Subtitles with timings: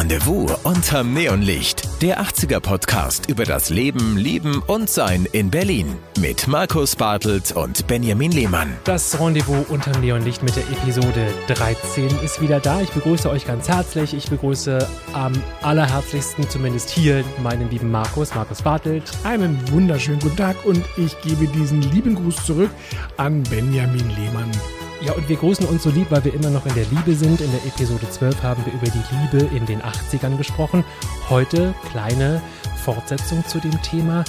[0.00, 1.82] Rendezvous unterm Neonlicht.
[2.00, 5.94] Der 80er Podcast über das Leben, Lieben und Sein in Berlin.
[6.18, 8.74] Mit Markus Bartelt und Benjamin Lehmann.
[8.84, 12.80] Das Rendezvous unterm Neonlicht mit der Episode 13 ist wieder da.
[12.80, 14.14] Ich begrüße euch ganz herzlich.
[14.14, 19.12] Ich begrüße am allerherzlichsten, zumindest hier, meinen lieben Markus, Markus Bartelt.
[19.24, 22.70] Einen wunderschönen guten Tag und ich gebe diesen lieben Gruß zurück
[23.18, 24.50] an Benjamin Lehmann.
[25.02, 27.40] Ja, und wir grüßen uns so lieb, weil wir immer noch in der Liebe sind.
[27.40, 30.84] In der Episode 12 haben wir über die Liebe in den 80ern gesprochen.
[31.30, 32.42] Heute kleine
[32.76, 34.24] Fortsetzung zu dem Thema.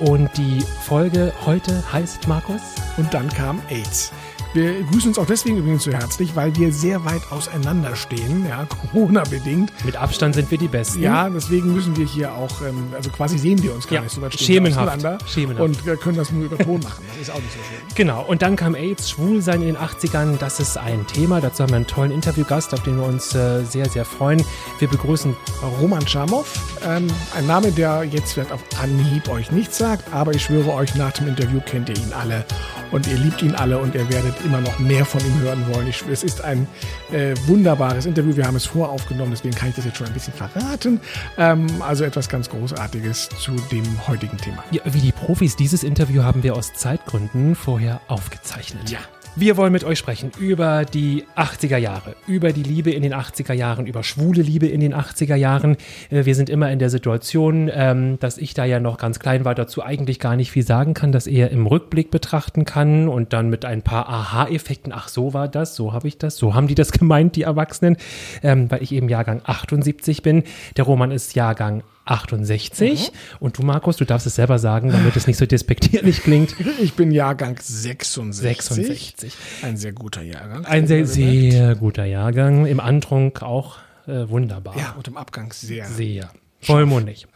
[0.00, 2.60] Und die Folge heute heißt Markus.
[2.96, 4.12] Und dann kam AIDS.
[4.56, 8.64] Wir grüßen uns auch deswegen übrigens so herzlich, weil wir sehr weit auseinander stehen, ja,
[8.90, 9.70] Corona-bedingt.
[9.84, 11.02] Mit Abstand sind wir die Besten.
[11.02, 14.14] Ja, deswegen müssen wir hier auch, ähm, also quasi sehen wir uns gar Ja, nicht
[14.14, 15.02] so weit stehen schemenhaft.
[15.02, 15.60] wir Schemenhaft.
[15.60, 17.04] Und wir können das nur über Ton machen.
[17.06, 17.94] Das ist auch nicht so schön.
[17.96, 20.38] Genau, und dann kam AIDS, Schwulsein in den 80ern.
[20.38, 21.42] Das ist ein Thema.
[21.42, 24.42] Dazu haben wir einen tollen Interviewgast, auf den wir uns äh, sehr, sehr freuen.
[24.78, 25.36] Wir begrüßen
[25.82, 26.46] Roman Schamow,
[26.82, 30.94] ähm, ein Name, der jetzt vielleicht auf Anhieb euch nichts sagt, aber ich schwöre euch,
[30.94, 32.46] nach dem Interview kennt ihr ihn alle
[32.92, 35.88] und ihr liebt ihn alle und ihr werdet immer noch mehr von ihm hören wollen.
[35.88, 36.66] Ich, es ist ein
[37.12, 40.32] äh, wunderbares Interview, wir haben es voraufgenommen, deswegen kann ich das jetzt schon ein bisschen
[40.32, 41.00] verraten.
[41.36, 44.64] Ähm, also etwas ganz Großartiges zu dem heutigen Thema.
[44.70, 48.88] Ja, wie die Profis, dieses Interview haben wir aus Zeitgründen vorher aufgezeichnet.
[48.88, 49.00] Ja.
[49.38, 53.52] Wir wollen mit euch sprechen über die 80er Jahre, über die Liebe in den 80er
[53.52, 55.76] Jahren, über schwule Liebe in den 80er Jahren.
[56.08, 59.44] Äh, Wir sind immer in der Situation, ähm, dass ich da ja noch ganz klein
[59.44, 63.34] war, dazu eigentlich gar nicht viel sagen kann, das eher im Rückblick betrachten kann und
[63.34, 66.66] dann mit ein paar Aha-Effekten, ach so war das, so habe ich das, so haben
[66.66, 67.98] die das gemeint, die Erwachsenen,
[68.42, 70.44] ähm, weil ich eben Jahrgang 78 bin.
[70.78, 75.26] Der Roman ist Jahrgang 68 und du Markus, du darfst es selber sagen, damit es
[75.26, 76.54] nicht so despektierlich klingt.
[76.78, 78.42] Ich bin Jahrgang 66.
[78.42, 79.32] 66.
[79.62, 80.64] Ein sehr guter Jahrgang.
[80.66, 82.66] Ein sehr, sehr guter Jahrgang.
[82.66, 84.76] Im Antrunk auch äh, wunderbar.
[84.78, 85.86] Ja, und im Abgang sehr.
[85.86, 86.30] Sehr.
[86.66, 87.26] Vollmundig.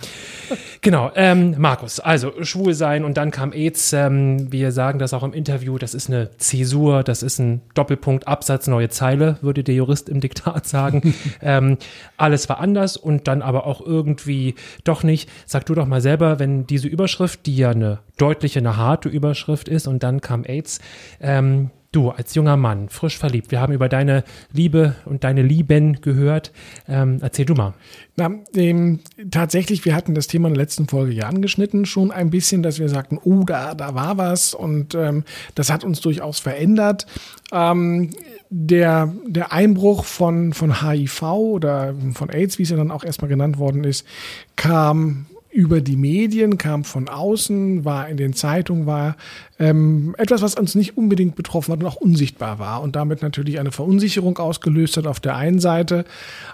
[0.80, 3.92] Genau, ähm, Markus, also schwul sein und dann kam AIDS.
[3.92, 8.26] Ähm, wir sagen das auch im Interview, das ist eine Zäsur, das ist ein Doppelpunkt,
[8.26, 11.14] Absatz, neue Zeile, würde der Jurist im Diktat sagen.
[11.42, 11.76] ähm,
[12.16, 14.54] alles war anders und dann aber auch irgendwie
[14.84, 15.28] doch nicht.
[15.47, 19.68] Sag du doch mal selber, wenn diese Überschrift, die ja eine deutliche, eine harte Überschrift
[19.68, 20.80] ist und dann kam AIDS,
[21.20, 26.01] ähm, Du als junger Mann, frisch verliebt, wir haben über deine Liebe und deine Lieben
[26.01, 26.53] gehört.
[26.87, 27.75] Ähm, erzähl du mal.
[28.15, 29.01] Na, ähm,
[29.33, 32.78] tatsächlich, wir hatten das Thema in der letzten Folge ja angeschnitten, schon ein bisschen, dass
[32.78, 35.25] wir sagten, oh, da, da war was und ähm,
[35.56, 37.06] das hat uns durchaus verändert.
[37.51, 38.11] Ähm,
[38.51, 43.28] der, der Einbruch von, von HIV oder von AIDS, wie es ja dann auch erstmal
[43.28, 44.07] genannt worden ist,
[44.55, 49.17] kam über die Medien, kam von außen, war in den Zeitungen, war
[49.60, 53.60] ähm, etwas, was uns nicht unbedingt betroffen hat und auch unsichtbar war und damit natürlich
[53.60, 56.06] eine Verunsicherung ausgelöst hat auf der einen Seite.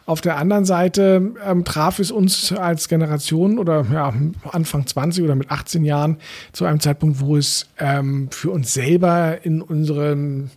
[0.07, 4.13] Auf der anderen Seite ähm, traf es uns als Generation oder ja,
[4.51, 6.17] Anfang 20 oder mit 18 Jahren
[6.53, 10.51] zu einem Zeitpunkt, wo es ähm, für uns selber in unseren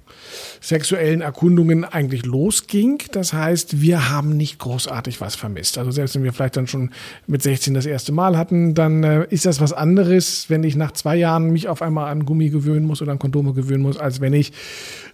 [0.59, 3.03] sexuellen Erkundungen eigentlich losging.
[3.11, 5.77] Das heißt, wir haben nicht großartig was vermisst.
[5.77, 6.89] Also selbst wenn wir vielleicht dann schon
[7.27, 10.93] mit 16 das erste Mal hatten, dann äh, ist das was anderes, wenn ich nach
[10.93, 14.21] zwei Jahren mich auf einmal an Gummi gewöhnen muss oder an Kondome gewöhnen muss, als
[14.21, 14.53] wenn ich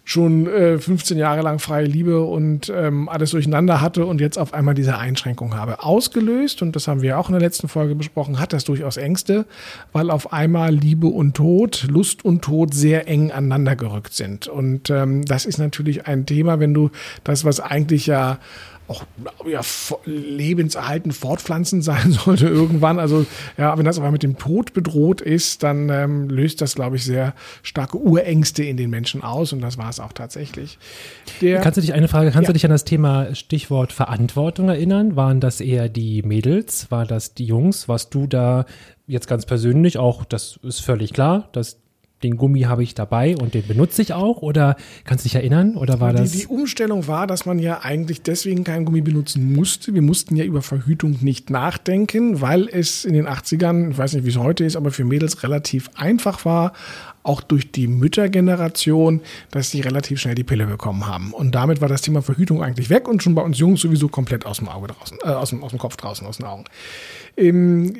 [0.03, 4.53] schon äh, 15 Jahre lang freie Liebe und ähm, alles durcheinander hatte und jetzt auf
[4.53, 5.83] einmal diese Einschränkung habe.
[5.83, 9.45] Ausgelöst, und das haben wir auch in der letzten Folge besprochen, hat das durchaus Ängste,
[9.93, 14.47] weil auf einmal Liebe und Tod, Lust und Tod sehr eng aneinander gerückt sind.
[14.47, 16.91] Und ähm, das ist natürlich ein Thema, wenn du
[17.23, 18.37] das, was eigentlich ja
[18.87, 19.03] auch
[19.47, 22.99] ja, fo- lebenserhalten fortpflanzen sein sollte irgendwann.
[22.99, 23.25] Also
[23.57, 27.03] ja, wenn das aber mit dem Tod bedroht ist, dann ähm, löst das, glaube ich,
[27.03, 30.77] sehr starke Urängste in den Menschen aus und das war es auch tatsächlich.
[31.41, 32.47] Der, Kannst du dich eine Frage, kannst Ja.
[32.47, 35.15] du dich an das Thema Stichwort Verantwortung erinnern?
[35.15, 36.91] Waren das eher die Mädels?
[36.91, 37.87] War das die Jungs?
[37.87, 38.65] Warst du da
[39.07, 41.77] jetzt ganz persönlich auch, das ist völlig klar, dass
[42.23, 44.41] den Gummi habe ich dabei und den benutze ich auch?
[44.41, 45.75] Oder kannst du dich erinnern?
[45.75, 46.31] Oder war die, das?
[46.31, 49.93] die Umstellung war, dass man ja eigentlich deswegen keinen Gummi benutzen musste.
[49.93, 54.25] Wir mussten ja über Verhütung nicht nachdenken, weil es in den 80ern, ich weiß nicht,
[54.25, 56.73] wie es heute ist, aber für Mädels relativ einfach war,
[57.23, 59.21] auch durch die Müttergeneration,
[59.51, 61.33] dass sie relativ schnell die Pille bekommen haben.
[61.33, 64.45] Und damit war das Thema Verhütung eigentlich weg und schon bei uns Jungs sowieso komplett
[64.45, 66.65] aus dem Auge draußen, äh, aus, dem, aus dem Kopf draußen, aus den Augen.
[67.35, 67.95] Ähm,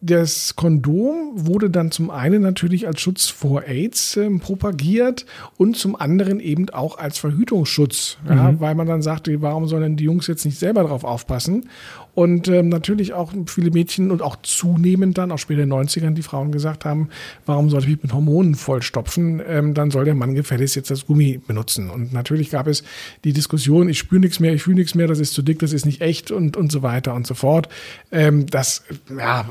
[0.00, 5.26] das Kondom wurde dann zum einen natürlich als Schutz vor AIDS ähm, propagiert
[5.56, 9.96] und zum anderen eben auch als Verhütungsschutz, ja, weil man dann sagte, warum sollen denn
[9.96, 11.68] die Jungs jetzt nicht selber drauf aufpassen?
[12.16, 16.14] Und ähm, natürlich auch viele Mädchen und auch zunehmend dann, auch später in den 90ern,
[16.14, 17.10] die Frauen gesagt haben,
[17.44, 19.42] warum sollte ich mich mit Hormonen vollstopfen?
[19.46, 21.90] Ähm, dann soll der Mann gefälligst jetzt das Gummi benutzen.
[21.90, 22.84] Und natürlich gab es
[23.24, 25.74] die Diskussion, ich spüre nichts mehr, ich fühle nichts mehr, das ist zu dick, das
[25.74, 27.68] ist nicht echt und, und so weiter und so fort.
[28.10, 28.84] Ähm, das
[29.14, 29.46] ja,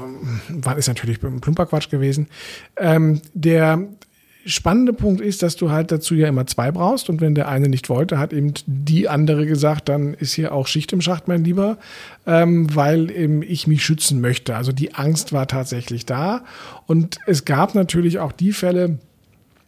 [0.49, 2.29] war, ist natürlich plumper Quatsch gewesen.
[2.77, 3.87] Ähm, der
[4.45, 7.67] spannende Punkt ist, dass du halt dazu ja immer zwei brauchst und wenn der eine
[7.67, 11.43] nicht wollte, hat eben die andere gesagt, dann ist hier auch Schicht im Schacht, mein
[11.43, 11.77] Lieber,
[12.27, 14.55] ähm, weil eben ich mich schützen möchte.
[14.55, 16.43] Also die Angst war tatsächlich da
[16.85, 18.99] und es gab natürlich auch die Fälle,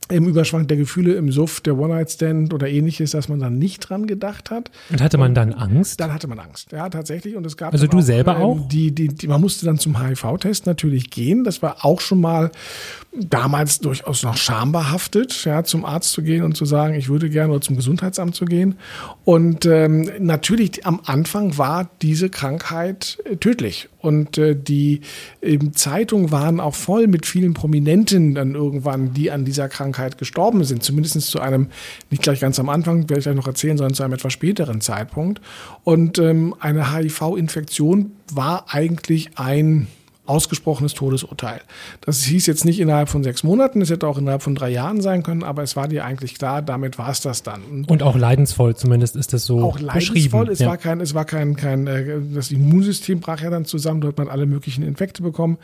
[0.10, 4.08] im Überschwang der Gefühle im Suff, der One-Night-Stand oder ähnliches, dass man dann nicht dran
[4.08, 4.72] gedacht hat.
[4.90, 6.00] Und hatte man dann Angst?
[6.00, 7.36] Dann hatte man Angst, ja, tatsächlich.
[7.36, 8.68] Und es gab also du auch, selber auch?
[8.70, 11.44] Die, die, die, man musste dann zum HIV-Test natürlich gehen.
[11.44, 12.52] Das war auch schon mal
[13.14, 17.52] damals durchaus noch schambehaftet, ja, zum Arzt zu gehen und zu sagen, ich würde gerne
[17.52, 18.76] oder zum Gesundheitsamt zu gehen.
[19.26, 23.90] Und ähm, natürlich am Anfang war diese Krankheit äh, tödlich.
[24.08, 25.02] Und äh, die
[25.42, 30.64] ähm, Zeitungen waren auch voll mit vielen Prominenten dann irgendwann, die an dieser Krankheit gestorben
[30.64, 30.82] sind.
[30.82, 31.68] Zumindest zu einem,
[32.10, 34.80] nicht gleich ganz am Anfang, werde ich gleich noch erzählen, sondern zu einem etwas späteren
[34.80, 35.42] Zeitpunkt.
[35.84, 39.88] Und ähm, eine HIV-Infektion war eigentlich ein
[40.28, 41.62] ausgesprochenes Todesurteil.
[42.02, 45.02] Das hieß jetzt nicht innerhalb von sechs Monaten, es hätte auch innerhalb von drei Jahren
[45.02, 47.86] sein können, aber es war dir eigentlich klar, damit war es das dann.
[47.88, 50.50] Und auch leidensvoll, zumindest ist das so auch leidensvoll.
[50.50, 50.68] Es ja.
[50.68, 54.26] war kein, es war kein, kein, äh, das Immunsystem brach ja dann zusammen, dort hat
[54.26, 55.58] man alle möglichen Infekte bekommen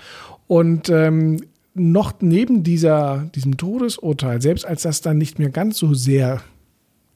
[0.48, 1.42] und ähm,
[1.76, 6.42] noch neben dieser, diesem Todesurteil, selbst als das dann nicht mehr ganz so sehr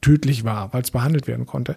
[0.00, 1.76] tödlich war, weil es behandelt werden konnte,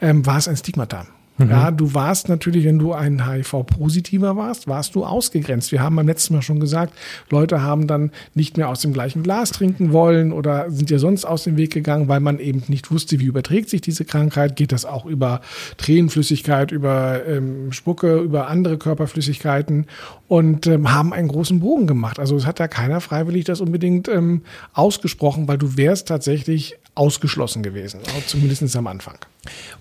[0.00, 1.06] ähm, war es ein Stigmata.
[1.44, 1.50] Mhm.
[1.50, 5.72] Ja, du warst natürlich, wenn du ein HIV-Positiver warst, warst du ausgegrenzt.
[5.72, 6.94] Wir haben beim letzten Mal schon gesagt,
[7.30, 11.24] Leute haben dann nicht mehr aus dem gleichen Glas trinken wollen oder sind ja sonst
[11.24, 14.56] aus dem Weg gegangen, weil man eben nicht wusste, wie überträgt sich diese Krankheit.
[14.56, 15.40] Geht das auch über
[15.76, 19.86] Tränenflüssigkeit, über ähm, Spucke, über andere Körperflüssigkeiten
[20.32, 22.18] und ähm, haben einen großen Bogen gemacht.
[22.18, 27.62] Also es hat da keiner freiwillig das unbedingt ähm, ausgesprochen, weil du wärst tatsächlich ausgeschlossen
[27.62, 29.16] gewesen, zumindest am Anfang.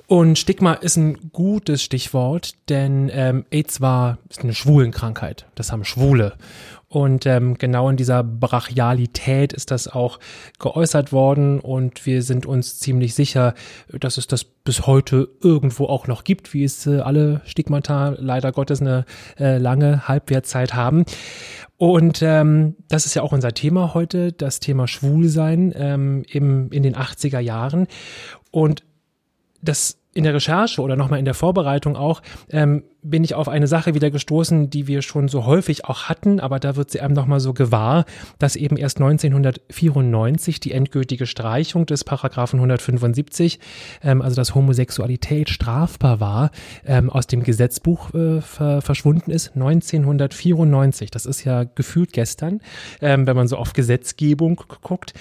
[0.07, 5.45] Und Stigma ist ein gutes Stichwort, denn ähm, AIDS war ist eine Schwulenkrankheit.
[5.56, 6.33] Das haben Schwule.
[6.91, 10.19] Und ähm, genau in dieser Brachialität ist das auch
[10.59, 13.53] geäußert worden und wir sind uns ziemlich sicher,
[13.97, 18.51] dass es das bis heute irgendwo auch noch gibt, wie es äh, alle Stigmata leider
[18.51, 19.05] Gottes eine
[19.39, 21.05] äh, lange Halbwertzeit haben.
[21.77, 26.83] Und ähm, das ist ja auch unser Thema heute, das Thema Schwulsein ähm, im, in
[26.83, 27.88] den 80er Jahren.
[28.51, 28.83] Und
[29.61, 33.68] das in der Recherche oder nochmal in der Vorbereitung auch, ähm, bin ich auf eine
[33.68, 37.13] Sache wieder gestoßen, die wir schon so häufig auch hatten, aber da wird sie einem
[37.13, 38.06] nochmal so gewahr,
[38.39, 43.59] dass eben erst 1994 die endgültige Streichung des Paragraphen 175,
[44.03, 46.51] ähm, also dass Homosexualität strafbar war,
[46.86, 49.56] ähm, aus dem Gesetzbuch äh, ver verschwunden ist.
[49.56, 52.62] 1994, das ist ja gefühlt gestern,
[53.01, 55.13] ähm, wenn man so auf Gesetzgebung guckt.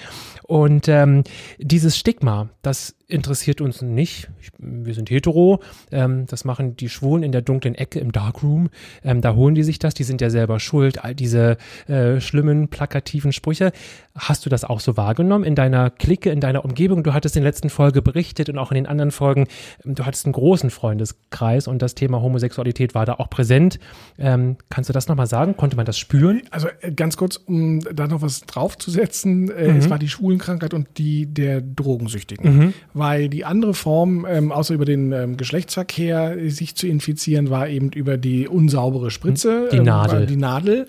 [0.43, 1.23] Und ähm,
[1.59, 4.29] dieses Stigma, das interessiert uns nicht.
[4.57, 5.61] wir sind hetero,
[5.91, 8.69] ähm, das machen die Schwulen in der dunklen dunklen Ecke im Darkroom.
[9.03, 11.57] Ähm, da holen die sich das, die sind ja selber schuld, all diese
[11.87, 13.71] äh, schlimmen, plakativen Sprüche.
[14.15, 17.03] Hast du das auch so wahrgenommen in deiner Clique, in deiner Umgebung?
[17.03, 19.47] Du hattest in der letzten Folge berichtet und auch in den anderen Folgen,
[19.85, 23.79] ähm, du hattest einen großen Freundeskreis und das Thema Homosexualität war da auch präsent.
[24.17, 25.55] Ähm, kannst du das nochmal sagen?
[25.55, 26.41] Konnte man das spüren?
[26.51, 29.77] Also äh, ganz kurz, um da noch was draufzusetzen, äh, mhm.
[29.77, 32.57] es war die Schwulenkrankheit und die der Drogensüchtigen.
[32.57, 32.73] Mhm.
[32.93, 37.91] Weil die andere Form, ähm, außer über den ähm, Geschlechtsverkehr sich zu infizieren, war eben
[37.91, 40.23] über die unsaubere Spritze, die Nadel.
[40.23, 40.87] Äh, die Nadel.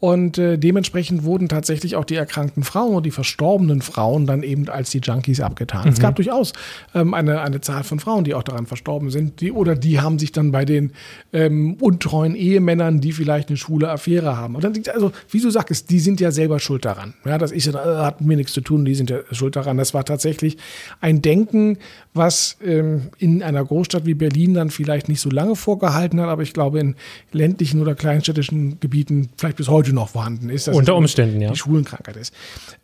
[0.00, 4.68] Und äh, dementsprechend wurden tatsächlich auch die erkrankten Frauen und die verstorbenen Frauen dann eben
[4.68, 5.84] als die Junkies abgetan.
[5.84, 5.92] Mhm.
[5.92, 6.52] Es gab durchaus
[6.94, 9.40] ähm, eine, eine Zahl von Frauen, die auch daran verstorben sind.
[9.40, 10.92] Die, oder die haben sich dann bei den
[11.32, 14.56] ähm, untreuen Ehemännern, die vielleicht eine schwule Affäre haben.
[14.56, 17.14] Und dann, also, wie du sagst, die sind ja selber schuld daran.
[17.24, 19.78] Ja, das ist äh, hat mir nichts zu tun, die sind ja schuld daran.
[19.78, 20.58] Das war tatsächlich
[21.00, 21.78] ein Denken,
[22.12, 26.42] was ähm, in einer Großstadt wie Berlin dann vielleicht nicht so lange vorgehalten hat, aber
[26.42, 26.94] ich glaube in
[27.32, 30.68] ländlichen oder kleinstädtischen Gebieten vielleicht bis heute noch vorhanden ist.
[30.68, 31.50] Unter Umständen, ja.
[31.50, 32.34] Die Schwulenkrankheit ist.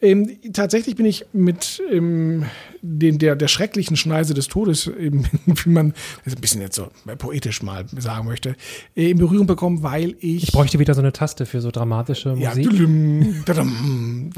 [0.00, 2.46] Ähm, tatsächlich bin ich mit ähm,
[2.82, 5.92] den, der, der schrecklichen Schneise des Todes, eben, wie man
[6.24, 6.88] das ein bisschen jetzt so
[7.18, 8.56] poetisch mal sagen möchte,
[8.96, 10.44] äh, in Berührung bekommen, weil ich.
[10.44, 12.42] Ich bräuchte wieder so eine Taste für so dramatische Musik.
[12.42, 14.30] Ja, dudum, dudum.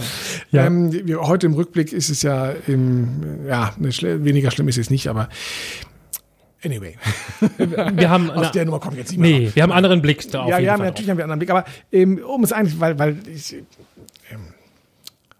[0.50, 0.66] ja.
[0.66, 5.28] Ähm, heute im Rückblick ist es ja, im, ja weniger schlimm ist es nicht, aber
[6.64, 6.96] Anyway.
[7.58, 9.30] Wir haben Aus der Nummer kommt jetzt nicht mehr.
[9.30, 10.46] Nee, wir haben einen anderen Blick da.
[10.46, 11.50] Ja, ja, natürlich haben wir einen anderen Blick.
[11.50, 13.54] Aber ähm, um es eigentlich, weil, weil ich,
[14.30, 14.54] ähm,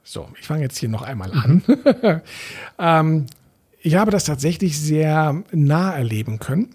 [0.03, 1.63] so, ich fange jetzt hier noch einmal an.
[1.67, 2.21] Mhm.
[2.79, 3.27] ähm,
[3.81, 6.75] ich habe das tatsächlich sehr nah erleben können,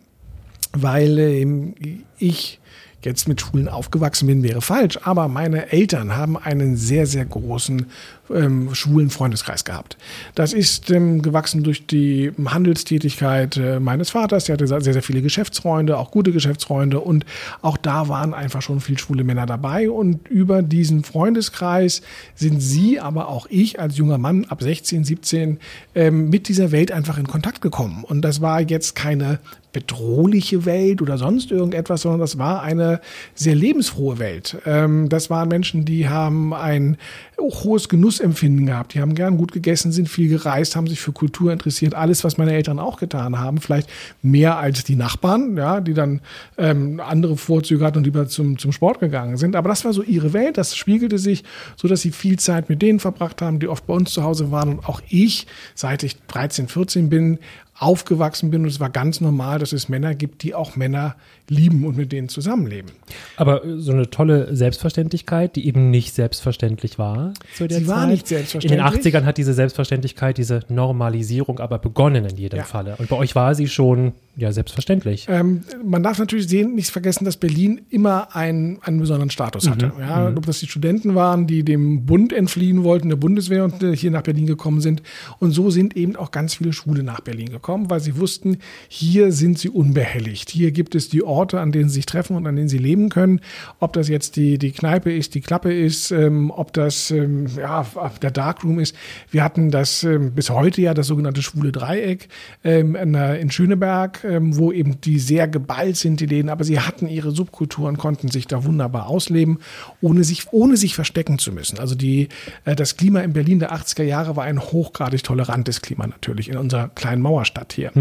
[0.74, 1.76] weil ähm,
[2.18, 2.60] ich
[3.08, 5.00] jetzt mit Schulen aufgewachsen bin, wäre falsch.
[5.04, 7.88] Aber meine Eltern haben einen sehr, sehr großen
[8.30, 9.98] ähm, schwulen Freundeskreis gehabt.
[10.36, 14.46] Das ist ähm, gewachsen durch die Handelstätigkeit äh, meines Vaters.
[14.46, 17.00] Der hatte sehr, sehr viele Geschäftsfreunde, auch gute Geschäftsfreunde.
[17.00, 17.26] Und
[17.62, 19.90] auch da waren einfach schon viele schwule Männer dabei.
[19.90, 22.02] Und über diesen Freundeskreis
[22.36, 25.60] sind sie, aber auch ich als junger Mann ab 16, 17
[25.96, 28.04] ähm, mit dieser Welt einfach in Kontakt gekommen.
[28.04, 29.40] Und das war jetzt keine
[29.78, 33.00] bedrohliche Welt oder sonst irgendetwas, sondern das war eine
[33.36, 34.58] sehr lebensfrohe Welt.
[34.66, 36.98] Ähm, das waren Menschen, die haben ein
[37.40, 38.96] hohes Genussempfinden gehabt.
[38.96, 41.94] Die haben gern gut gegessen, sind viel gereist, haben sich für Kultur interessiert.
[41.94, 43.60] Alles, was meine Eltern auch getan haben.
[43.60, 43.88] Vielleicht
[44.24, 46.22] mehr als die Nachbarn, ja, die dann
[46.58, 49.56] ähm, andere Vorzüge hatten und lieber zum, zum Sport gegangen sind.
[49.56, 50.58] Aber das war so ihre Welt.
[50.58, 51.44] Das spiegelte sich,
[51.76, 54.50] so dass sie viel Zeit mit denen verbracht haben, die oft bei uns zu Hause
[54.50, 54.70] waren.
[54.70, 57.38] Und auch ich, seit ich 13, 14 bin,
[57.80, 61.16] aufgewachsen bin und es war ganz normal, dass es Männer gibt, die auch Männer
[61.50, 62.92] lieben und mit denen zusammenleben.
[63.38, 67.96] Aber äh, so eine tolle Selbstverständlichkeit, die eben nicht selbstverständlich war zu der Sie Zeit.
[67.96, 68.80] war nicht selbstverständlich.
[68.86, 72.64] In den 80ern hat diese Selbstverständlichkeit, diese Normalisierung aber begonnen in jedem Ja.
[72.64, 72.96] Falle.
[72.98, 75.28] Und bei euch war sie schon, ja, selbstverständlich.
[75.30, 79.92] Ähm, man darf natürlich sehen, nicht vergessen, dass Berlin immer einen, einen besonderen Status hatte.
[80.00, 84.12] Ja, ob das die Studenten waren, die dem Bund entfliehen wollten, der Bundeswehr und hier
[84.12, 85.02] nach Berlin gekommen sind.
[85.40, 88.58] Und so sind eben auch ganz viele Schwule nach Berlin gekommen, weil sie wussten,
[88.88, 90.50] hier sind sie unbehelligt.
[90.50, 93.10] Hier gibt es die Orte, an denen sie sich treffen und an denen sie leben
[93.10, 93.42] können.
[93.80, 97.86] Ob das jetzt die, die Kneipe ist, die Klappe ist, ähm, ob das ähm, ja,
[98.22, 98.96] der Darkroom ist.
[99.32, 102.30] Wir hatten das ähm, bis heute ja das sogenannte schwule Dreieck
[102.64, 106.64] ähm, in, der- in Schöneberg, ähm, wo eben die sehr geballt sind, die Läden, aber
[106.64, 109.58] sie hatten ihre Subkulturen, konnten sich da wunderbar ausleben,
[110.02, 111.80] ohne sich, ohne sich verstecken zu müssen.
[111.80, 112.30] Also die,
[112.66, 116.58] äh, das Klima in Berlin der 80er Jahre war ein hochgradig tolerantes Klima natürlich in
[116.58, 117.92] unserer kleinen Mauerstadt hier.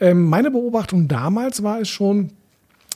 [0.00, 2.30] Ähm, meine Beobachtung damals war es schon,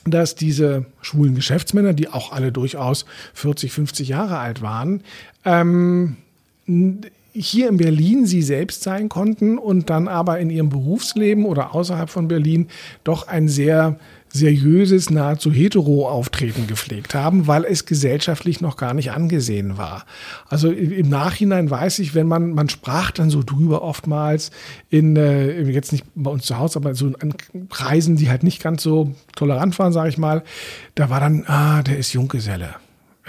[0.05, 5.01] dass diese schwulen Geschäftsmänner, die auch alle durchaus 40, 50 Jahre alt waren,
[5.45, 6.17] ähm,
[7.33, 12.09] hier in Berlin sie selbst sein konnten und dann aber in ihrem Berufsleben oder außerhalb
[12.09, 12.67] von Berlin
[13.03, 13.97] doch ein sehr
[14.33, 20.05] seriöses, nahezu hetero Auftreten gepflegt haben, weil es gesellschaftlich noch gar nicht angesehen war.
[20.47, 24.51] Also im Nachhinein weiß ich, wenn man, man sprach dann so drüber oftmals
[24.89, 27.33] in, äh, jetzt nicht bei uns zu Hause, aber so an
[27.69, 30.43] Kreisen, die halt nicht ganz so tolerant waren, sage ich mal,
[30.95, 32.75] da war dann, ah, der ist Junggeselle.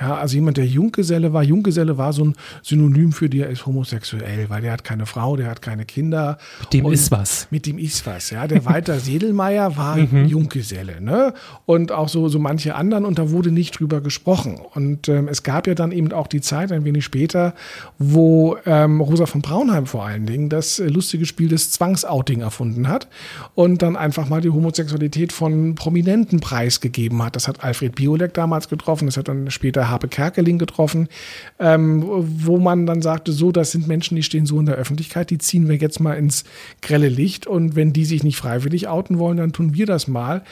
[0.01, 4.49] Ja, also jemand, der Junggeselle war, Junggeselle war so ein Synonym für der ist homosexuell,
[4.49, 6.39] weil der hat keine Frau, der hat keine Kinder.
[6.61, 7.47] Mit dem ist was.
[7.51, 8.47] Mit dem ist was, ja.
[8.47, 11.35] Der Walter Sedelmeier war Junggeselle, ne?
[11.67, 14.59] Und auch so, so manche anderen und da wurde nicht drüber gesprochen.
[14.75, 17.55] Und ähm, es gab ja dann eben auch die Zeit, ein wenig später,
[17.99, 22.89] wo ähm, Rosa von Braunheim vor allen Dingen das äh, lustige Spiel des Zwangsouting erfunden
[22.89, 23.09] hat
[23.55, 27.37] und dann einfach mal die Homosexualität von Prominenten preisgegeben hat.
[27.37, 31.09] Das hat Alfred Biolek damals getroffen, das hat dann später Harpe Kerkeling getroffen,
[31.59, 35.31] ähm, wo man dann sagte, so, das sind Menschen, die stehen so in der Öffentlichkeit,
[35.31, 36.45] die ziehen wir jetzt mal ins
[36.81, 40.43] grelle Licht und wenn die sich nicht freiwillig outen wollen, dann tun wir das mal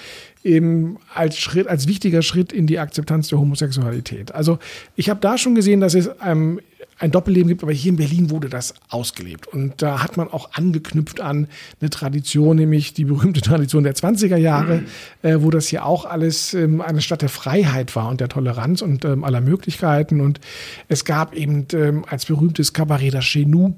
[0.44, 4.32] eben als Schritt, als wichtiger Schritt in die Akzeptanz der Homosexualität.
[4.32, 4.58] Also
[4.96, 6.60] ich habe da schon gesehen, dass es ähm,
[7.00, 9.46] ein Doppelleben gibt, aber hier in Berlin wurde das ausgelebt.
[9.46, 11.48] Und da hat man auch angeknüpft an
[11.80, 14.82] eine Tradition, nämlich die berühmte Tradition der 20er Jahre,
[15.22, 18.82] äh, wo das hier auch alles ähm, eine Stadt der Freiheit war und der Toleranz
[18.82, 20.20] und ähm, aller Möglichkeiten.
[20.20, 20.40] Und
[20.88, 23.72] es gab eben ähm, als berühmtes Kabarett das Chez Nous,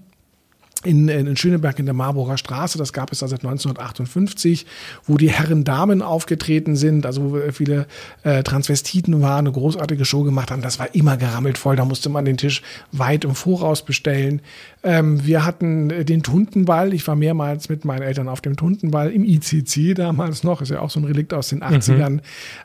[0.84, 4.66] in, in Schöneberg in der Marburger Straße, das gab es da seit 1958,
[5.06, 7.86] wo die Herren Damen aufgetreten sind, also wo viele
[8.24, 10.62] äh, Transvestiten waren, eine großartige Show gemacht haben.
[10.62, 14.40] Das war immer gerammelt voll, da musste man den Tisch weit im Voraus bestellen.
[14.82, 19.10] Ähm, wir hatten äh, den Tuntenball, ich war mehrmals mit meinen Eltern auf dem Tuntenball
[19.10, 22.20] im ICC damals noch, ist ja auch so ein Relikt aus den 80ern,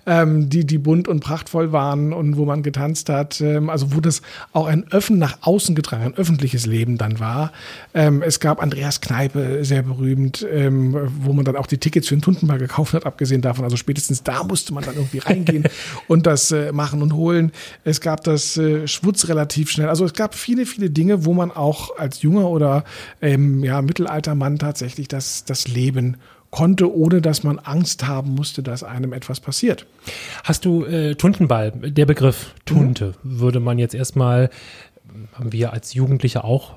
[0.07, 3.99] ähm, die, die bunt und prachtvoll waren und wo man getanzt hat, ähm, also wo
[3.99, 4.21] das
[4.53, 7.51] auch ein Öffnen nach außen getragen, ein öffentliches Leben dann war.
[7.93, 12.15] Ähm, es gab Andreas Kneipe, sehr berühmt, ähm, wo man dann auch die Tickets für
[12.15, 13.63] den Tuntenball gekauft hat, abgesehen davon.
[13.63, 15.65] Also spätestens da musste man dann irgendwie reingehen
[16.07, 17.51] und das äh, machen und holen.
[17.83, 19.89] Es gab das äh, Schwutz relativ schnell.
[19.89, 22.83] Also es gab viele, viele Dinge, wo man auch als junger oder
[23.21, 26.17] ähm, ja, Mittelaltermann tatsächlich das, das Leben
[26.49, 29.85] konnte, ohne dass man Angst haben musste, dass einem etwas passiert.
[30.43, 34.49] Hast du äh, Tuntenball, der Begriff Tunte, würde man jetzt erstmal,
[35.33, 36.75] haben wir als Jugendliche auch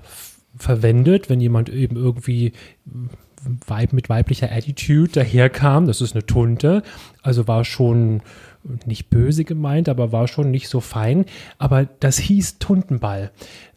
[0.62, 2.52] verwendet, wenn jemand eben irgendwie
[3.67, 5.87] Weib mit weiblicher Attitude daherkam.
[5.87, 6.83] Das ist eine Tunte.
[7.23, 8.23] Also war schon
[8.85, 11.25] nicht böse gemeint, aber war schon nicht so fein.
[11.59, 13.31] Aber das hieß Tuntenball.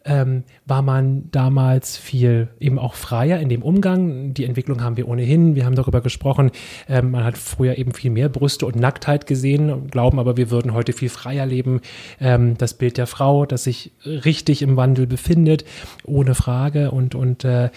[0.06, 4.34] Ähm, war man damals viel eben auch freier in dem Umgang.
[4.34, 5.54] Die Entwicklung haben wir ohnehin.
[5.54, 6.50] Wir haben darüber gesprochen.
[6.88, 10.74] Ähm, man hat früher eben viel mehr Brüste und Nacktheit gesehen, glauben aber, wir würden
[10.74, 11.80] heute viel freier leben.
[12.20, 15.64] Ähm, das Bild der Frau, das sich richtig im Wandel befindet,
[16.04, 16.90] ohne Frage.
[16.90, 17.70] Und, und äh,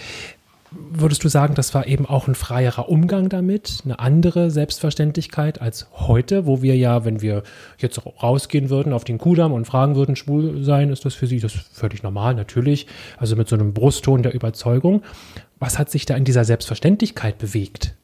[0.72, 5.88] Würdest du sagen, das war eben auch ein freierer Umgang damit, eine andere Selbstverständlichkeit als
[5.94, 7.44] heute, wo wir ja, wenn wir
[7.78, 11.40] jetzt rausgehen würden auf den Kudamm und fragen würden, schwul sein, ist das für sie
[11.40, 15.04] das völlig normal, natürlich, also mit so einem Brustton der Überzeugung.
[15.58, 17.96] Was hat sich da in dieser Selbstverständlichkeit bewegt?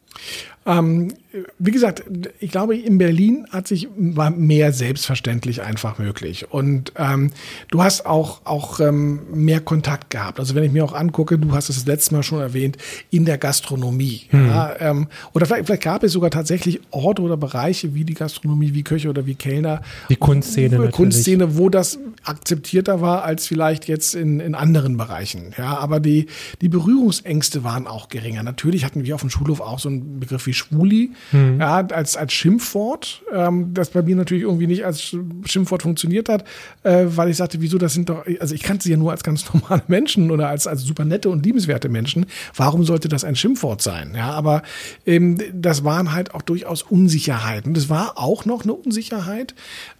[0.65, 1.13] Ähm,
[1.57, 2.03] wie gesagt,
[2.39, 6.51] ich glaube, in Berlin hat sich war mehr selbstverständlich einfach möglich.
[6.51, 7.31] Und ähm,
[7.71, 10.39] du hast auch, auch ähm, mehr Kontakt gehabt.
[10.39, 12.77] Also wenn ich mir auch angucke, du hast es das letzte Mal schon erwähnt,
[13.09, 14.21] in der Gastronomie.
[14.29, 14.47] Hm.
[14.47, 18.73] Ja, ähm, oder vielleicht, vielleicht gab es sogar tatsächlich Orte oder Bereiche wie die Gastronomie,
[18.73, 19.81] wie Köche oder wie Kellner.
[20.09, 20.83] Die Kunstszene.
[20.83, 25.53] Wo, Kunstszene, wo das akzeptierter war als vielleicht jetzt in, in anderen Bereichen.
[25.57, 26.27] Ja, aber die,
[26.61, 28.43] die Berührungsängste waren auch geringer.
[28.43, 31.59] Natürlich hatten wir auf dem Schulhof auch so einen Begriff wie Schwuli, mhm.
[31.59, 36.43] ja, als, als Schimpfwort, ähm, das bei mir natürlich irgendwie nicht als Schimpfwort funktioniert hat,
[36.83, 39.23] äh, weil ich sagte, wieso, das sind doch, also ich kannte sie ja nur als
[39.23, 42.25] ganz normale Menschen oder als, als super nette und liebenswerte Menschen.
[42.55, 44.13] Warum sollte das ein Schimpfwort sein?
[44.15, 44.63] Ja, aber
[45.05, 47.73] ähm, das waren halt auch durchaus Unsicherheiten.
[47.73, 49.55] Das war auch noch eine Unsicherheit.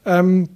[0.05, 0.49] Ähm,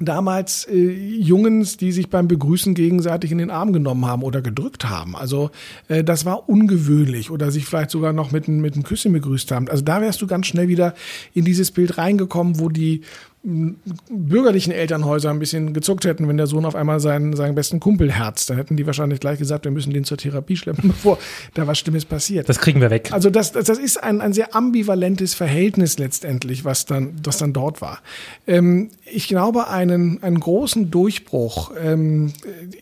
[0.00, 4.88] damals äh, Jungens, die sich beim Begrüßen gegenseitig in den Arm genommen haben oder gedrückt
[4.88, 5.16] haben.
[5.16, 5.50] Also
[5.88, 9.68] äh, das war ungewöhnlich oder sich vielleicht sogar noch mit, mit einem Küssen begrüßt haben.
[9.68, 10.94] Also da wärst du ganz schnell wieder
[11.34, 13.02] in dieses Bild reingekommen, wo die
[13.44, 18.12] bürgerlichen Elternhäuser ein bisschen gezuckt hätten, wenn der Sohn auf einmal seinen, seinen besten Kumpel
[18.12, 18.50] herzt.
[18.50, 21.18] Dann hätten die wahrscheinlich gleich gesagt, wir müssen den zur Therapie schleppen, bevor
[21.54, 22.48] da was Schlimmes passiert.
[22.48, 23.10] Das kriegen wir weg.
[23.12, 27.52] Also das, das, das ist ein, ein sehr ambivalentes Verhältnis letztendlich, was dann, was dann
[27.52, 28.00] dort war.
[28.46, 32.32] Ähm, ich glaube, einen, einen großen Durchbruch ähm,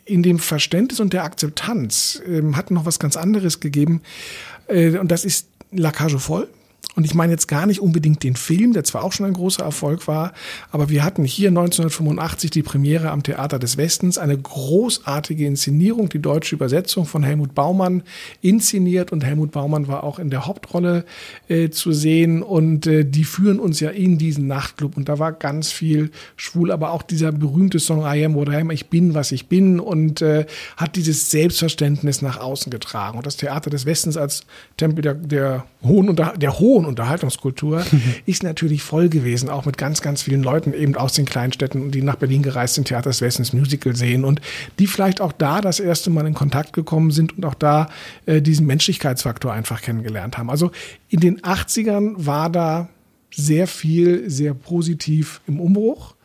[0.06, 4.00] in dem Verständnis und der Akzeptanz ähm, hat noch was ganz anderes gegeben.
[4.68, 6.48] Äh, und das ist La Cage voll.
[6.96, 9.62] Und ich meine jetzt gar nicht unbedingt den Film, der zwar auch schon ein großer
[9.62, 10.32] Erfolg war,
[10.70, 16.20] aber wir hatten hier 1985 die Premiere am Theater des Westens, eine großartige Inszenierung, die
[16.20, 18.02] deutsche Übersetzung von Helmut Baumann
[18.40, 21.04] inszeniert und Helmut Baumann war auch in der Hauptrolle
[21.48, 25.32] äh, zu sehen und äh, die führen uns ja in diesen Nachtclub und da war
[25.32, 29.12] ganz viel schwul, aber auch dieser berühmte Song I am what I am, ich bin
[29.12, 30.46] was ich bin und äh,
[30.78, 33.18] hat dieses Selbstverständnis nach außen getragen.
[33.18, 34.44] Und das Theater des Westens als
[34.76, 37.84] Tempel der, der hohen der hohen Unterhaltungskultur
[38.26, 42.02] ist natürlich voll gewesen, auch mit ganz, ganz vielen Leuten eben aus den Kleinstädten, die
[42.02, 44.40] nach Berlin gereist sind, Theater des Westens Musical sehen und
[44.78, 47.88] die vielleicht auch da das erste Mal in Kontakt gekommen sind und auch da
[48.26, 50.50] äh, diesen Menschlichkeitsfaktor einfach kennengelernt haben.
[50.50, 50.70] Also
[51.08, 52.88] in den 80ern war da
[53.34, 56.15] sehr viel, sehr positiv im Umbruch.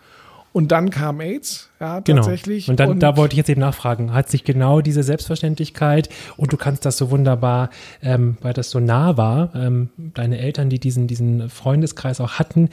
[0.53, 2.21] Und dann kam AIDS, ja, genau.
[2.21, 2.65] tatsächlich.
[2.65, 2.73] Genau.
[2.73, 6.51] Und dann, und da wollte ich jetzt eben nachfragen, hat sich genau diese Selbstverständlichkeit und
[6.51, 7.69] du kannst das so wunderbar,
[8.01, 12.69] ähm, weil das so nah war, ähm, deine Eltern, die diesen, diesen Freundeskreis auch hatten,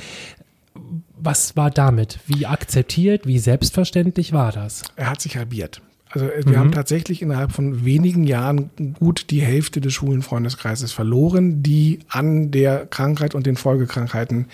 [1.16, 2.20] was war damit?
[2.26, 4.82] Wie akzeptiert, wie selbstverständlich war das?
[4.96, 5.80] Er hat sich halbiert.
[6.10, 6.58] Also äh, wir mhm.
[6.58, 12.50] haben tatsächlich innerhalb von wenigen Jahren gut die Hälfte des schwulen Freundeskreises verloren, die an
[12.50, 14.46] der Krankheit und den Folgekrankheiten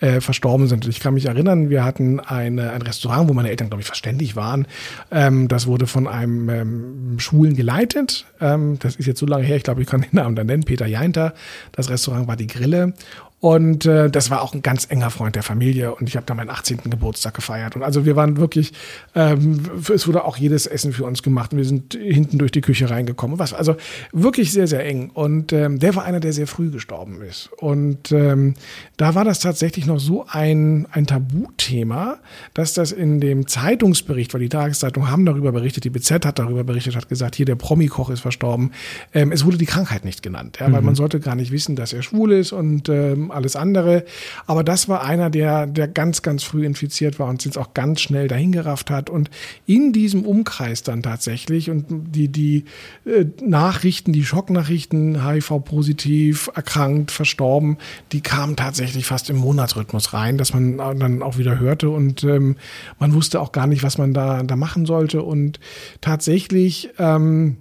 [0.00, 0.86] äh, verstorben sind.
[0.86, 4.36] Ich kann mich erinnern, wir hatten eine, ein Restaurant, wo meine Eltern, glaube ich, verständig
[4.36, 4.66] waren.
[5.10, 8.26] Ähm, das wurde von einem ähm, Schwulen geleitet.
[8.40, 10.64] Ähm, das ist jetzt so lange her, ich glaube, ich kann den Namen dann nennen,
[10.64, 11.34] Peter Jeinter.
[11.72, 12.94] Das Restaurant war die Grille.
[13.42, 16.32] Und äh, das war auch ein ganz enger Freund der Familie und ich habe da
[16.32, 16.78] meinen 18.
[16.84, 17.74] Geburtstag gefeiert.
[17.74, 18.72] Und also wir waren wirklich,
[19.16, 22.60] ähm, es wurde auch jedes Essen für uns gemacht und wir sind hinten durch die
[22.60, 23.40] Küche reingekommen.
[23.40, 23.74] Was, also
[24.12, 25.10] wirklich sehr, sehr eng.
[25.12, 27.50] Und ähm, der war einer, der sehr früh gestorben ist.
[27.56, 28.54] Und ähm,
[28.96, 32.18] da war das tatsächlich noch so ein, ein Tabuthema,
[32.54, 36.62] dass das in dem Zeitungsbericht, weil die Tageszeitung haben darüber berichtet, die BZ hat darüber
[36.62, 38.70] berichtet, hat gesagt, hier der Promi-Koch ist verstorben.
[39.12, 40.86] Ähm, es wurde die Krankheit nicht genannt, ja, weil mhm.
[40.86, 44.04] man sollte gar nicht wissen, dass er schwul ist und ähm, alles andere.
[44.46, 48.00] Aber das war einer, der, der ganz, ganz früh infiziert war und sich auch ganz
[48.00, 49.10] schnell dahingerafft hat.
[49.10, 49.30] Und
[49.66, 52.64] in diesem Umkreis dann tatsächlich und die, die
[53.04, 57.78] äh, Nachrichten, die Schocknachrichten, HIV-positiv, erkrankt, verstorben,
[58.12, 62.56] die kamen tatsächlich fast im Monatsrhythmus rein, dass man dann auch wieder hörte und ähm,
[62.98, 65.22] man wusste auch gar nicht, was man da, da machen sollte.
[65.22, 65.60] Und
[66.00, 67.56] tatsächlich ähm,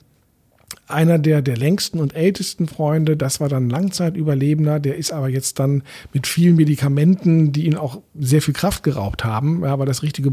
[0.87, 3.17] einer der, der längsten und ältesten Freunde.
[3.17, 4.79] Das war dann Langzeitüberlebender.
[4.79, 9.23] Der ist aber jetzt dann mit vielen Medikamenten, die ihn auch sehr viel Kraft geraubt
[9.23, 10.31] haben, weil das richtige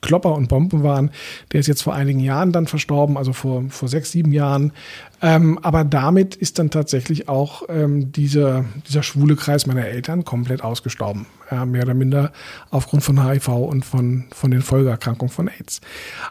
[0.00, 1.10] Klopper und Bomben waren.
[1.52, 4.72] Der ist jetzt vor einigen Jahren dann verstorben, also vor, vor sechs, sieben Jahren.
[5.20, 10.62] Ähm, aber damit ist dann tatsächlich auch ähm, dieser, dieser schwule Kreis meiner Eltern komplett
[10.62, 11.26] ausgestorben.
[11.50, 12.32] Ja, mehr oder minder
[12.70, 15.80] aufgrund von HIV und von, von den Folgeerkrankungen von AIDS.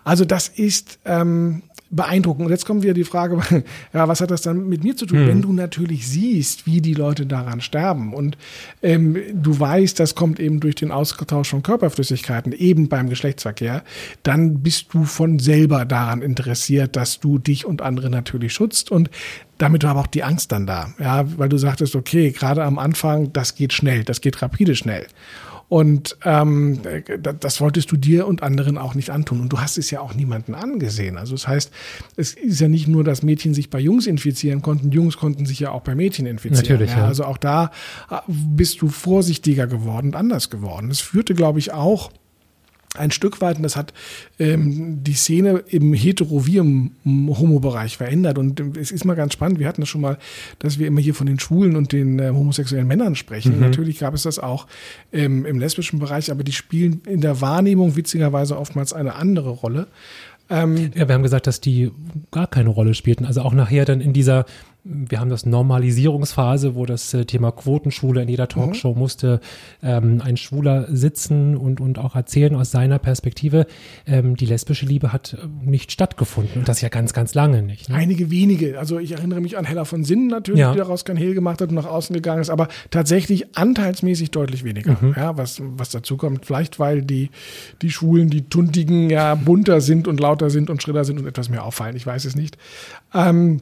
[0.04, 2.46] Also das ist ähm, beeindruckend.
[2.46, 3.40] Und jetzt kommt wieder die Frage,
[3.94, 5.20] ja, was hat das dann mit mir zu tun?
[5.20, 5.28] Hm.
[5.28, 8.38] Wenn du natürlich siehst, wie die Leute daran sterben und
[8.82, 13.84] ähm, du weißt, das kommt eben durch den Austausch von Körperflüssigkeiten, eben beim Geschlechtsverkehr,
[14.24, 19.10] dann bist du von selber daran interessiert, dass du dich und andere natürlich schützt und
[19.58, 22.78] damit war aber auch die Angst dann da, ja, weil du sagtest, okay, gerade am
[22.78, 25.08] Anfang, das geht schnell, das geht rapide schnell.
[25.70, 26.80] Und ähm,
[27.40, 29.42] das wolltest du dir und anderen auch nicht antun.
[29.42, 31.18] Und du hast es ja auch niemanden angesehen.
[31.18, 31.72] Also das heißt,
[32.16, 35.60] es ist ja nicht nur, dass Mädchen sich bei Jungs infizieren konnten, Jungs konnten sich
[35.60, 36.64] ja auch bei Mädchen infizieren.
[36.64, 37.06] Natürlich, ja.
[37.06, 37.72] Also auch da
[38.10, 40.88] äh, bist du vorsichtiger geworden und anders geworden.
[40.88, 42.12] Das führte, glaube ich, auch
[42.98, 43.94] ein Stück weit, und das hat
[44.40, 48.38] ähm, die Szene im Hetero-Homo-Bereich verändert.
[48.38, 50.18] Und ähm, es ist mal ganz spannend, wir hatten das schon mal,
[50.60, 53.56] dass wir immer hier von den Schwulen und den äh, homosexuellen Männern sprechen.
[53.56, 53.62] Mhm.
[53.62, 54.68] Natürlich gab es das auch
[55.12, 59.88] ähm, im lesbischen Bereich, aber die spielen in der Wahrnehmung witzigerweise oftmals eine andere Rolle.
[60.50, 61.92] Ähm, ja, wir haben gesagt, dass die
[62.32, 63.26] gar keine Rolle spielten.
[63.26, 64.46] Also auch nachher dann in dieser
[64.90, 69.00] wir haben das Normalisierungsphase, wo das äh, Thema Quotenschule in jeder Talkshow mhm.
[69.00, 69.40] musste
[69.84, 73.68] ähm, ein Schwuler sitzen und, und auch erzählen aus seiner Perspektive.
[74.06, 77.90] Ähm, die lesbische Liebe hat äh, nicht stattgefunden und das ja ganz, ganz lange nicht.
[77.90, 77.96] Ne?
[77.96, 78.80] Einige wenige.
[78.80, 80.72] Also ich erinnere mich an Hella von Sinnen natürlich, ja.
[80.72, 84.64] die daraus kein Hehl gemacht hat und nach außen gegangen ist, aber tatsächlich anteilsmäßig deutlich
[84.64, 84.98] weniger.
[85.00, 85.14] Mhm.
[85.18, 86.46] Ja, was, was dazu kommt.
[86.46, 87.30] Vielleicht, weil die,
[87.82, 91.50] die Schwulen, die Tuntigen ja bunter sind und lauter sind und schriller sind und etwas
[91.50, 91.96] mehr auffallen.
[91.96, 92.58] Ich weiß es nicht.
[93.14, 93.62] Ähm,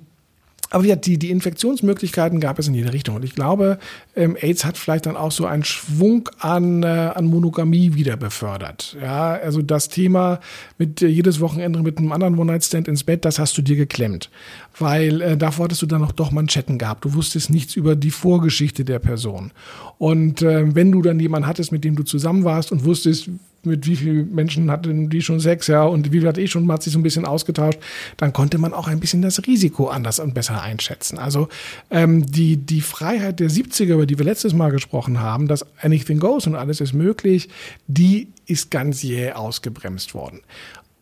[0.72, 3.16] aber ja, die, die Infektionsmöglichkeiten gab es in jede Richtung.
[3.16, 3.78] Und ich glaube,
[4.16, 8.98] ähm, AIDS hat vielleicht dann auch so einen Schwung an, äh, an Monogamie wieder befördert.
[9.02, 10.40] Ja, also das Thema
[10.78, 14.30] mit äh, jedes Wochenende mit einem anderen One-Night-Stand ins Bett, das hast du dir geklemmt.
[14.78, 17.06] Weil äh, davor hattest du dann noch doch Manschetten gehabt.
[17.06, 19.52] Du wusstest nichts über die Vorgeschichte der Person.
[19.98, 23.30] Und äh, wenn du dann jemanden hattest, mit dem du zusammen warst und wusstest,
[23.66, 26.66] mit wie vielen Menschen hatten die schon Sex, ja, und wie viel hatte ich schon,
[26.66, 27.80] man hat sich so ein bisschen ausgetauscht,
[28.18, 31.18] dann konnte man auch ein bisschen das Risiko anders und besser einschätzen.
[31.18, 31.48] Also
[31.90, 36.20] ähm, die, die Freiheit der 70er, über die wir letztes Mal gesprochen haben, dass anything
[36.20, 37.50] goes und alles ist möglich,
[37.88, 40.42] die ist ganz jäh ausgebremst worden.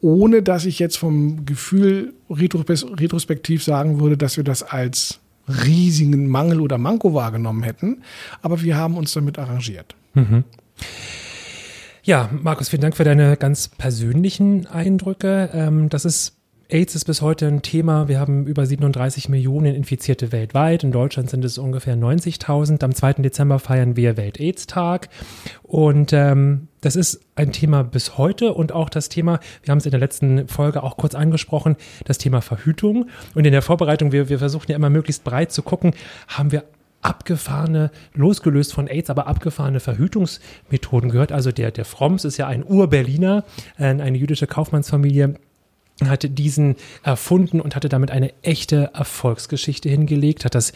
[0.02, 6.60] Ohne dass ich jetzt vom Gefühl retrospektiv sagen würde, dass wir das als riesigen Mangel
[6.62, 8.04] oder Manko wahrgenommen hätten.
[8.42, 9.96] Aber wir haben uns damit arrangiert.
[10.14, 10.44] Mhm.
[12.06, 15.50] Ja, Markus, vielen Dank für deine ganz persönlichen Eindrücke.
[15.54, 16.36] Ähm, das ist
[16.68, 18.10] AIDS ist bis heute ein Thema.
[18.10, 20.84] Wir haben über 37 Millionen Infizierte weltweit.
[20.84, 22.84] In Deutschland sind es ungefähr 90.000.
[22.84, 23.14] Am 2.
[23.14, 25.08] Dezember feiern wir Welt-AIDS-Tag.
[25.62, 29.86] Und ähm, das ist ein Thema bis heute und auch das Thema, wir haben es
[29.86, 33.08] in der letzten Folge auch kurz angesprochen, das Thema Verhütung.
[33.34, 35.94] Und in der Vorbereitung, wir, wir versuchen ja immer möglichst breit zu gucken,
[36.28, 36.66] haben wir
[37.04, 41.32] abgefahrene, losgelöst von AIDS, aber abgefahrene Verhütungsmethoden gehört.
[41.32, 43.44] Also der, der Fromms ist ja ein Ur-Berliner,
[43.78, 45.36] eine jüdische Kaufmannsfamilie,
[46.02, 50.74] hatte diesen erfunden und hatte damit eine echte Erfolgsgeschichte hingelegt, hat das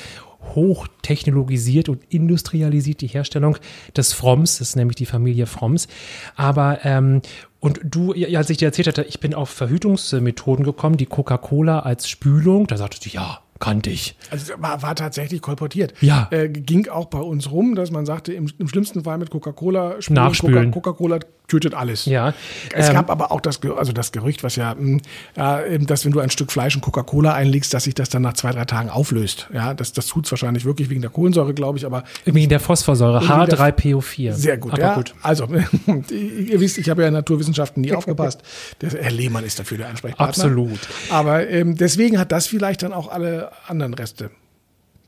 [0.56, 3.58] hochtechnologisiert und industrialisiert, die Herstellung
[3.96, 5.88] des Fromms, das ist nämlich die Familie Fromms.
[6.36, 7.22] Aber ähm,
[7.60, 12.08] und du, als ich dir erzählt hatte, ich bin auf Verhütungsmethoden gekommen, die Coca-Cola als
[12.08, 14.16] Spülung, da sagtest du, ja, kannte ich.
[14.30, 15.94] Also war, war tatsächlich kolportiert.
[16.02, 16.28] Ja.
[16.32, 19.98] Äh, ging auch bei uns rum, dass man sagte, im, im schlimmsten Fall mit Coca-Cola
[20.10, 20.72] Nachspülen.
[20.72, 22.06] Coca-Cola tötet alles.
[22.06, 22.34] Ja.
[22.74, 25.00] Es ähm, gab aber auch das, also das Gerücht, was ja, mh,
[25.36, 28.34] hm, dass wenn du ein Stück Fleisch in Coca-Cola einlegst, dass sich das dann nach
[28.34, 29.48] zwei, drei Tagen auflöst.
[29.54, 32.04] Ja, das, das tut es wahrscheinlich wirklich wegen der Kohlensäure, glaube ich, aber.
[32.26, 34.34] Wegen der Phosphorsäure, H3PO4.
[34.34, 34.96] Sehr gut, aber ja.
[34.96, 35.14] Gut.
[35.22, 35.48] Also,
[36.10, 38.42] ihr wisst, ich habe ja in Naturwissenschaften nie aufgepasst.
[38.82, 40.28] Der Herr Lehmann ist dafür der Ansprechpartner.
[40.28, 40.80] Absolut.
[41.10, 44.32] Aber ähm, deswegen hat das vielleicht dann auch alle anderen Reste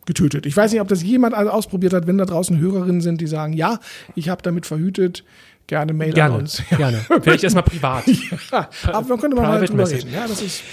[0.05, 0.45] getötet.
[0.45, 3.53] Ich weiß nicht, ob das jemand ausprobiert hat, wenn da draußen Hörerinnen sind, die sagen,
[3.53, 3.79] ja,
[4.15, 5.23] ich habe damit verhütet.
[5.69, 6.63] Gerne Mail gerne, an uns.
[6.71, 6.77] Ja.
[6.77, 7.05] Gerne.
[7.21, 8.03] Vielleicht erstmal privat.
[8.51, 10.11] ja, aber man könnte mal drüber reden.
[10.11, 10.63] Ja, das ist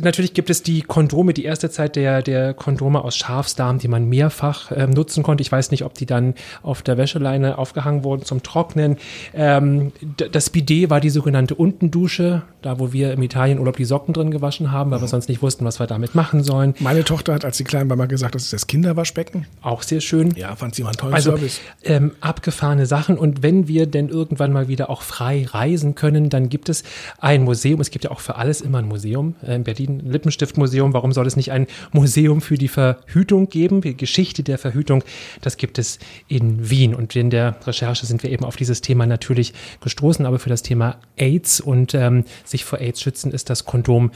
[0.00, 4.08] Natürlich gibt es die Kondome, die erste Zeit der, der Kondome aus Schafsdarm, die man
[4.08, 5.42] mehrfach ähm, nutzen konnte.
[5.42, 8.96] Ich weiß nicht, ob die dann auf der Wäscheleine aufgehangen wurden zum Trocknen.
[9.34, 14.30] Ähm, das Bidet war die sogenannte Untendusche, da wo wir im Italienurlaub die Socken drin
[14.30, 16.74] gewaschen haben, weil wir sonst nicht wussten, was wir damit machen sollen.
[16.78, 19.46] Meine Tochter hat, als sie klein war, mal gesagt, das ist das Kinderwaschbecken.
[19.62, 20.34] Auch sehr schön.
[20.36, 21.60] Ja, fand sie mal einen tollen also, Service.
[21.82, 23.18] Ähm, abgefahrene Sachen.
[23.18, 26.82] Und wenn wir denn irgendwann mal wieder auch frei reisen können, dann gibt es
[27.18, 27.80] ein Museum.
[27.80, 30.94] Es gibt ja auch für alles immer ein Museum äh, in Berlin Lippenstiftmuseum.
[30.94, 33.82] Warum soll es nicht ein Museum für die Verhütung geben?
[33.82, 35.04] Die Geschichte der Verhütung,
[35.42, 35.98] das gibt es
[36.28, 36.94] in Wien.
[36.94, 40.24] Und in der Recherche sind wir eben auf dieses Thema natürlich gestoßen.
[40.26, 44.10] Aber für das Thema AIDS und ähm, sich vor AIDS schützen ist das Kondom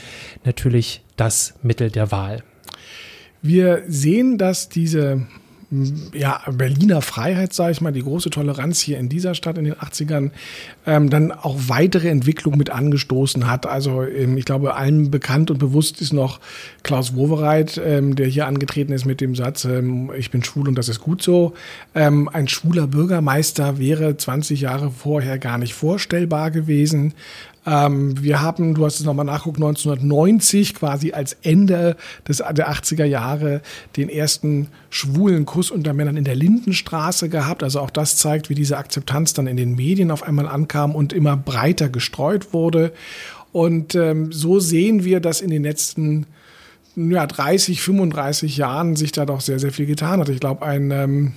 [0.44, 2.42] natürlich das Mittel der Wahl.
[3.42, 5.26] Wir sehen, dass diese
[6.12, 9.74] ja, Berliner Freiheit, sage ich mal, die große Toleranz hier in dieser Stadt in den
[9.74, 10.32] 80ern,
[10.84, 13.66] ähm, dann auch weitere Entwicklung mit angestoßen hat.
[13.66, 16.40] Also ähm, ich glaube, allen bekannt und bewusst ist noch
[16.82, 20.74] Klaus Wowereit, ähm, der hier angetreten ist mit dem Satz, ähm, ich bin schwul und
[20.74, 21.54] das ist gut so.
[21.94, 27.14] Ähm, ein schwuler Bürgermeister wäre 20 Jahre vorher gar nicht vorstellbar gewesen.
[27.66, 31.96] Ähm, wir haben, du hast es nochmal nachguckt, 1990 quasi als Ende
[32.26, 33.60] des, der 80er Jahre
[33.96, 37.62] den ersten schwulen Kuss unter Männern in der Lindenstraße gehabt.
[37.62, 41.12] Also auch das zeigt, wie diese Akzeptanz dann in den Medien auf einmal ankam und
[41.12, 42.92] immer breiter gestreut wurde.
[43.52, 46.26] Und ähm, so sehen wir, dass in den letzten
[46.96, 50.28] ja, 30, 35 Jahren sich da doch sehr, sehr viel getan hat.
[50.28, 51.32] Ich glaube, ein ähm,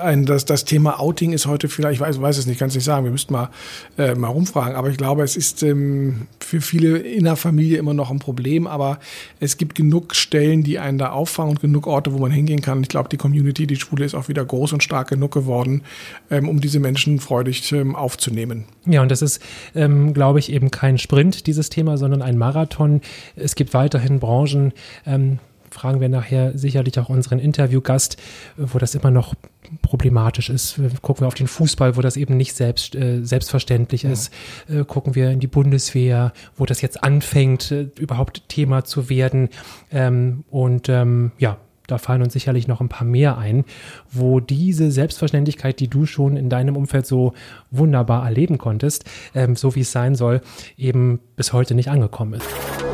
[0.00, 2.74] ein, das, das Thema Outing ist heute vielleicht, ich weiß, weiß es nicht, kann es
[2.74, 3.50] nicht sagen, wir müssten mal,
[3.96, 7.94] äh, mal rumfragen, aber ich glaube, es ist ähm, für viele in der Familie immer
[7.94, 8.98] noch ein Problem, aber
[9.40, 12.82] es gibt genug Stellen, die einen da auffangen und genug Orte, wo man hingehen kann.
[12.82, 15.82] Ich glaube, die Community, die Schwule ist auch wieder groß und stark genug geworden,
[16.30, 18.64] ähm, um diese Menschen freudig ähm, aufzunehmen.
[18.86, 19.42] Ja, und das ist,
[19.74, 23.00] ähm, glaube ich, eben kein Sprint, dieses Thema, sondern ein Marathon.
[23.36, 24.72] Es gibt weiterhin Branchen,
[25.06, 25.38] ähm,
[25.78, 28.16] fragen wir nachher sicherlich auch unseren Interviewgast,
[28.56, 29.34] wo das immer noch
[29.80, 30.80] problematisch ist.
[31.02, 34.10] Gucken wir auf den Fußball, wo das eben nicht selbst, äh, selbstverständlich ja.
[34.10, 34.32] ist.
[34.68, 39.50] Äh, gucken wir in die Bundeswehr, wo das jetzt anfängt, äh, überhaupt Thema zu werden.
[39.92, 43.64] Ähm, und ähm, ja, da fallen uns sicherlich noch ein paar mehr ein,
[44.10, 47.34] wo diese Selbstverständlichkeit, die du schon in deinem Umfeld so
[47.70, 50.40] wunderbar erleben konntest, ähm, so wie es sein soll,
[50.76, 52.87] eben bis heute nicht angekommen ist.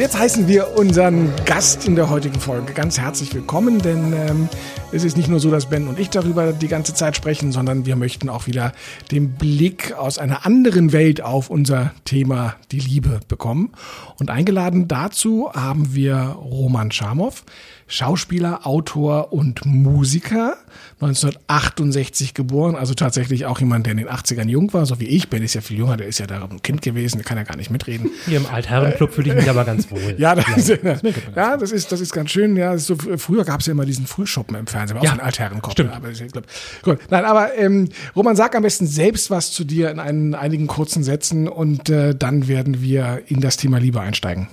[0.00, 4.48] Heißen wir unseren Gast in der heutigen Folge ganz herzlich willkommen, denn ähm,
[4.92, 7.84] es ist nicht nur so, dass Ben und ich darüber die ganze Zeit sprechen, sondern
[7.84, 8.72] wir möchten auch wieder
[9.10, 13.72] den Blick aus einer anderen Welt auf unser Thema die Liebe bekommen.
[14.18, 17.44] Und eingeladen dazu haben wir Roman Schamow.
[17.90, 20.56] Schauspieler, Autor und Musiker.
[21.02, 25.30] 1968 geboren, also tatsächlich auch jemand, der in den 80ern jung war, so wie ich.
[25.30, 27.42] Ben ist ja viel jünger, der ist ja da ein Kind gewesen, der kann ja
[27.42, 28.10] gar nicht mitreden.
[28.26, 30.14] Hier im Altherrenclub fühle ich mich aber ganz wohl.
[30.18, 31.02] Ja, das, ja, das,
[31.34, 32.54] ja, das ist, das ist ganz schön.
[32.56, 35.72] Ja, so, früher gab es ja immer diesen Frühschoppen im Fernsehen, auch ja, ein Altherrenclub.
[35.72, 35.94] Stimmt.
[35.94, 36.44] Aber ich glaub,
[36.82, 36.98] gut.
[37.08, 41.02] Nein, aber ähm, Roman, sag am besten selbst was zu dir in einen, einigen kurzen
[41.02, 44.48] Sätzen und äh, dann werden wir in das Thema Liebe einsteigen.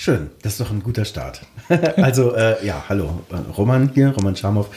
[0.00, 1.40] Schön, das ist doch ein guter Start.
[1.96, 3.24] also, äh, ja, hallo,
[3.56, 4.68] Roman hier, Roman Schamow.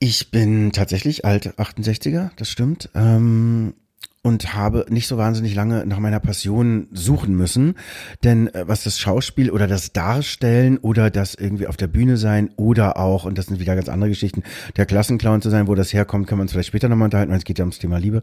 [0.00, 2.90] Ich bin tatsächlich alt 68er, das stimmt.
[2.96, 3.74] Ähm,
[4.22, 7.74] und habe nicht so wahnsinnig lange nach meiner Passion suchen müssen.
[8.22, 12.50] Denn äh, was das Schauspiel oder das Darstellen oder das irgendwie auf der Bühne sein
[12.56, 14.42] oder auch, und das sind wieder ganz andere Geschichten,
[14.76, 17.38] der Klassenclown zu sein, wo das herkommt, kann man uns vielleicht später nochmal unterhalten, weil
[17.38, 18.22] es geht ja ums Thema Liebe.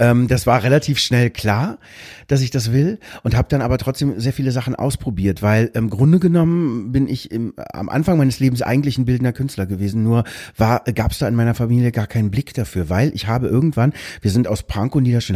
[0.00, 1.78] Ähm, das war relativ schnell klar,
[2.26, 5.90] dass ich das will und habe dann aber trotzdem sehr viele Sachen ausprobiert, weil im
[5.90, 10.24] Grunde genommen bin ich im, am Anfang meines Lebens eigentlich ein bildender Künstler gewesen, nur
[10.56, 14.32] gab es da in meiner Familie gar keinen Blick dafür, weil ich habe irgendwann, wir
[14.32, 15.35] sind aus Pankow, Niederschön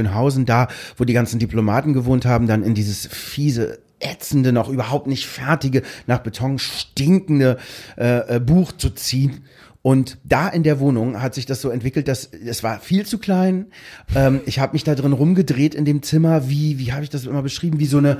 [0.00, 5.06] Schönhausen, da, wo die ganzen Diplomaten gewohnt haben, dann in dieses fiese ätzende, noch überhaupt
[5.06, 7.58] nicht fertige, nach Beton stinkende
[7.98, 9.44] äh, äh, Buch zu ziehen
[9.82, 13.16] Und da in der Wohnung hat sich das so entwickelt, dass es war viel zu
[13.16, 13.66] klein.
[14.14, 17.24] Ähm, ich habe mich da drin rumgedreht in dem Zimmer, wie wie habe ich das
[17.24, 18.18] immer beschrieben, wie so eine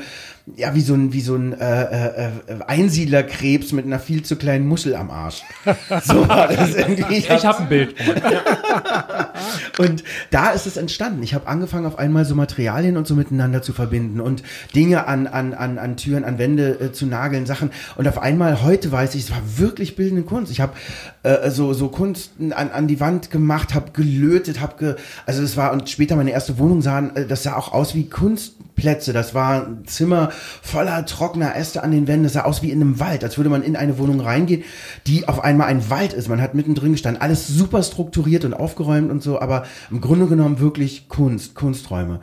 [0.57, 2.31] ja wie so ein wie so ein äh, äh, äh
[2.67, 5.43] Einsiedlerkrebs mit einer viel zu kleinen Muschel am Arsch.
[6.05, 7.17] So war das irgendwie.
[7.17, 7.95] Ich, ich habe ein Bild.
[9.79, 11.23] und da ist es entstanden.
[11.23, 14.43] Ich habe angefangen auf einmal so Materialien und so miteinander zu verbinden und
[14.75, 17.71] Dinge an an an an Türen, an Wände äh, zu nageln, Sachen.
[17.97, 20.51] Und auf einmal heute weiß ich, es war wirklich bildende Kunst.
[20.51, 20.73] Ich habe
[21.23, 24.95] äh, so, so Kunst an, an die Wand gemacht, habe gelötet, habe ge,
[25.27, 28.09] also es war, und später meine erste Wohnung sahen, äh, das sah auch aus wie
[28.09, 29.13] Kunstplätze.
[29.13, 30.31] Das war ein Zimmer
[30.63, 32.25] voller trockener Äste an den Wänden.
[32.25, 34.65] Das sah aus wie in einem Wald, als würde man in eine Wohnung reingehen,
[35.07, 36.29] die auf einmal ein Wald ist.
[36.29, 37.23] Man hat mittendrin gestanden.
[37.23, 42.21] Alles super strukturiert und aufgeräumt und so, aber im Grunde genommen wirklich Kunst, Kunsträume.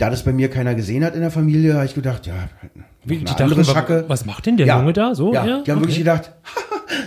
[0.00, 2.48] Da das bei mir keiner gesehen hat in der Familie, habe ich gedacht, ja,
[3.04, 4.04] Wie, die dachten, Schacke.
[4.08, 5.14] Was macht denn der ja, Junge da?
[5.14, 5.34] So?
[5.34, 5.60] Ja, ja?
[5.60, 5.88] die haben okay.
[5.88, 6.32] wirklich gedacht,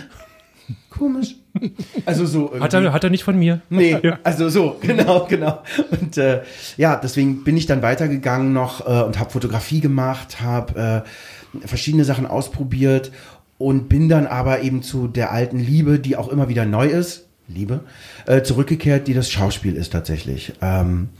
[0.90, 1.34] komisch.
[2.04, 2.46] Also so.
[2.46, 2.60] Irgendwie.
[2.60, 3.60] Hat er, hat er nicht von mir.
[3.70, 5.62] Nee, also so, genau, genau.
[5.90, 6.42] Und äh,
[6.76, 12.04] ja, deswegen bin ich dann weitergegangen noch äh, und habe Fotografie gemacht, habe äh, verschiedene
[12.04, 13.12] Sachen ausprobiert
[13.58, 17.26] und bin dann aber eben zu der alten Liebe, die auch immer wieder neu ist,
[17.46, 17.80] Liebe,
[18.26, 20.54] äh, zurückgekehrt, die das Schauspiel ist tatsächlich.
[20.60, 21.10] Ähm,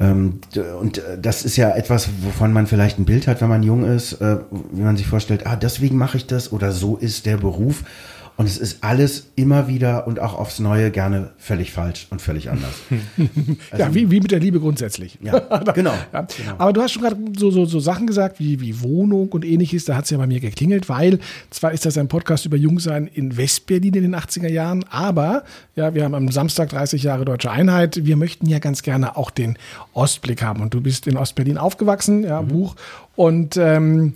[0.00, 0.40] ähm,
[0.80, 3.84] und äh, das ist ja etwas, wovon man vielleicht ein Bild hat, wenn man jung
[3.84, 4.38] ist, äh,
[4.72, 7.84] wie man sich vorstellt, ah, deswegen mache ich das oder so ist der Beruf.
[8.38, 12.50] Und es ist alles immer wieder und auch aufs Neue gerne völlig falsch und völlig
[12.50, 12.70] anders.
[13.70, 15.18] Also, ja, wie, wie mit der Liebe grundsätzlich.
[15.20, 15.38] Ja,
[15.74, 16.22] genau, ja.
[16.22, 16.54] genau.
[16.56, 19.84] Aber du hast schon gerade so, so, so Sachen gesagt wie, wie Wohnung und ähnliches.
[19.84, 21.18] Da hat es ja bei mir geklingelt, weil
[21.50, 25.42] zwar ist das ein Podcast über Jungsein in Westberlin in den 80er Jahren, aber
[25.74, 28.04] ja, wir haben am Samstag 30 Jahre Deutsche Einheit.
[28.06, 29.58] Wir möchten ja ganz gerne auch den
[29.94, 30.62] Ostblick haben.
[30.62, 32.48] Und du bist in Ostberlin aufgewachsen, ja, mhm.
[32.48, 32.76] Buch.
[33.16, 34.14] Und ähm,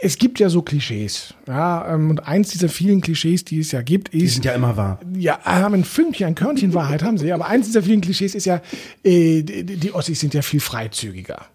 [0.00, 1.34] es gibt ja so Klischees.
[1.46, 4.20] Ja, ähm, und eins dieser vielen Klischees, die es ja gibt, ist.
[4.20, 5.00] Die sind ja immer wahr.
[5.16, 7.32] Ja, haben ein Fünkchen, ein Körnchen Wahrheit haben sie.
[7.32, 8.60] Aber eins dieser vielen Klischees ist ja,
[9.02, 11.46] äh, die, die Ossis sind ja viel freizügiger.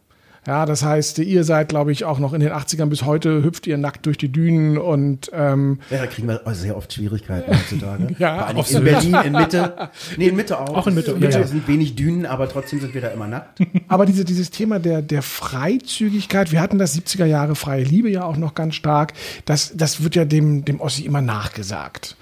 [0.46, 3.66] Ja, das heißt, ihr seid, glaube ich, auch noch in den 80ern bis heute hüpft
[3.66, 8.16] ihr nackt durch die Dünen und ähm, Ja, da kriegen wir sehr oft Schwierigkeiten heutzutage.
[8.20, 9.74] ja, auch in Berlin, in Mitte.
[10.18, 10.70] Nee, in Mitte auch.
[10.70, 11.12] Auch in Mitte.
[11.12, 11.48] In Mitte ja, ja.
[11.48, 13.60] sind wenig Dünen, aber trotzdem sind wir da immer nackt.
[13.88, 18.24] Aber diese, dieses Thema der, der Freizügigkeit, wir hatten das 70er Jahre freie Liebe ja
[18.24, 19.14] auch noch ganz stark,
[19.46, 22.16] das, das wird ja dem, dem Ossi immer nachgesagt.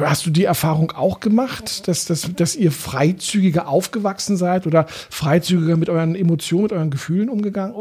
[0.00, 5.76] Hast du die Erfahrung auch gemacht, dass, dass, dass ihr freizügiger aufgewachsen seid oder freizügiger
[5.76, 7.74] mit euren Emotionen, mit euren Gefühlen umgegangen,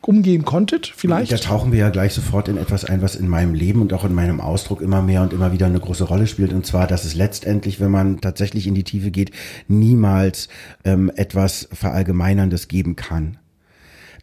[0.00, 1.32] umgehen konntet, vielleicht?
[1.32, 4.04] Da tauchen wir ja gleich sofort in etwas ein, was in meinem Leben und auch
[4.04, 6.52] in meinem Ausdruck immer mehr und immer wieder eine große Rolle spielt.
[6.52, 9.30] Und zwar, dass es letztendlich, wenn man tatsächlich in die Tiefe geht,
[9.68, 10.48] niemals
[10.84, 13.38] ähm, etwas Verallgemeinerndes geben kann.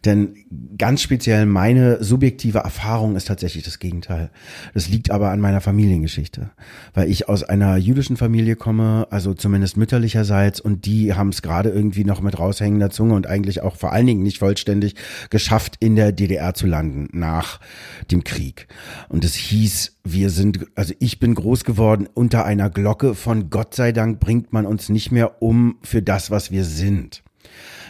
[0.04, 0.34] Denn
[0.78, 4.30] ganz speziell meine subjektive Erfahrung ist tatsächlich das Gegenteil.
[4.74, 6.50] Das liegt aber an meiner Familiengeschichte,
[6.92, 11.70] weil ich aus einer jüdischen Familie komme, also zumindest mütterlicherseits, und die haben es gerade
[11.70, 14.96] irgendwie noch mit raushängender Zunge und eigentlich auch vor allen Dingen nicht vollständig
[15.30, 17.60] geschafft, in der DDR zu landen nach
[18.10, 18.66] dem Krieg.
[19.08, 23.74] Und es hieß, wir sind, also ich bin groß geworden unter einer Glocke von Gott
[23.74, 27.22] sei Dank bringt man uns nicht mehr um für das, was wir sind.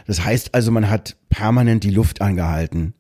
[0.06, 2.94] Das heißt also, man hat permanent die Luft angehalten.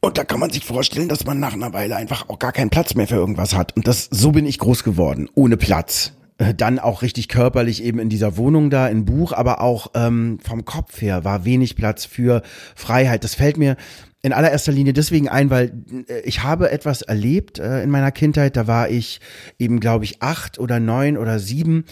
[0.00, 2.70] Und da kann man sich vorstellen, dass man nach einer Weile einfach auch gar keinen
[2.70, 3.76] Platz mehr für irgendwas hat.
[3.76, 6.12] Und das, so bin ich groß geworden, ohne Platz.
[6.38, 10.38] Äh, dann auch richtig körperlich eben in dieser Wohnung da, in Buch, aber auch ähm,
[10.42, 12.42] vom Kopf her war wenig Platz für
[12.76, 13.24] Freiheit.
[13.24, 13.76] Das fällt mir
[14.22, 15.72] in allererster Linie deswegen ein, weil
[16.08, 18.56] äh, ich habe etwas erlebt äh, in meiner Kindheit.
[18.56, 19.20] Da war ich
[19.58, 21.84] eben, glaube ich, acht oder neun oder sieben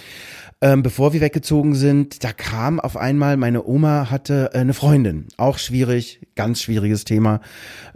[0.62, 5.27] ähm, bevor wir weggezogen sind, da kam auf einmal, meine Oma hatte äh, eine Freundin.
[5.37, 7.40] Auch schwierig, ganz schwieriges Thema.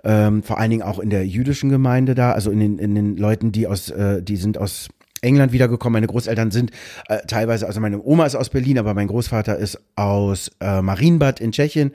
[0.05, 3.16] Ähm, vor allen Dingen auch in der jüdischen Gemeinde da, also in den, in den
[3.16, 4.88] Leuten, die aus, äh, die sind aus
[5.23, 5.94] England wiedergekommen.
[5.94, 6.70] Meine Großeltern sind
[7.09, 11.40] äh, teilweise, also meine Oma ist aus Berlin, aber mein Großvater ist aus äh, Marienbad
[11.40, 11.92] in Tschechien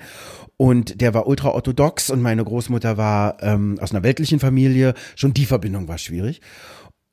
[0.57, 4.93] und der war ultra-orthodox und meine Großmutter war ähm, aus einer weltlichen Familie.
[5.15, 6.41] Schon die Verbindung war schwierig.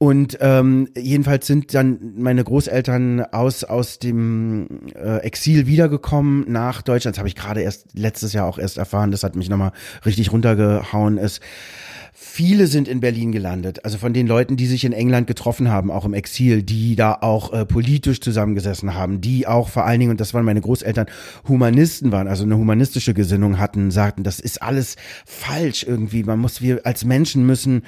[0.03, 7.15] Und ähm, jedenfalls sind dann meine Großeltern aus aus dem äh, Exil wiedergekommen nach Deutschland.
[7.15, 9.13] Das habe ich gerade erst letztes Jahr auch erst erfahren.
[9.13, 9.71] Das hat mich nochmal
[10.05, 11.19] richtig runtergehauen.
[11.19, 11.41] Ist
[12.15, 15.91] Viele sind in Berlin gelandet, also von den Leuten, die sich in England getroffen haben,
[15.91, 20.11] auch im Exil, die da auch äh, politisch zusammengesessen haben, die auch vor allen Dingen,
[20.11, 21.07] und das waren meine Großeltern,
[21.49, 26.23] Humanisten waren, also eine humanistische Gesinnung hatten, sagten, das ist alles falsch irgendwie.
[26.23, 27.83] Man muss, wir als Menschen müssen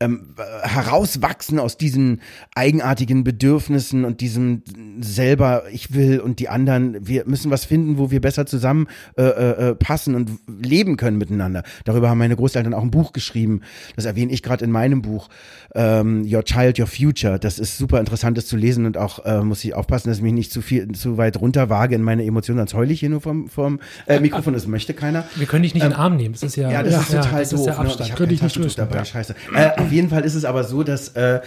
[0.00, 2.20] ähm, herauswachsen aus diesen
[2.54, 4.62] eigenartigen Bedürfnissen und diesem
[5.00, 9.22] selber, ich will und die anderen, wir müssen was finden, wo wir besser zusammen äh,
[9.24, 11.64] äh, passen und leben können miteinander.
[11.84, 13.62] Darüber haben meine Großeltern auch ein Buch geschrieben.
[13.96, 15.28] Das erwähne ich gerade in meinem Buch,
[15.74, 17.40] ähm, Your Child, Your Future.
[17.40, 20.22] Das ist super interessant, das zu lesen und auch äh, muss ich aufpassen, dass ich
[20.22, 23.10] mich nicht zu viel, zu weit runter wage in meine Emotionen, sonst heule ich hier
[23.10, 25.24] nur vom, vom äh, Mikrofon, das möchte keiner.
[25.34, 26.34] Wir können dich nicht in den Arm nehmen.
[26.34, 27.58] Das ist ja, Ja, das ist total das doof.
[27.60, 27.80] Ist der ne?
[27.80, 28.08] Abstand.
[28.08, 29.34] Ich habe kein Taschentuch dabei, scheiße.
[29.54, 31.40] Äh, auf jeden Fall ist es aber so, dass äh,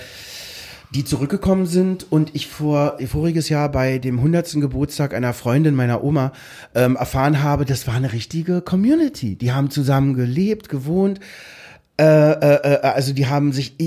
[0.96, 4.54] die zurückgekommen sind und ich vor voriges Jahr bei dem 100.
[4.54, 6.32] Geburtstag einer Freundin meiner Oma
[6.74, 9.36] ähm, erfahren habe, das war eine richtige Community.
[9.36, 11.20] Die haben zusammen gelebt, gewohnt.
[12.00, 13.80] Äh, äh, äh, also die haben sich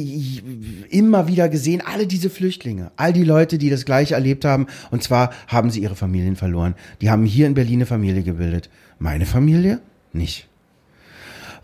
[0.88, 4.68] immer wieder gesehen, alle diese Flüchtlinge, all die Leute, die das gleiche erlebt haben.
[4.92, 6.76] Und zwar haben sie ihre Familien verloren.
[7.00, 8.70] Die haben hier in Berlin eine Familie gebildet.
[9.00, 9.80] Meine Familie
[10.12, 10.46] nicht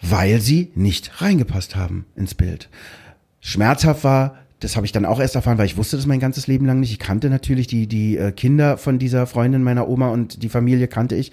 [0.02, 2.68] weil sie nicht reingepasst haben ins Bild.
[3.40, 6.46] Schmerzhaft war, das habe ich dann auch erst erfahren, weil ich wusste das mein ganzes
[6.46, 6.92] Leben lang nicht.
[6.92, 10.86] Ich kannte natürlich die, die äh, Kinder von dieser Freundin meiner Oma und die Familie
[10.86, 11.32] kannte ich.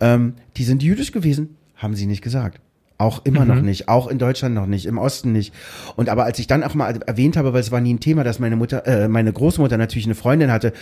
[0.00, 2.60] Ähm, die sind jüdisch gewesen, haben sie nicht gesagt.
[2.98, 5.52] Auch immer noch nicht, auch in Deutschland noch nicht, im Osten nicht.
[5.96, 8.24] Und aber als ich dann auch mal erwähnt habe, weil es war nie ein Thema,
[8.24, 10.72] dass meine Mutter, äh, meine Großmutter natürlich eine Freundin hatte,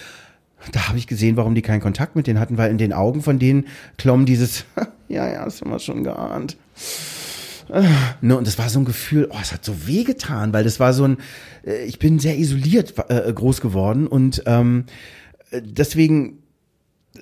[0.71, 3.21] da habe ich gesehen, warum die keinen Kontakt mit denen hatten, weil in den Augen
[3.21, 3.67] von denen
[3.99, 4.65] klomm dieses,
[5.09, 6.57] ja, ja, das haben wir schon geahnt.
[8.21, 10.81] Ne, und das war so ein Gefühl, oh, es hat so weh getan, weil das
[10.81, 11.19] war so ein,
[11.67, 14.85] äh, ich bin sehr isoliert äh, groß geworden und ähm,
[15.51, 16.43] äh, deswegen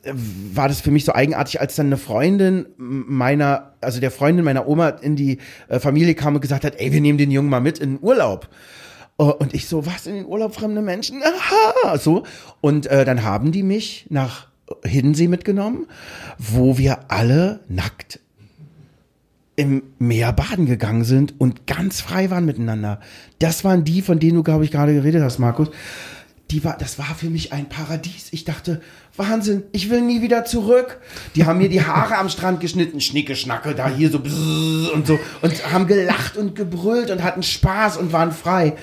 [0.03, 4.45] äh, war das für mich so eigenartig, als dann eine Freundin meiner, also der Freundin
[4.45, 5.39] meiner Oma in die
[5.69, 8.49] Familie kam und gesagt hat, ey, wir nehmen den Jungen mal mit in den Urlaub.
[9.19, 11.23] Äh, Und ich so, was in den Urlaub fremde Menschen?
[11.85, 12.25] Aha, so.
[12.61, 14.49] Und äh, dann haben die mich nach
[14.85, 15.87] Hiddensee mitgenommen,
[16.39, 18.21] wo wir alle nackt
[19.63, 22.99] im Meer baden gegangen sind und ganz frei waren miteinander.
[23.39, 25.69] Das waren die, von denen du, glaube ich, gerade geredet hast, Markus.
[26.51, 28.29] Die war, das war für mich ein Paradies.
[28.33, 28.83] Ich dachte,
[29.17, 30.99] Wahnsinn, ich will nie wieder zurück.
[31.37, 35.19] Die haben mir die Haare am Strand geschnitten, Schnicke, Schnacke, da hier so und so
[35.41, 38.75] und haben gelacht und gebrüllt und hatten Spaß und waren frei.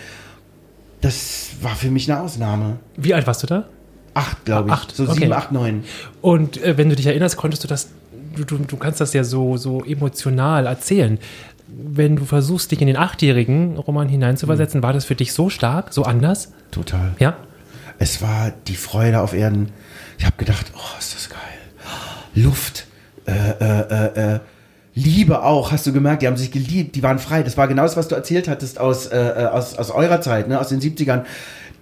[1.01, 2.77] Das war für mich eine Ausnahme.
[2.95, 3.67] Wie alt warst du da?
[4.13, 4.73] Acht, glaube ich.
[4.73, 5.13] Acht, so okay.
[5.13, 5.83] sieben, acht, neun.
[6.21, 7.89] Und äh, wenn du dich erinnerst, konntest du das,
[8.35, 11.19] du, du, du kannst das ja so, so emotional erzählen.
[11.67, 15.93] Wenn du versuchst, dich in den achtjährigen Roman hineinzuversetzen, war das für dich so stark,
[15.93, 16.51] so anders?
[16.71, 17.15] Total.
[17.19, 17.37] Ja?
[17.99, 19.71] Es war die Freude auf Erden.
[20.17, 21.39] Ich habe gedacht, oh, ist das geil.
[22.33, 22.87] Luft,
[23.27, 24.39] äh, äh, äh, äh,
[24.95, 27.43] Liebe auch, hast du gemerkt, die haben sich geliebt, die waren frei.
[27.43, 30.47] Das war genau das, was du erzählt hattest aus, äh, äh, aus, aus eurer Zeit,
[30.47, 31.23] ne, aus den 70ern.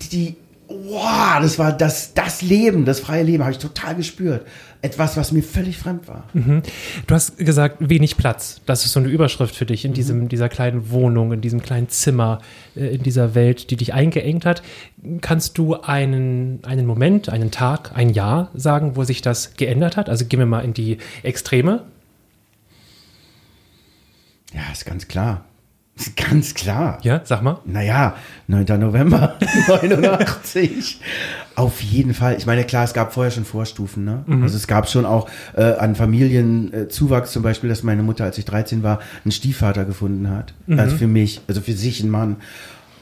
[0.01, 0.35] Die, die
[0.69, 4.45] wow, das war das, das Leben, das freie Leben, habe ich total gespürt.
[4.81, 6.25] Etwas, was mir völlig fremd war.
[6.33, 8.61] Du hast gesagt, wenig Platz.
[8.65, 9.95] Das ist so eine Überschrift für dich in Mhm.
[9.95, 12.39] diesem, dieser kleinen Wohnung, in diesem kleinen Zimmer,
[12.75, 14.61] äh, in dieser Welt, die dich eingeengt hat.
[15.21, 20.09] Kannst du einen, einen Moment, einen Tag, ein Jahr sagen, wo sich das geändert hat?
[20.09, 21.83] Also gehen wir mal in die Extreme.
[24.53, 25.43] Ja, ist ganz klar.
[26.29, 26.99] Ganz klar.
[27.01, 27.59] Ja, sag mal.
[27.65, 28.15] Naja,
[28.47, 28.65] 9.
[28.79, 29.35] November
[29.67, 30.99] 89.
[31.55, 32.35] Auf jeden Fall.
[32.37, 34.05] Ich meine, klar, es gab vorher schon Vorstufen.
[34.05, 34.23] Ne?
[34.41, 38.45] Also es gab schon auch äh, an Familienzuwachs zum Beispiel, dass meine Mutter, als ich
[38.45, 40.53] 13 war, einen Stiefvater gefunden hat.
[40.77, 42.37] Also für mich, also für sich ein Mann.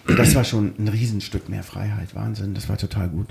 [0.08, 2.14] Und das war schon ein Riesenstück mehr Freiheit.
[2.16, 3.28] Wahnsinn, das war total gut.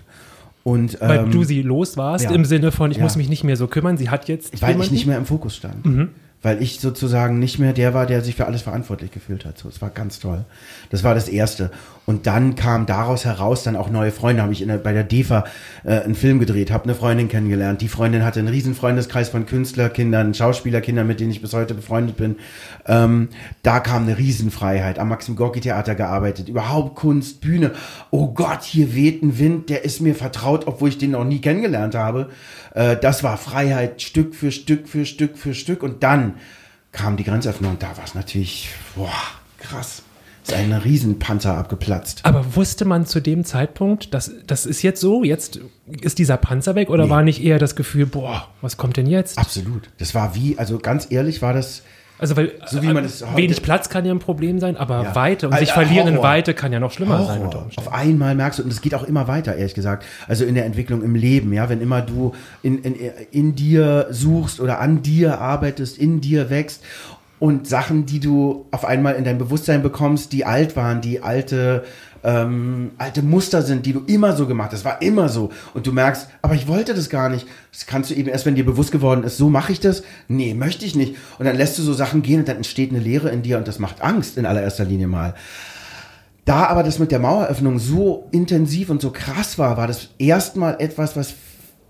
[0.64, 2.30] Und, Weil ähm, du sie los warst, ja.
[2.32, 3.02] im Sinne von, ich Ja.
[3.04, 4.94] muss mich nicht mehr so kümmern, sie hat jetzt weil ich jemanden?
[4.94, 5.84] nicht mehr im Fokus stand.
[5.84, 6.08] Mhm.
[6.44, 9.56] Weil ich sozusagen nicht mehr der war, der sich für alles verantwortlich gefühlt hat.
[9.56, 10.44] So, es war ganz toll.
[10.90, 11.70] Das war das Erste.
[12.06, 14.42] Und dann kam daraus heraus dann auch neue Freunde.
[14.42, 15.44] Habe ich in der, bei der DEFA
[15.84, 17.80] äh, einen Film gedreht, habe eine Freundin kennengelernt.
[17.80, 22.16] Die Freundin hatte einen riesen Freundeskreis von Künstlerkindern, Schauspielerkindern, mit denen ich bis heute befreundet
[22.16, 22.36] bin.
[22.86, 23.28] Ähm,
[23.62, 24.98] da kam eine Riesenfreiheit.
[24.98, 26.48] Am Maxim Gorki Theater gearbeitet.
[26.48, 27.72] Überhaupt Kunst, Bühne.
[28.10, 31.40] Oh Gott, hier weht ein Wind, der ist mir vertraut, obwohl ich den noch nie
[31.40, 32.28] kennengelernt habe.
[32.74, 35.82] Äh, das war Freiheit Stück für Stück für Stück für Stück.
[35.82, 36.34] Und dann
[36.92, 39.10] kam die Grenzöffnung da war es natürlich, boah,
[39.58, 40.02] krass.
[40.46, 42.20] Ist ein Riesenpanzer abgeplatzt.
[42.24, 45.58] Aber wusste man zu dem Zeitpunkt, dass das ist jetzt so, jetzt
[46.02, 47.10] ist dieser Panzer weg oder Nee.
[47.10, 49.38] war nicht eher das Gefühl, boah, was kommt denn jetzt?
[49.38, 49.88] Absolut.
[49.98, 51.82] Das war wie, also ganz ehrlich war das,
[52.18, 54.76] Also weil So wie man äh, es heute- wenig Platz kann ja ein Problem sein,
[54.76, 55.14] aber Ja.
[55.16, 56.24] Weite und Alter, sich verlieren in Horror.
[56.28, 57.70] Weite kann ja noch schlimmer sein unter Horror.
[57.76, 60.04] Auf einmal merkst du, und es geht auch immer weiter, ehrlich gesagt.
[60.28, 62.32] Also in der Entwicklung im Leben, ja, wenn immer du
[62.62, 62.94] in, in,
[63.32, 66.82] in dir suchst oder an dir arbeitest, in dir wächst
[67.44, 71.84] und Sachen, die du auf einmal in dein Bewusstsein bekommst, die alt waren, die alte,
[72.22, 74.86] ähm, alte Muster sind, die du immer so gemacht hast.
[74.86, 75.50] War immer so.
[75.74, 77.46] Und du merkst, aber ich wollte das gar nicht.
[77.70, 80.04] Das kannst du eben erst, wenn dir bewusst geworden ist, so mache ich das.
[80.26, 81.16] Nee, möchte ich nicht.
[81.38, 83.68] Und dann lässt du so Sachen gehen und dann entsteht eine Leere in dir und
[83.68, 85.34] das macht Angst in allererster Linie mal.
[86.46, 90.80] da aber das mit der Maueröffnung so intensiv und so krass war, war das erstmal
[90.80, 91.34] etwas, was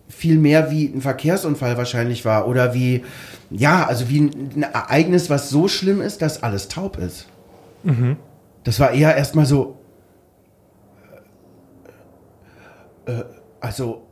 [0.08, 3.04] viel mehr wie ein Verkehrsunfall wahrscheinlich war oder wie,
[3.50, 7.26] ja, also wie ein Ereignis, was so schlimm ist, dass alles taub ist.
[7.82, 8.16] Mhm.
[8.64, 9.78] Das war eher erstmal so,
[13.06, 13.24] äh, äh
[13.60, 14.03] also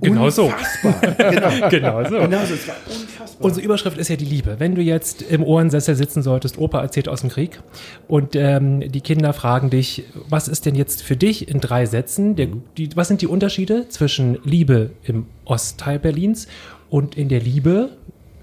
[0.00, 0.52] Genau so.
[1.18, 1.68] genau.
[1.68, 2.18] genau so.
[2.18, 2.54] Genau so.
[2.54, 3.44] Es war unfassbar.
[3.44, 4.56] Unsere Überschrift ist ja die Liebe.
[4.58, 7.60] Wenn du jetzt im Ohrensessel sitzen solltest, Opa erzählt aus dem Krieg
[8.06, 12.36] und ähm, die Kinder fragen dich, was ist denn jetzt für dich in drei Sätzen,
[12.36, 16.46] der, die, was sind die Unterschiede zwischen Liebe im Ostteil Berlins
[16.88, 17.90] und in der Liebe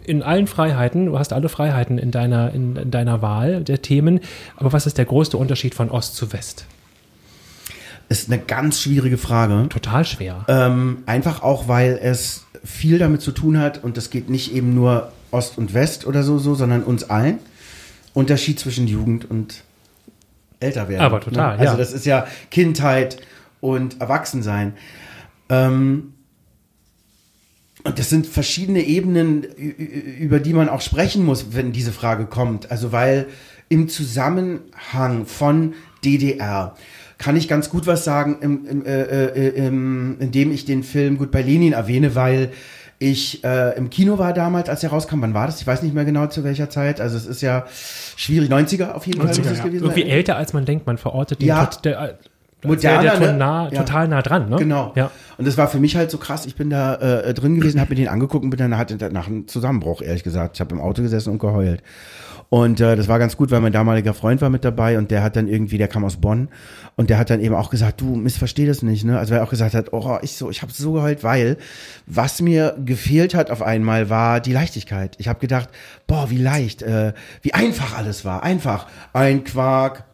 [0.03, 4.19] in allen Freiheiten, du hast alle Freiheiten in deiner, in, in deiner Wahl der Themen,
[4.55, 6.67] aber was ist der größte Unterschied von Ost zu West?
[8.15, 9.67] Ist eine ganz schwierige Frage.
[9.69, 10.45] Total schwer.
[10.47, 14.73] Ähm, einfach auch, weil es viel damit zu tun hat und das geht nicht eben
[14.73, 17.39] nur Ost und West oder so, so sondern uns allen.
[18.13, 19.63] Unterschied zwischen Jugend und
[20.61, 21.05] Älterwerden.
[21.05, 21.59] Aber total, ne?
[21.59, 21.77] Also ja.
[21.77, 23.17] das ist ja Kindheit
[23.59, 24.75] und Erwachsensein.
[25.49, 26.13] Ähm,
[27.83, 32.71] und das sind verschiedene Ebenen, über die man auch sprechen muss, wenn diese Frage kommt.
[32.71, 33.27] Also weil
[33.67, 36.75] im Zusammenhang von DDR,
[37.17, 41.17] kann ich ganz gut was sagen, im, im, äh, äh, im, indem ich den Film
[41.17, 42.51] Gut bei Lenin erwähne, weil
[42.97, 45.21] ich äh, im Kino war damals, als er rauskam.
[45.21, 45.59] Wann war das?
[45.59, 47.01] Ich weiß nicht mehr genau zu welcher Zeit.
[47.01, 47.65] Also es ist ja
[48.15, 48.49] schwierig.
[48.49, 49.63] 90er auf jeden 90er, Fall muss es ja.
[49.65, 50.87] gewesen Irgendwie älter, als man denkt.
[50.87, 51.65] Man verortet den ja.
[51.65, 52.17] tot, der,
[52.63, 53.37] Moderner, der, der ne?
[53.37, 53.83] nah, ja.
[53.83, 54.49] total nah dran.
[54.49, 54.57] Ne?
[54.57, 54.93] Genau.
[54.95, 55.11] Ja.
[55.37, 56.45] Und das war für mich halt so krass.
[56.45, 59.47] Ich bin da äh, drin gewesen, habe mir den angeguckt und bin dann nach einem
[59.47, 60.57] Zusammenbruch, ehrlich gesagt.
[60.57, 61.81] Ich habe im Auto gesessen und geheult.
[62.55, 65.23] Und äh, das war ganz gut, weil mein damaliger Freund war mit dabei und der
[65.23, 66.47] hat dann irgendwie, der kam aus Bonn
[66.95, 69.19] und der hat dann eben auch gesagt, du missversteh das nicht, ne?
[69.19, 71.57] Also er auch gesagt hat, oh, ich so, ich habe so geheult, weil
[72.05, 75.17] was mir gefehlt hat auf einmal war die Leichtigkeit.
[75.17, 75.67] Ich habe gedacht,
[76.07, 80.05] boah, wie leicht, äh, wie einfach alles war, einfach ein Quark,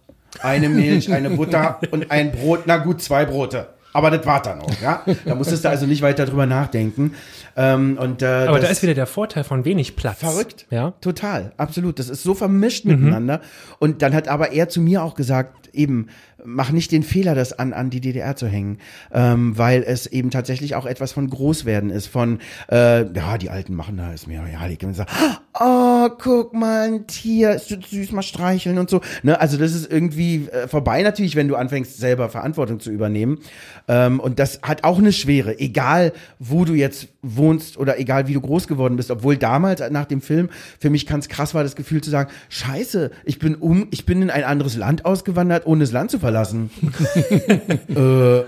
[0.41, 3.67] eine Milch, eine Butter und ein Brot, na gut, zwei Brote.
[3.93, 5.03] Aber das war dann auch, ja.
[5.25, 7.13] Da musstest du also nicht weiter drüber nachdenken.
[7.55, 10.19] Ähm, und, äh, Aber da ist wieder der Vorteil von wenig Platz.
[10.19, 10.65] Verrückt.
[10.69, 10.93] Ja.
[11.01, 11.99] Total, absolut.
[11.99, 12.91] Das ist so vermischt mhm.
[12.91, 13.41] miteinander.
[13.79, 16.07] Und dann hat aber er zu mir auch gesagt, eben,
[16.45, 18.77] mach nicht den Fehler, das an, an die DDR zu hängen,
[19.13, 22.39] ähm, weil es eben tatsächlich auch etwas von Großwerden ist, von,
[22.71, 25.11] äh, ja, die Alten machen da, ist mir ja, die können sagen,
[25.59, 29.01] oh, guck mal, ein Tier, ist süß, mal streicheln und so.
[29.23, 29.39] Ne?
[29.39, 33.39] Also das ist irgendwie äh, vorbei natürlich, wenn du anfängst, selber Verantwortung zu übernehmen.
[33.87, 38.33] Ähm, und das hat auch eine Schwere, egal wo du jetzt wohnst oder egal wie
[38.33, 41.75] du groß geworden bist, obwohl damals nach dem Film für mich ganz krass war das
[41.75, 45.81] Gefühl zu sagen, scheiße, ich bin um, ich bin in ein anderes Land ausgewandert, ohne
[45.81, 46.30] das Land zu verlassen.
[47.95, 48.39] äh,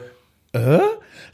[0.54, 0.80] äh?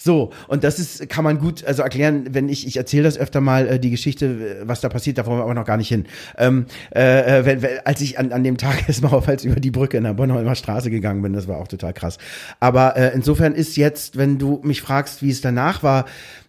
[0.01, 3.41] So, und das ist, kann man gut also erklären, wenn ich, ich erzähle das öfter
[3.41, 4.25] mal, äh, die Geschichte,
[4.61, 6.05] äh, was da passiert, da wollen wir aber noch gar nicht hin.
[6.37, 9.71] Ähm, äh, wenn, wenn, als ich an, an dem Tag erstmal auf als über die
[9.71, 12.17] Brücke in der Bornholmer Straße gegangen bin, das war auch total krass.
[12.61, 16.05] Aber äh, insofern ist jetzt, wenn du mich fragst, wie es danach war,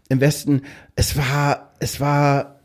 [0.08, 0.62] im Westen,
[0.94, 2.59] es war, es war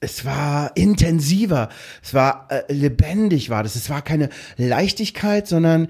[0.00, 1.68] es war intensiver,
[2.02, 3.76] es war äh, lebendig war das.
[3.76, 5.88] Es war keine Leichtigkeit, sondern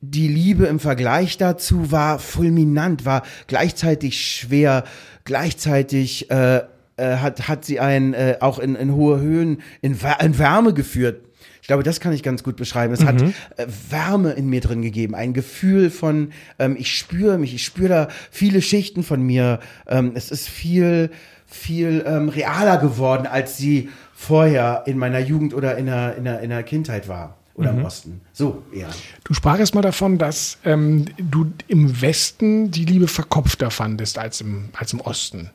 [0.00, 4.84] die Liebe im Vergleich dazu war fulminant, war gleichzeitig schwer,
[5.24, 6.62] gleichzeitig äh,
[6.98, 11.27] äh, hat, hat sie einen äh, auch in, in hohe Höhen, in, in Wärme geführt.
[11.60, 12.92] Ich glaube, das kann ich ganz gut beschreiben.
[12.92, 13.06] Es mhm.
[13.06, 17.64] hat äh, Wärme in mir drin gegeben, ein Gefühl von, ähm, ich spüre mich, ich
[17.64, 19.60] spüre da viele Schichten von mir.
[19.86, 21.10] Ähm, es ist viel,
[21.46, 26.40] viel ähm, realer geworden, als sie vorher in meiner Jugend oder in der, in der,
[26.40, 27.80] in der Kindheit war oder mhm.
[27.80, 28.20] im Osten.
[28.32, 28.88] So, ja.
[29.24, 34.70] Du sprachst mal davon, dass ähm, du im Westen die Liebe verkopfter fandest als im,
[34.72, 35.50] als im Osten.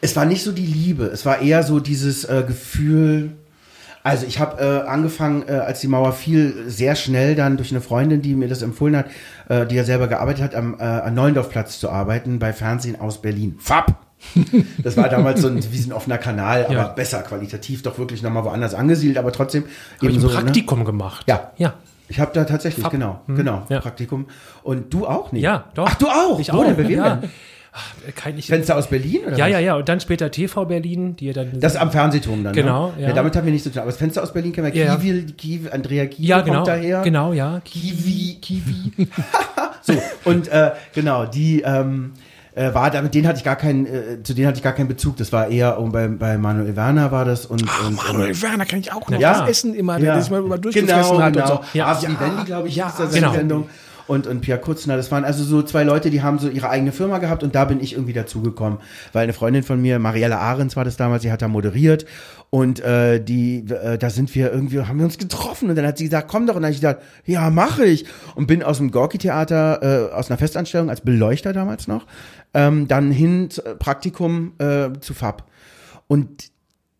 [0.00, 3.32] Es war nicht so die Liebe, es war eher so dieses äh, Gefühl.
[4.06, 7.80] Also ich habe äh, angefangen, äh, als die Mauer fiel, sehr schnell dann durch eine
[7.80, 9.06] Freundin, die mir das empfohlen hat,
[9.48, 13.20] äh, die ja selber gearbeitet hat, am, äh, am Neuendorfplatz zu arbeiten, bei Fernsehen aus
[13.20, 13.56] Berlin.
[13.58, 13.94] FAB!
[14.82, 16.88] Das war damals so ein, wie ein offener Kanal, aber Ja.
[16.88, 19.64] besser, qualitativ doch wirklich nochmal woanders angesiedelt, aber trotzdem
[20.00, 20.22] ich eben ein.
[20.22, 20.28] Ne?
[20.28, 21.24] Praktikum gemacht.
[21.28, 21.50] Ja.
[21.56, 21.74] Ja.
[22.08, 22.92] Ich habe da tatsächlich, Fab.
[22.92, 23.34] genau, Mhm.
[23.36, 23.80] genau, Ja.
[23.80, 24.26] Praktikum.
[24.62, 25.42] Und du auch nicht?
[25.42, 25.88] Ja, doch.
[25.90, 26.38] Ach, du auch?
[26.38, 26.64] Ich Wo auch.
[26.64, 26.76] denn?
[26.76, 27.16] Bei wem ja.
[27.16, 27.30] denn?
[27.78, 29.20] Ach, Kein, ich, Fenster aus Berlin?
[29.26, 29.52] Oder ja, was?
[29.52, 29.76] ja, ja.
[29.76, 31.60] Und dann später TV Berlin, die dann.
[31.60, 32.54] Das am Fernsehturm dann.
[32.54, 33.02] Genau, ne?
[33.02, 33.08] ja.
[33.08, 33.14] ja.
[33.14, 33.82] Damit haben wir nichts zu tun.
[33.82, 34.84] Aber das Fenster aus Berlin kennen wir.
[34.84, 34.96] Ja.
[34.96, 36.64] Kiwi, Kiwi, Andrea Kiwi ja, kommt genau.
[36.64, 37.02] daher.
[37.02, 37.60] Genau, ja.
[37.64, 38.92] Kiwi, Kiwi.
[39.82, 39.92] so,
[40.24, 42.12] und äh, genau, die ähm,
[42.56, 44.72] äh, war da, mit denen hatte ich gar keinen, äh, zu denen hatte ich gar
[44.72, 45.18] keinen Bezug.
[45.18, 48.64] Das war eher, um, bei, bei Manuel Werner war das und, Ach, und Manuel Werner
[48.64, 49.20] kann ich auch noch.
[49.20, 49.40] Ja.
[49.40, 51.58] Das Essen immer, der das mal über durchgefressen genau, hat genau.
[51.58, 51.78] und so.
[51.78, 51.86] Ja.
[51.86, 53.32] Arsene Wendy, glaube ich, Ja, hieß das genau.
[53.32, 53.68] Sendung.
[54.06, 54.96] Und, und Pierre Kutzner.
[54.96, 57.64] Das waren also so zwei Leute, die haben so ihre eigene Firma gehabt und da
[57.64, 58.78] bin ich irgendwie dazugekommen,
[59.12, 62.06] weil eine Freundin von mir, Marielle Ahrens war das damals, sie hat da moderiert
[62.50, 65.98] und äh, die, äh, da sind wir irgendwie, haben wir uns getroffen und dann hat
[65.98, 66.54] sie gesagt, komm doch.
[66.54, 68.06] Und dann habe ich gesagt, ja, mache ich.
[68.34, 72.06] Und bin aus dem Gorki-Theater, äh, aus einer Festanstellung als Beleuchter damals noch,
[72.54, 75.44] ähm, dann hin äh, Praktikum äh, zu FAB.
[76.06, 76.50] Und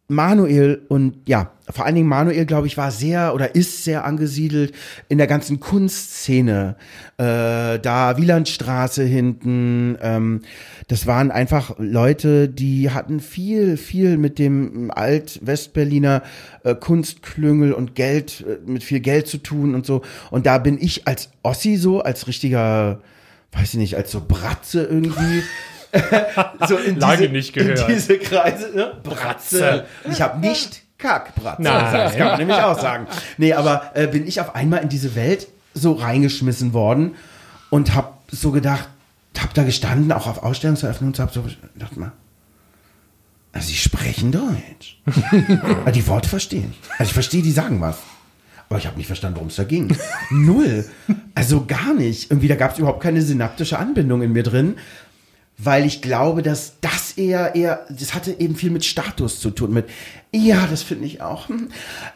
[0.09, 4.73] Manuel und ja, vor allen Dingen Manuel, glaube ich, war sehr oder ist sehr angesiedelt
[5.09, 6.77] in der ganzen Kunstszene.
[7.19, 10.43] Äh, da Wielandstraße hinten, ähm,
[10.87, 16.23] das waren einfach Leute, die hatten viel, viel mit dem Alt-Westberliner
[16.63, 20.03] äh, Kunstklüngel und Geld, äh, mit viel Geld zu tun und so.
[20.31, 23.01] Und da bin ich als Ossi so, als richtiger,
[23.51, 25.43] weiß ich nicht, als so Bratze irgendwie.
[26.69, 27.81] so in Lange diese, nicht gehört.
[27.81, 28.93] In diese Kreise, ne?
[29.03, 29.87] Bratze.
[30.11, 31.63] Ich habe nicht Kackbratze.
[31.63, 31.93] Nein.
[31.93, 33.07] Das kann man nämlich auch sagen.
[33.39, 37.15] Nee, aber äh, bin ich auf einmal in diese Welt so reingeschmissen worden
[37.71, 38.89] und habe so gedacht,
[39.39, 42.13] hab da gestanden, auch auf Ausstellungseröffnung und hab so gedacht mal,
[43.53, 45.01] also sie sprechen Deutsch.
[45.81, 46.91] Aber die Worte verstehe ich.
[46.99, 47.97] Also ich verstehe, die sagen was.
[48.69, 49.97] Aber ich habe nicht verstanden, worum es da ging.
[50.31, 50.85] Null.
[51.35, 52.31] Also gar nicht.
[52.31, 54.77] Irgendwie, da gab es überhaupt keine synaptische Anbindung in mir drin
[55.59, 59.73] weil ich glaube, dass das eher, eher, das hatte eben viel mit Status zu tun,
[59.73, 59.87] mit,
[60.33, 61.69] ja, das finde ich auch hm,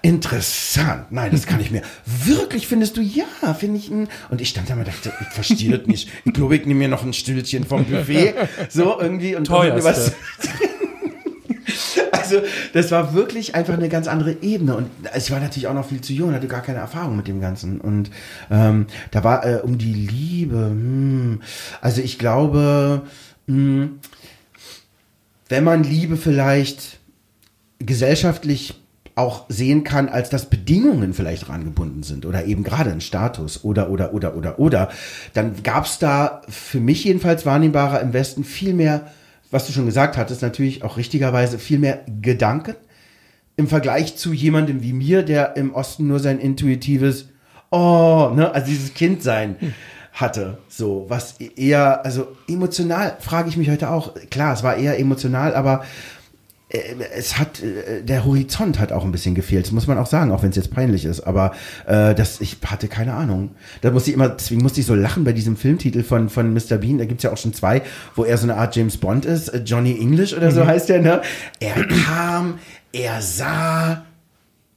[0.02, 1.10] interessant.
[1.10, 1.82] Nein, das kann ich mir.
[2.24, 3.88] Wirklich findest du, ja, finde ich.
[3.88, 4.08] Hm.
[4.28, 6.08] Und ich stand da und dachte, ich verstehe das nicht.
[6.24, 8.34] Ich glaube, ich nehme mir noch ein Stühlchen vom Buffet,
[8.68, 9.84] so irgendwie und Teuerste.
[9.84, 10.12] was.
[12.12, 14.76] Also, das war wirklich einfach eine ganz andere Ebene.
[14.76, 17.40] Und ich war natürlich auch noch viel zu jung, hatte gar keine Erfahrung mit dem
[17.40, 17.80] Ganzen.
[17.80, 18.10] Und
[18.50, 20.56] ähm, da war äh, um die Liebe.
[20.56, 21.42] Hm,
[21.80, 23.02] also, ich glaube,
[23.46, 23.98] hm,
[25.48, 26.98] wenn man Liebe vielleicht
[27.78, 28.74] gesellschaftlich
[29.16, 33.64] auch sehen kann, als dass Bedingungen vielleicht dran gebunden sind oder eben gerade ein Status
[33.64, 34.88] oder oder oder oder oder,
[35.34, 39.10] dann gab es da für mich jedenfalls wahrnehmbarer im Westen viel mehr,
[39.50, 42.76] was du schon gesagt hattest, natürlich auch richtigerweise viel mehr Gedanken
[43.56, 47.26] im Vergleich zu jemandem wie mir, der im Osten nur sein intuitives
[47.72, 49.54] Oh, ne, also dieses Kindsein
[50.12, 54.14] hatte, so was eher, also emotional frage ich mich heute auch.
[54.30, 55.82] Klar, es war eher emotional, aber
[56.70, 60.06] äh, es hat äh, der Horizont hat auch ein bisschen gefehlt, das muss man auch
[60.06, 61.20] sagen, auch wenn es jetzt peinlich ist.
[61.20, 61.52] Aber
[61.86, 63.50] äh, das, ich hatte keine Ahnung.
[63.82, 66.78] Da musste ich immer, deswegen musste ich so lachen bei diesem Filmtitel von von Mr.
[66.78, 66.98] Bean.
[66.98, 67.82] Da gibt's ja auch schon zwei,
[68.14, 71.00] wo er so eine Art James Bond ist, äh, Johnny English oder so heißt der.
[71.00, 71.22] Ne?
[71.58, 72.58] Er kam,
[72.92, 74.04] er sah.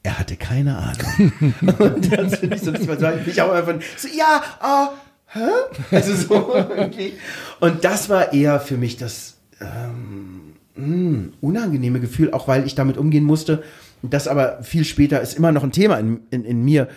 [0.06, 1.32] Er hatte keine Ahnung.
[1.80, 4.90] Und das finde ich so, das war ich auch einfach so, ja, oh,
[5.34, 5.96] hä?
[5.96, 7.14] Also so irgendwie.
[7.60, 12.98] Und das war eher für mich das ähm, mh, unangenehme Gefühl, auch weil ich damit
[12.98, 13.64] umgehen musste.
[14.02, 16.90] Das aber viel später ist immer noch ein Thema in, in, in mir,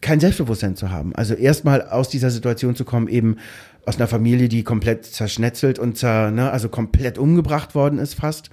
[0.00, 1.14] kein Selbstbewusstsein zu haben.
[1.14, 3.36] Also erstmal aus dieser Situation zu kommen, eben
[3.84, 8.50] aus einer Familie, die komplett zerschnetzelt und zer, ne, also komplett umgebracht worden ist fast,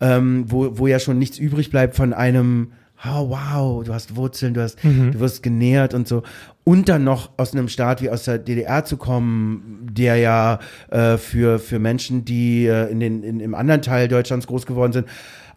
[0.00, 2.72] ähm, wo, wo ja schon nichts übrig bleibt von einem
[3.04, 6.22] oh, wow, du hast Wurzeln, du hast, du wirst genährt und so.
[6.64, 11.16] Und dann noch aus einem Staat wie aus der DDR zu kommen, der ja äh,
[11.16, 15.08] für, für Menschen, die äh, in den, in, im anderen Teil Deutschlands groß geworden sind,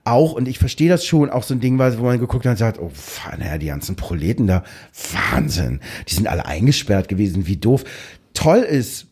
[0.05, 2.51] auch, und ich verstehe das schon, auch so ein Ding war, wo man geguckt hat
[2.51, 2.91] und sagt, oh,
[3.39, 4.63] naja, die ganzen Proleten da,
[5.13, 7.83] Wahnsinn, die sind alle eingesperrt gewesen, wie doof.
[8.33, 9.07] Toll ist,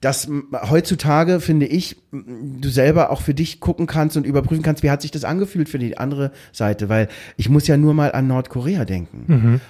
[0.00, 4.90] dass heutzutage, finde ich, du selber auch für dich gucken kannst und überprüfen kannst, wie
[4.90, 8.26] hat sich das angefühlt für die andere Seite, weil ich muss ja nur mal an
[8.26, 9.24] Nordkorea denken.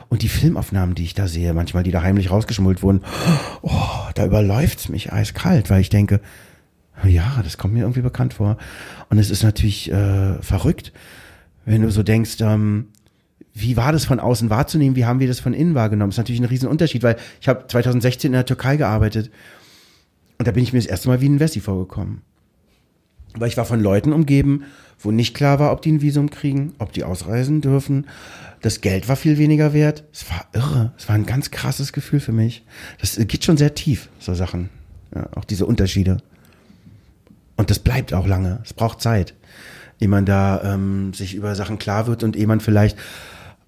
[0.09, 3.03] Und die Filmaufnahmen, die ich da sehe, manchmal, die da heimlich rausgeschmult wurden,
[3.63, 3.71] oh,
[4.15, 6.21] da überläuft's mich eiskalt, weil ich denke,
[7.05, 8.57] ja, das kommt mir irgendwie bekannt vor.
[9.11, 10.93] Und es ist natürlich äh, verrückt,
[11.65, 12.89] wenn du so denkst, ähm,
[13.55, 16.11] wie war das von außen wahrzunehmen, wie haben wir das von innen wahrgenommen?
[16.11, 19.31] Das ist natürlich ein Riesenunterschied, weil ich habe 2016 in der Türkei gearbeitet
[20.39, 22.23] und da bin ich mir das erste Mal wie ein Wessi vorgekommen.
[23.35, 24.65] Weil ich war von Leuten umgeben,
[24.99, 28.07] wo nicht klar war, ob die ein Visum kriegen, ob die ausreisen dürfen.
[28.63, 30.05] Das Geld war viel weniger wert.
[30.13, 30.93] Es war irre.
[30.97, 32.65] Es war ein ganz krasses Gefühl für mich.
[33.01, 34.71] Das geht schon sehr tief, so Sachen.
[35.15, 36.19] Ja, auch diese Unterschiede.
[37.57, 38.61] Und das bleibt auch lange.
[38.65, 39.35] Es braucht Zeit,
[40.01, 42.99] ehe man da ähm, sich über Sachen klar wird und ehe man vielleicht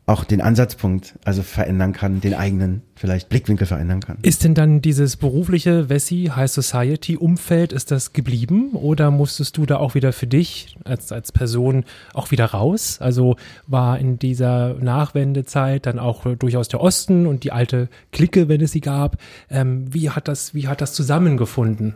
[0.08, 4.16] auch den Ansatzpunkt also verändern kann, den eigenen vielleicht Blickwinkel verändern kann.
[4.22, 9.66] Ist denn dann dieses berufliche Wessi High Society Umfeld, ist das geblieben oder musstest du
[9.66, 11.84] da auch wieder für dich als, als Person
[12.14, 12.98] auch wieder raus?
[13.00, 13.36] Also
[13.66, 18.72] war in dieser Nachwendezeit dann auch durchaus der Osten und die alte Clique, wenn es
[18.72, 19.18] sie gab.
[19.50, 21.94] Ähm, wie hat das, wie hat das zusammengefunden?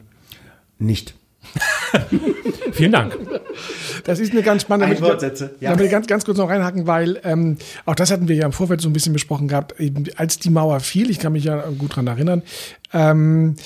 [0.78, 1.14] Nicht.
[2.72, 3.18] Vielen Dank.
[4.04, 5.68] Das ist eine ganz spannende Wortsätze, ja.
[5.68, 5.72] ja.
[5.72, 8.46] Da will ich ganz, ganz kurz noch reinhaken, weil ähm, auch das hatten wir ja
[8.46, 11.44] im Vorfeld so ein bisschen besprochen gehabt, eben, als die Mauer fiel, ich kann mich
[11.44, 12.42] ja gut dran erinnern,
[12.92, 13.56] ähm,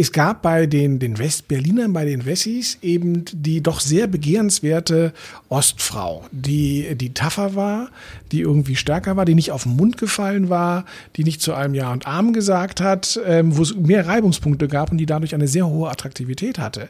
[0.00, 5.12] es gab bei den, den Westberlinern, bei den Wessis eben die doch sehr begehrenswerte
[5.50, 7.90] Ostfrau, die, die tougher war,
[8.32, 10.86] die irgendwie stärker war, die nicht auf den Mund gefallen war,
[11.16, 14.90] die nicht zu einem Ja und Arm gesagt hat, ähm, wo es mehr Reibungspunkte gab
[14.90, 16.88] und die dadurch eine sehr hohe Attraktivität hatte.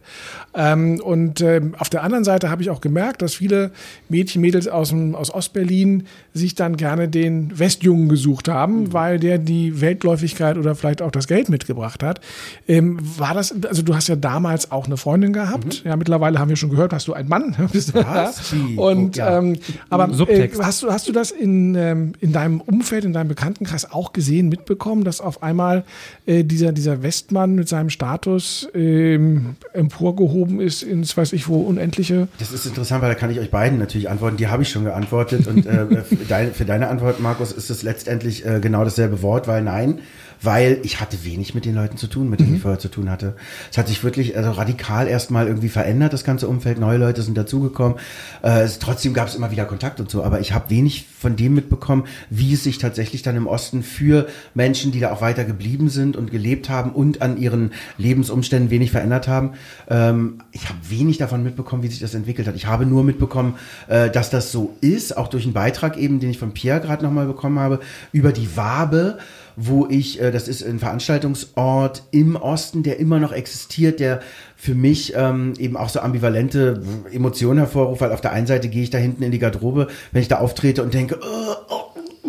[0.55, 3.73] Ähm, und ähm, auf der anderen Seite habe ich auch gemerkt, dass viele
[4.09, 9.39] Mädchen, Mädels aus, dem, aus Ostberlin sich dann gerne den Westjungen gesucht haben, weil der
[9.39, 12.21] die Weltläufigkeit oder vielleicht auch das Geld mitgebracht hat.
[12.69, 15.82] Ähm, war das, also du hast ja damals auch eine Freundin gehabt.
[15.84, 17.55] Ja, mittlerweile haben wir schon gehört, hast du einen Mann.
[17.92, 18.53] Was?
[18.53, 18.76] Wie?
[18.76, 19.38] Und Ja.
[19.38, 19.57] ähm,
[19.88, 20.62] aber äh, Subtext.
[20.62, 24.48] hast du hast du das in ähm, in deinem Umfeld, in deinem Bekanntenkreis auch gesehen,
[24.48, 25.84] mitbekommen, dass auf einmal
[26.26, 32.28] äh, dieser dieser Westmann mit seinem Status ähm, emporgehoben ist ins weiß ich wo unendliche?
[32.38, 34.36] Das ist interessant, weil da kann ich euch beiden natürlich antworten.
[34.36, 35.46] Die habe ich schon geantwortet.
[35.46, 39.48] Und äh, für, deine, für deine Antwort, Markus, ist es letztendlich äh, genau dasselbe Wort,
[39.48, 40.01] weil nein,
[40.43, 43.11] weil ich hatte wenig mit den Leuten zu tun, mit denen ich vorher zu tun
[43.11, 43.34] hatte.
[43.70, 46.78] Es hat sich wirklich also radikal erstmal irgendwie verändert, das ganze Umfeld.
[46.78, 47.99] Neue Leute sind dazugekommen.
[48.43, 50.24] Äh, es, trotzdem gab es immer wieder Kontakt und so.
[50.24, 54.26] Aber ich habe wenig von dem mitbekommen, wie es sich tatsächlich dann im Osten für
[54.55, 58.91] Menschen, die da auch weiter geblieben sind und gelebt haben und an ihren Lebensumständen wenig
[58.91, 59.53] verändert haben.
[59.88, 62.57] Ähm, ich habe wenig davon mitbekommen, wie sich das entwickelt hat.
[62.57, 63.57] Ich habe nur mitbekommen,
[63.88, 67.05] äh, dass das so ist, auch durch einen Beitrag eben, den ich von Pierre gerade
[67.05, 67.80] nochmal bekommen habe,
[68.12, 69.18] über die Wabe,
[69.63, 74.21] wo ich, äh, das ist ein Veranstaltungsort im Osten, der immer noch existiert, der
[74.57, 76.83] für mich ähm, eben auch so ambivalente
[77.13, 80.23] Emotionen hervorruft, weil auf der einen Seite gehe ich da hinten in die Garderobe, wenn
[80.23, 81.81] ich da auftrete und denke, oh, oh,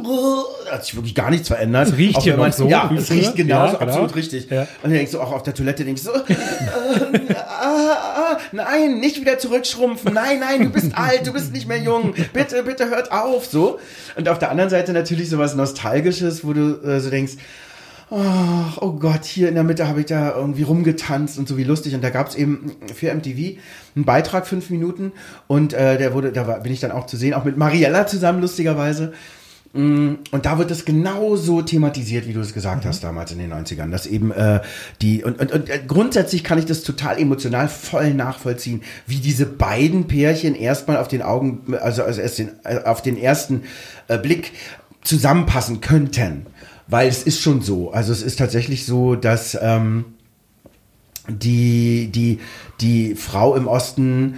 [0.04, 1.88] oh, da hat sich wirklich gar nichts verändert.
[1.90, 3.92] Es riecht Auch hier man- noch so, Ja, es riecht genauso, Ja, genau.
[3.92, 4.50] absolut richtig.
[4.50, 4.62] Ja.
[4.62, 7.31] Und dann denkst du auch auf der Toilette, denkst du, äh,
[7.62, 11.80] ah, ah, nein, nicht wieder zurückschrumpfen, nein, nein, du bist alt, du bist nicht mehr
[11.80, 13.80] jung, bitte, bitte hört auf, so.
[14.16, 17.34] Und auf der anderen Seite natürlich sowas Nostalgisches, wo du äh, so denkst,
[18.14, 21.64] Ach, oh Gott, hier in der Mitte habe ich da irgendwie rumgetanzt und so wie
[21.64, 21.96] lustig.
[21.96, 23.58] Und da gab es eben für MTV
[23.96, 25.14] einen Beitrag, fünf Minuten.
[25.48, 28.08] Und äh, der wurde, da war, bin ich dann auch zu sehen, auch mit Mariella
[28.08, 29.14] zusammen, lustigerweise.
[29.74, 33.54] Mm, Und da wird es genauso thematisiert, wie du es gesagt hast damals in den
[33.54, 33.90] 90ern.
[33.90, 34.62] Dass eben äh,
[35.02, 39.46] die, und, und, und äh, grundsätzlich kann ich das total emotional voll nachvollziehen, wie diese
[39.46, 43.64] beiden Pärchen erstmal auf den Augen, also, also erst den, äh, auf den ersten
[44.10, 44.52] äh, Blick
[45.04, 46.46] zusammenpassen könnten.
[46.88, 47.92] Weil es ist schon so.
[47.92, 50.04] Also es ist tatsächlich so, dass ähm,
[51.30, 52.40] die, die,
[52.82, 54.36] die Frau im Osten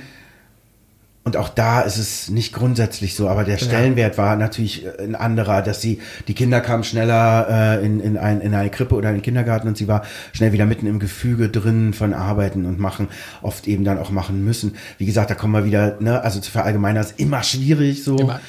[1.26, 5.16] und auch da ist es nicht grundsätzlich so, aber der Stellenwert war natürlich äh, ein
[5.16, 7.48] anderer, dass sie, die Kinder kamen schneller
[7.80, 10.04] äh, in, in, ein, in eine Krippe oder in den Kindergarten und sie war
[10.34, 13.08] schnell wieder mitten im Gefüge drin von Arbeiten und machen,
[13.42, 14.76] oft eben dann auch machen müssen.
[14.98, 18.18] Wie gesagt, da kommen wir wieder, ne, also zu verallgemeinern ist immer schwierig so.
[18.18, 18.42] Immer.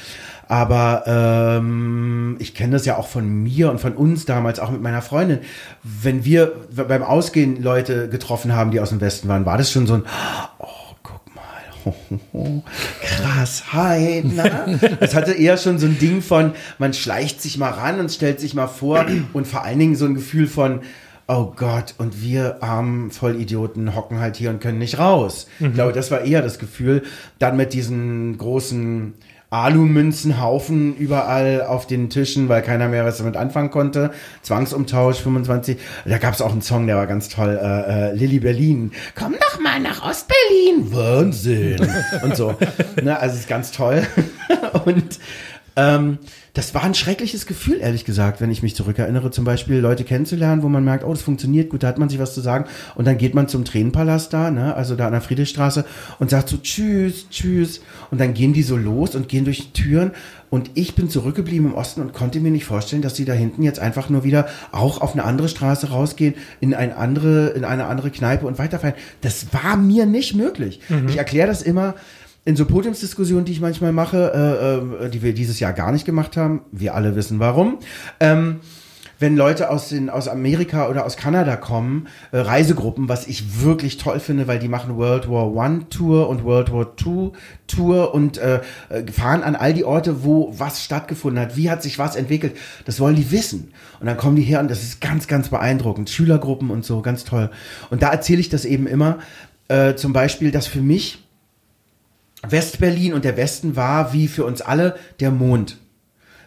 [0.48, 4.82] Aber ähm, ich kenne das ja auch von mir und von uns damals, auch mit
[4.82, 5.38] meiner Freundin.
[5.82, 9.86] Wenn wir beim Ausgehen Leute getroffen haben, die aus dem Westen waren, war das schon
[9.86, 10.02] so ein,
[10.58, 10.66] oh,
[13.00, 14.66] krass, hi, na?
[15.00, 18.40] Das hatte eher schon so ein Ding von, man schleicht sich mal ran und stellt
[18.40, 20.80] sich mal vor und vor allen Dingen so ein Gefühl von,
[21.26, 25.46] oh Gott, und wir armen Vollidioten hocken halt hier und können nicht raus.
[25.58, 27.02] Ich glaube, das war eher das Gefühl.
[27.38, 29.14] Dann mit diesen großen
[29.54, 34.10] Alumünzenhaufen überall auf den Tischen, weil keiner mehr was damit anfangen konnte.
[34.42, 35.78] Zwangsumtausch 25.
[36.04, 37.58] Da gab es auch einen Song, der war ganz toll.
[37.62, 38.90] Äh, äh, Lilly Berlin.
[39.14, 40.92] Komm doch mal nach Ostberlin.
[40.92, 41.88] Wahnsinn.
[42.22, 42.54] Und so.
[43.02, 44.06] Ne, also es ist ganz toll.
[44.84, 45.18] Und
[45.76, 46.18] ähm,
[46.52, 50.62] das war ein schreckliches Gefühl, ehrlich gesagt, wenn ich mich zurückerinnere, zum Beispiel Leute kennenzulernen,
[50.62, 52.66] wo man merkt, oh, das funktioniert gut, da hat man sich was zu sagen.
[52.94, 55.84] Und dann geht man zum Tränenpalast da, ne, also da an der Friedrichstraße
[56.20, 57.80] und sagt so, tschüss, tschüss.
[58.12, 60.12] Und dann gehen die so los und gehen durch die Türen.
[60.48, 63.64] Und ich bin zurückgeblieben im Osten und konnte mir nicht vorstellen, dass die da hinten
[63.64, 67.86] jetzt einfach nur wieder auch auf eine andere Straße rausgehen, in eine andere, in eine
[67.86, 68.94] andere Kneipe und weiterfeiern.
[69.22, 70.80] Das war mir nicht möglich.
[71.08, 71.94] Ich erkläre das immer,
[72.44, 74.32] in so Podiumsdiskussionen, die ich manchmal mache,
[75.00, 77.78] äh, äh, die wir dieses Jahr gar nicht gemacht haben, wir alle wissen warum,
[78.20, 78.60] ähm,
[79.20, 83.96] wenn Leute aus, den, aus Amerika oder aus Kanada kommen, äh, Reisegruppen, was ich wirklich
[83.96, 87.32] toll finde, weil die machen World War One Tour und World War Two
[87.66, 91.82] Tour und äh, äh, fahren an all die Orte, wo was stattgefunden hat, wie hat
[91.82, 92.56] sich was entwickelt.
[92.84, 93.72] Das wollen die wissen.
[94.00, 96.10] Und dann kommen die her und das ist ganz, ganz beeindruckend.
[96.10, 97.50] Schülergruppen und so, ganz toll.
[97.90, 99.18] Und da erzähle ich das eben immer,
[99.68, 101.23] äh, zum Beispiel, dass für mich
[102.50, 105.78] Westberlin und der Westen war wie für uns alle der Mond.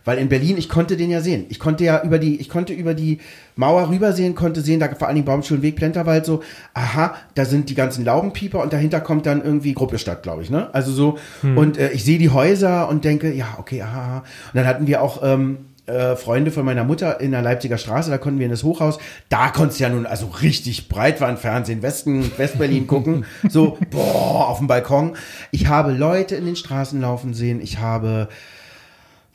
[0.08, 1.48] Weil in Berlin, ich konnte den ja sehen.
[1.50, 3.20] Ich konnte ja über die, ich konnte über die
[3.58, 6.42] Mauer rübersehen, konnte sehen, da vor allen Dingen Baumschulenweg, Plenterwald so,
[6.74, 10.74] aha, da sind die ganzen Laubenpieper und dahinter kommt dann irgendwie Gruppestadt, glaube ich, ne?
[10.74, 11.18] Also so,
[11.58, 14.18] und äh, ich sehe die Häuser und denke, ja, okay, aha, aha.
[14.20, 18.10] Und dann hatten wir auch, ähm, äh, Freunde von meiner Mutter in der Leipziger Straße,
[18.10, 22.32] da konnten wir in das Hochhaus, da konntest du ja nun also richtig Breitbandfernsehen Westen,
[22.38, 25.16] Westberlin gucken, so, boah, auf dem Balkon.
[25.52, 28.28] Ich habe Leute in den Straßen laufen sehen, ich habe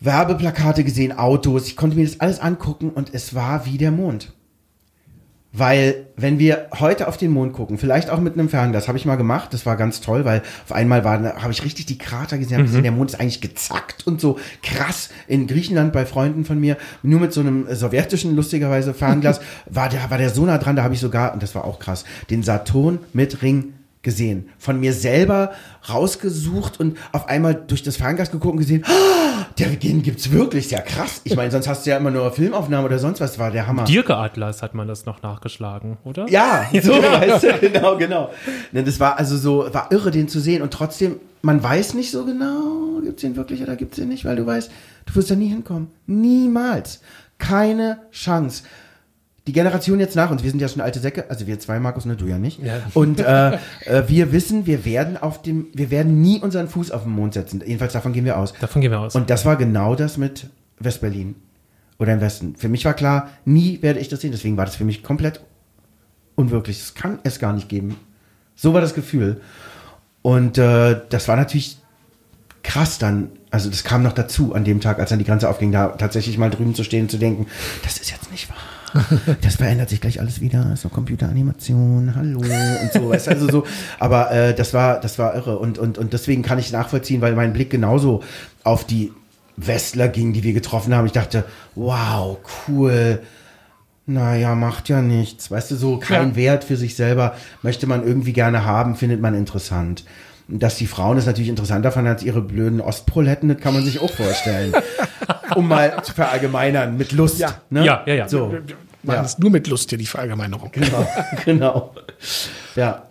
[0.01, 4.33] Werbeplakate gesehen, Autos, ich konnte mir das alles angucken und es war wie der Mond.
[5.55, 9.05] Weil, wenn wir heute auf den Mond gucken, vielleicht auch mit einem Fernglas, habe ich
[9.05, 12.39] mal gemacht, das war ganz toll, weil auf einmal war, habe ich richtig die Krater
[12.39, 15.11] gesehen, hab gesehen, der Mond ist eigentlich gezackt und so krass.
[15.29, 20.11] In Griechenland bei Freunden von mir, nur mit so einem sowjetischen, lustigerweise Fernglas, war der,
[20.11, 22.43] war der so nah dran, da habe ich sogar, und das war auch krass, den
[22.43, 24.49] Saturn mit Ring gesehen.
[24.59, 25.53] Von mir selber
[25.89, 30.65] rausgesucht und auf einmal durch das Fernglas geguckt und gesehen, oh, der den gibt's wirklich,
[30.65, 31.21] ist ja krass.
[31.25, 33.85] Ich meine, sonst hast du ja immer nur Filmaufnahmen oder sonst was, war der Hammer.
[33.85, 36.29] Dirke Atlas hat man das noch nachgeschlagen, oder?
[36.29, 38.31] Ja, so, weißt du, genau, genau.
[38.73, 42.25] Das war also so, war irre, den zu sehen und trotzdem, man weiß nicht so
[42.25, 44.71] genau, gibt's den wirklich oder gibt's den nicht, weil du weißt,
[45.07, 45.89] du wirst da nie hinkommen.
[46.07, 47.01] Niemals.
[47.39, 48.63] Keine Chance.
[49.49, 52.05] Die Generation jetzt nach uns, wir sind ja schon alte Säcke, also wir zwei, Markus,
[52.05, 52.63] ne, du ja nicht.
[52.63, 52.81] Ja.
[52.95, 53.55] Und äh,
[53.87, 57.35] äh, wir wissen, wir werden auf dem, wir werden nie unseren Fuß auf den Mond
[57.35, 57.61] setzen.
[57.65, 58.53] Jedenfalls davon gehen wir aus.
[58.61, 59.17] Davon gehen wir aus.
[59.17, 61.35] Und das war genau das mit Westberlin
[61.99, 62.55] oder im Westen.
[62.57, 64.31] Für mich war klar, nie werde ich das sehen.
[64.31, 65.41] Deswegen war das für mich komplett
[66.37, 66.79] unwirklich.
[66.79, 67.97] Das kann es gar nicht geben.
[68.55, 69.41] So war das Gefühl.
[70.23, 71.79] Und äh, das war natürlich
[72.63, 73.31] krass dann.
[73.51, 76.39] Also das kam noch dazu an dem Tag, als dann die Grenze aufging, da tatsächlich
[76.39, 77.47] mal drüben zu stehen und zu denken,
[77.83, 78.57] das ist jetzt nicht wahr.
[79.41, 80.65] Das verändert sich gleich alles wieder.
[80.65, 83.11] Noch Computeranimation, hallo und so.
[83.11, 83.65] Weißt also so.
[83.99, 85.59] Aber äh, das war, das war irre.
[85.59, 88.23] Und, und, und deswegen kann ich nachvollziehen, weil mein Blick genauso
[88.65, 89.13] auf die
[89.57, 91.07] Westler ging, die wir getroffen haben.
[91.07, 92.39] Ich dachte, wow,
[92.69, 93.21] cool.
[94.07, 95.51] Naja, macht ja nichts.
[95.51, 96.37] Weißt du, so kein Ja.
[96.37, 100.05] Wert für sich selber möchte man irgendwie gerne haben, findet man interessant.
[100.49, 104.01] Dass die Frauen das natürlich interessanter fanden als ihre blöden Ostproletten, das kann man sich
[104.01, 104.73] auch vorstellen.
[105.57, 107.39] um mal zu verallgemeinern, mit Lust.
[107.39, 107.55] Ja.
[107.71, 107.85] ne?
[107.85, 108.29] Ja, ja, ja.
[108.29, 108.61] So, Wir
[109.03, 109.23] machen Ja.
[109.25, 110.71] es nur mit Lust hier, die Verallgemeinerung.
[110.73, 111.09] genau.
[111.45, 111.95] genau.
[112.77, 113.03] Ja.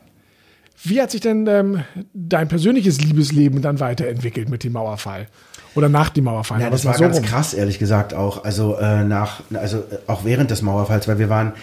[0.83, 1.83] Wie hat sich denn ähm,
[2.13, 5.27] dein persönliches Liebesleben dann weiterentwickelt mit dem Mauerfall?
[5.75, 6.59] Oder nach dem Mauerfall?
[6.59, 7.25] Ja, das war ganz rum.
[7.25, 8.43] krass, ehrlich gesagt auch.
[8.43, 11.53] Also äh, nach, also auch während des Mauerfalls, weil wir waren,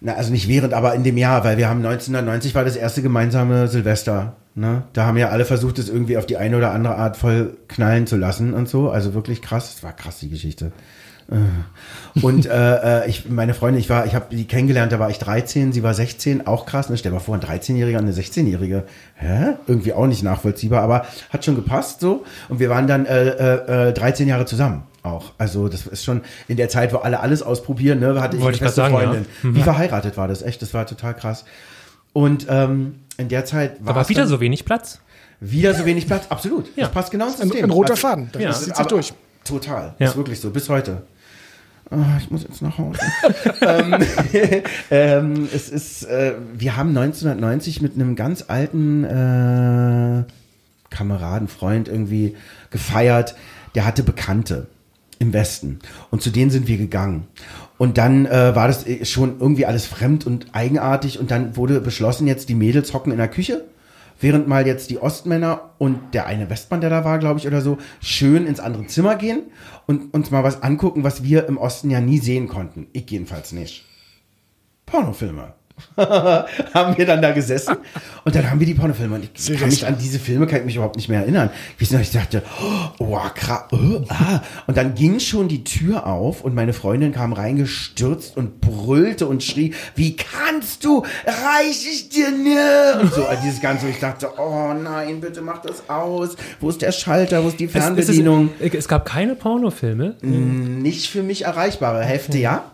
[0.00, 3.02] na, also nicht während, aber in dem Jahr, weil wir haben 1990 war das erste
[3.02, 4.36] gemeinsame Silvester.
[4.54, 4.82] Ne?
[4.92, 8.06] Da haben ja alle versucht, es irgendwie auf die eine oder andere Art voll knallen
[8.06, 8.90] zu lassen und so.
[8.90, 9.74] Also wirklich krass.
[9.74, 10.72] Das war krass, die Geschichte.
[11.30, 12.20] Äh.
[12.20, 15.18] Und äh, äh, ich, meine Freundin, ich war, ich habe die kennengelernt, da war ich
[15.18, 16.90] 13, sie war 16, auch krass.
[16.90, 16.96] Ne?
[16.96, 18.84] Stell dir mal vor, ein 13-Jähriger und eine 16-Jährige.
[19.14, 19.54] Hä?
[19.66, 22.24] Irgendwie auch nicht nachvollziehbar, aber hat schon gepasst so.
[22.48, 25.32] Und wir waren dann äh, äh, äh, 13 Jahre zusammen auch.
[25.38, 28.56] Also das ist schon in der Zeit, wo alle alles ausprobieren, ne, hatte ich Wollte
[28.56, 29.00] ich eine grad feste sagen, ja.
[29.00, 29.56] Freundin.
[29.56, 31.44] Wie verheiratet war das, echt, das war total krass.
[32.12, 35.00] Und ähm, in der Zeit war es wieder dann so wenig Platz.
[35.40, 36.66] wieder so wenig Platz, absolut.
[36.76, 36.84] Ja.
[36.84, 37.64] Das passt genau ins Ein, System.
[37.66, 38.28] ein roter Also- Faden.
[38.32, 38.52] Das Ja.
[38.52, 39.12] zieht sich aber durch.
[39.44, 39.94] Total.
[39.98, 40.08] Ja.
[40.08, 41.02] Ist wirklich so, bis heute.
[41.90, 43.00] Ah, ich muss jetzt nach Hause.
[43.62, 43.96] ähm,
[44.90, 50.22] ähm, es ist, äh, wir haben 1990 mit einem ganz alten äh,
[50.90, 52.36] Kameraden, Freund irgendwie
[52.70, 53.34] gefeiert.
[53.74, 54.66] Der hatte Bekannte
[55.18, 55.80] im Westen.
[56.10, 57.26] Und zu denen sind wir gegangen.
[57.80, 61.18] Und dann äh, war das äh, schon irgendwie alles fremd und eigenartig.
[61.18, 63.64] Und dann wurde beschlossen, jetzt die Mädels hocken in der Küche.
[64.20, 67.62] Während mal jetzt die Ostmänner und der eine Westmann, der da war, glaube ich, oder
[67.62, 69.44] so, schön ins andere Zimmer gehen
[69.86, 72.86] und uns mal was angucken, was wir im Osten ja nie sehen konnten.
[72.92, 73.86] Ich jedenfalls nicht.
[74.84, 75.54] Pornofilme.
[75.96, 77.76] haben wir dann da gesessen
[78.24, 80.64] und dann haben wir die Pornofilme und ich kann mich an diese Filme kann ich
[80.64, 81.50] mich überhaupt nicht mehr erinnern.
[81.78, 82.42] Ich dachte,
[82.98, 84.40] oh, krass, oh, ah.
[84.66, 89.42] und dann ging schon die Tür auf und meine Freundin kam reingestürzt und brüllte und
[89.42, 93.00] schrie, wie kannst du, reich ich dir ne?
[93.00, 96.36] Und so, dieses Ganze, ich dachte, oh nein, bitte mach das aus.
[96.60, 98.50] Wo ist der Schalter, wo ist die Es, es, Fernbedienung?
[98.58, 100.16] ist, es gab keine Pornofilme.
[100.22, 102.70] nicht für mich erreichbare Hefte, ja.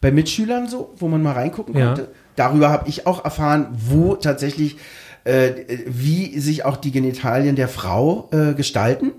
[0.00, 1.94] Bei Mitschülern so, wo man mal reingucken Ja.
[2.36, 4.76] Darüber habe ich auch erfahren, wo tatsächlich,
[5.24, 5.52] äh,
[5.86, 9.12] wie sich auch die Genitalien der Frau äh, gestalten.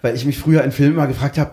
[0.00, 1.52] Weil ich mich früher in Filmen mal gefragt habe,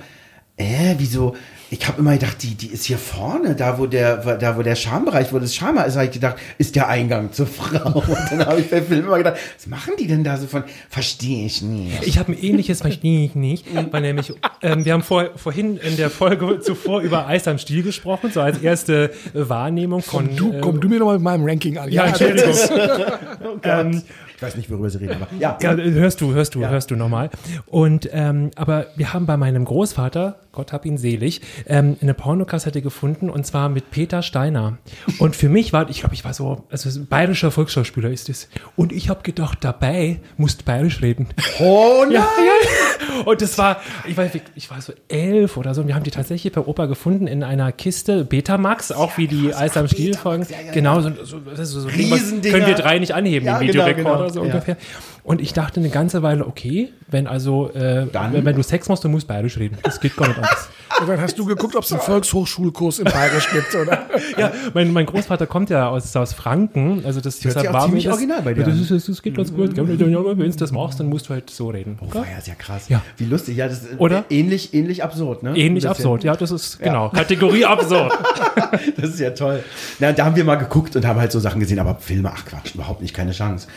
[0.59, 1.35] äh, wieso?
[1.71, 4.75] Ich habe immer gedacht, die, die ist hier vorne, da wo der, da wo der
[4.75, 7.99] Schambereich, wo das Schama ist, habe ich gedacht, ist der Eingang zur Frau.
[8.07, 10.63] Und dann habe ich bei Filmen immer gedacht, was machen die denn da so von?
[10.89, 12.07] Verstehe ich nicht.
[12.07, 14.33] Ich habe ein ähnliches verstehe ich nicht, weil nämlich
[14.63, 18.41] ähm, wir haben vor, vorhin in der Folge zuvor über Eis am Stiel gesprochen, so
[18.41, 21.77] als erste äh, Wahrnehmung von Du, äh, komm du mir noch mal mit meinem Ranking
[21.77, 21.91] an.
[21.91, 22.55] Ja, Entschuldigung.
[23.41, 24.01] Oh ähm,
[24.35, 25.57] Ich weiß nicht, worüber sie reden, aber ja.
[25.61, 27.29] Ja, hörst du, hörst du, hörst du nochmal.
[27.67, 32.81] Und ähm, aber wir haben bei meinem Großvater, Gott hab ihn selig, ähm, eine Pornokassette
[32.81, 34.77] gefunden und zwar mit Peter Steiner.
[35.19, 38.29] Und für mich war, ich glaube, ich war so, also so ein bayerischer Volksschauspieler ist
[38.29, 38.49] es.
[38.75, 41.27] Und ich habe gedacht, dabei musst bayerisch reden.
[41.59, 42.13] Oh nein!
[42.13, 43.23] Ja, ja.
[43.25, 45.81] Und das war, ich weiß, ich war so elf oder so.
[45.81, 49.53] Und wir haben die tatsächlich bei Opa gefunden in einer Kiste Betamax, auch wie die
[49.53, 50.45] Eis am Stiel folgen.
[50.49, 53.85] ja, ja, Genau, so, so, so, so können wir drei nicht anheben Ja, im genau,
[53.85, 54.29] Videorekorder genau.
[54.29, 54.45] so Ja.
[54.53, 54.77] ungefähr.
[55.29, 58.33] Und ich dachte eine ganze Weile, okay, wenn also, äh, Dann?
[58.33, 59.77] wenn, wenn du Sex machst, du musst bayerisch reden.
[59.83, 60.69] Das geht gar nicht anders.
[61.01, 64.07] Und dann hast du geguckt, ob es einen Volkshochschulkurs im Bayerisch gibt, oder?
[64.39, 68.13] ja, mein, mein Großvater kommt ja aus, aus Franken, also das war mir ziemlich das,
[68.13, 69.77] original bei dir Das, ist, das, das geht ganz gut.
[69.77, 71.99] Wenn du das machst, dann musst du halt so reden.
[72.01, 72.89] Oh, war ja sehr krass.
[72.89, 73.03] Ja.
[73.17, 73.55] Wie lustig.
[73.55, 74.25] Ja, das ist Oder?
[74.31, 75.55] ähnlich, ähnlich absurd, ne?
[75.55, 78.11] Ähnlich absurd, ja, das ist, genau, Kategorie absurd.
[78.97, 79.63] Das ist ja toll.
[79.99, 82.45] Na, da haben wir mal geguckt und haben halt so Sachen gesehen, aber Filme, ach
[82.45, 83.67] Quatsch, überhaupt nicht, keine Chance.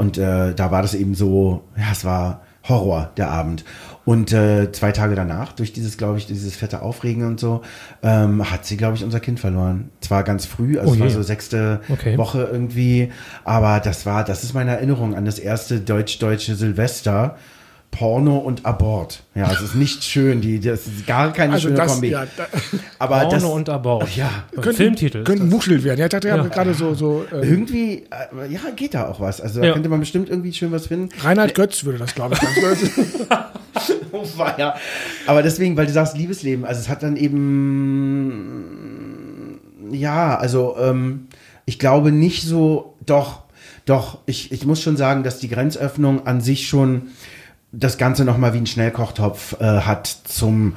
[0.00, 3.66] Und äh, da war das eben so, ja, es war Horror, der Abend.
[4.06, 7.60] Und äh, zwei Tage danach, durch dieses, glaube ich, dieses fette Aufregen und so,
[8.02, 9.90] ähm, hat sie, glaube ich, unser Kind verloren.
[10.00, 12.16] Zwar ganz früh, also Oh es war so sechste Okay.
[12.16, 13.12] Woche irgendwie,
[13.44, 17.36] aber das war, das ist meine Erinnerung an das erste deutsch-deutsche Silvester.
[17.90, 19.24] Porno und Abort.
[19.34, 22.10] Ja, es ist nicht schön, die, das ist gar keine Also schöne das, Kombi.
[22.10, 22.46] ja, da,
[23.00, 24.16] aber Porno das, und Abort.
[24.16, 25.24] Ja, könnte, Filmtitel.
[25.24, 25.98] Könnte ein Wuchschild werden.
[25.98, 29.40] Ja, ich dachte, ja, gerade so, so äh, Irgendwie, äh, ja, geht da auch was.
[29.40, 29.72] Also da Ja.
[29.72, 31.08] könnte man bestimmt irgendwie schön was finden.
[31.20, 32.40] Reinhard Götz würde das, glaube ich.
[34.12, 34.24] Oh,
[34.58, 34.74] ja.
[35.26, 37.16] Aber deswegen, weil du sagst Liebesleben, also es hat dann
[38.60, 39.60] eben,
[39.92, 41.28] ja, also ähm,
[41.64, 43.42] ich glaube nicht so, doch,
[43.86, 47.08] doch, ich, ich muss schon sagen, dass die Grenzöffnung an sich schon
[47.72, 50.74] das Ganze nochmal wie ein Schnellkochtopf äh, hat zum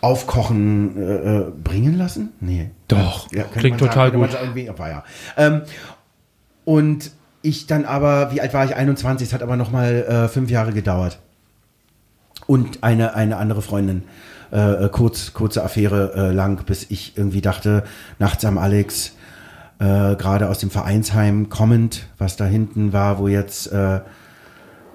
[0.00, 2.30] Aufkochen äh, äh, bringen lassen?
[2.40, 2.70] Nee.
[2.88, 4.32] Doch, Ja, klingt total man gut.
[4.32, 5.04] sagen, war ja.
[5.36, 5.62] Ähm,
[6.64, 7.12] und
[7.42, 8.74] ich dann aber, wie alt war ich?
[8.74, 11.20] 21, es hat aber nochmal äh, fünf Jahre gedauert.
[12.46, 14.04] Und eine, eine andere Freundin,
[14.52, 17.84] äh, äh, kurz, kurze Affäre äh, lang, bis ich irgendwie dachte,
[18.18, 19.12] nachts am Alex,
[19.78, 23.70] gerade aus dem Vereinsheim kommend, was da hinten war, wo jetzt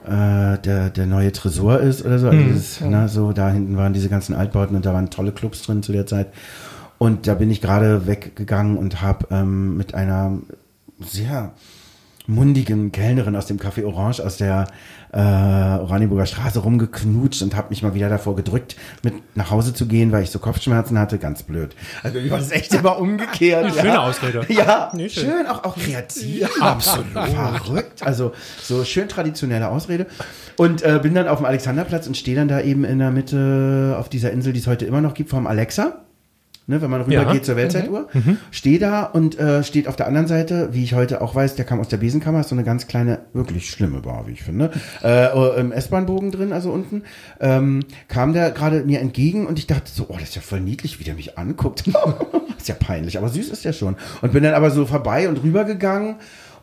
[0.06, 2.30] äh, der, der neue Tresor ist oder so.
[2.30, 5.64] Also dieses, ne, so da hinten waren diese ganzen Altbauten und da waren tolle Clubs
[5.64, 6.28] drin zu der Zeit.
[6.98, 10.38] Und da bin ich gerade weggegangen und habe ähm, mit einer
[11.00, 11.52] sehr
[12.32, 14.68] mundigen Kellnerin aus dem Café Orange aus der
[15.14, 19.86] äh, Oranienburger Straße rumgeknutscht und habe mich mal wieder davor gedrückt, mit nach Hause zu
[19.88, 21.18] gehen, weil ich so Kopfschmerzen hatte.
[21.18, 21.76] Ganz blöd.
[22.02, 23.74] Also ich war das echt immer umgekehrt.
[23.80, 24.46] Schöne Ausrede.
[24.48, 25.26] Ja, Nee, schön.
[25.26, 26.50] schön, auch, auch kreativ.
[26.62, 27.08] absolut.
[27.12, 28.04] Verrückt.
[28.04, 30.06] Also so schön traditionelle Ausrede.
[30.58, 33.96] Und äh, bin dann auf dem Alexanderplatz und stehe dann da eben in der Mitte
[34.00, 36.02] auf dieser Insel, die es heute immer noch gibt, vom Alexa.
[36.68, 37.34] Ne, wenn man rüber Ja.
[37.34, 38.08] geht zur Weltzeituhr,
[38.52, 41.66] stehe da und äh, steht auf der anderen Seite, wie ich heute auch weiß, der
[41.66, 44.72] kam aus der Besenkammer, ist so eine ganz kleine, wirklich schlimme Bar, wie ich finde,
[45.04, 47.02] äh, im S-Bahn-Bogen drin, also unten,
[47.40, 50.62] ähm, kam der gerade mir entgegen und ich dachte so, oh, das ist ja voll
[50.62, 51.84] niedlich, wie der mich anguckt.
[52.58, 53.96] ist ja peinlich, aber süß ist der schon.
[54.22, 56.18] Und bin dann aber so vorbei und rübergegangen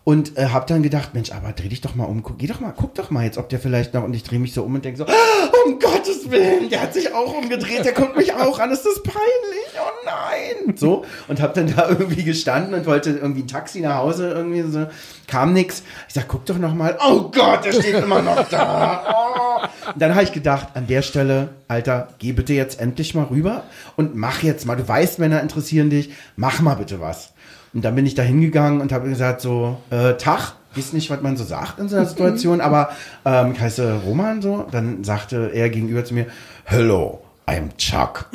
[0.09, 2.61] und äh, hab dann gedacht, Mensch, aber dreh dich doch mal um, guck, geh doch
[2.61, 4.74] mal, guck doch mal jetzt, ob der vielleicht noch, und ich drehe mich so um
[4.74, 8.32] und denke so, "Ah, um Gottes Willen, der hat sich auch umgedreht, der guckt mich
[8.32, 10.74] auch an, ist das peinlich, oh nein.
[10.78, 14.62] So, und hab dann da irgendwie gestanden und wollte irgendwie ein Taxi nach Hause, irgendwie
[14.62, 14.86] so,
[15.26, 15.82] kam nix.
[16.09, 19.04] Ich sag, guck doch noch mal, oh Gott, der steht immer noch da.
[19.12, 19.66] Oh.
[19.92, 23.64] Und dann habe ich gedacht, an der Stelle, Alter, geh bitte jetzt endlich mal rüber
[23.96, 27.34] und mach jetzt mal, du weißt, Männer interessieren dich, mach mal bitte was.
[27.75, 31.21] Und dann bin ich da hingegangen und habe gesagt so, äh, Tag, ist nicht, was
[31.23, 32.91] man so sagt in so einer Situation, aber
[33.25, 34.66] ähm, ich heiße Roman so.
[34.71, 36.27] Dann sagte er gegenüber zu mir,
[36.64, 38.26] Hello, I'm Chuck.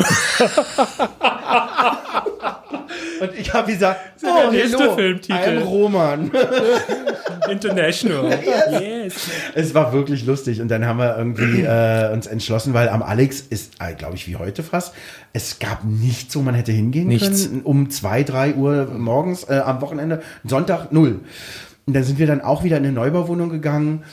[3.21, 5.33] und ich habe gesagt, der oh, nächste hello, Filmtitel.
[5.33, 6.31] I'm Roman.
[7.47, 8.39] International.
[8.81, 9.29] yes.
[9.53, 13.41] Es war wirklich lustig und dann haben wir irgendwie äh, uns entschlossen, weil am Alex
[13.41, 14.95] ist, äh, glaube ich, wie heute fast,
[15.31, 17.45] es gab nichts, wo man hätte hingehen Nichts.
[17.45, 17.61] können.
[17.61, 21.19] Um zwei, drei Uhr morgens äh, am Wochenende, Sonntag null.
[21.85, 24.05] Und dann sind wir dann auch wieder in eine Neubauwohnung gegangen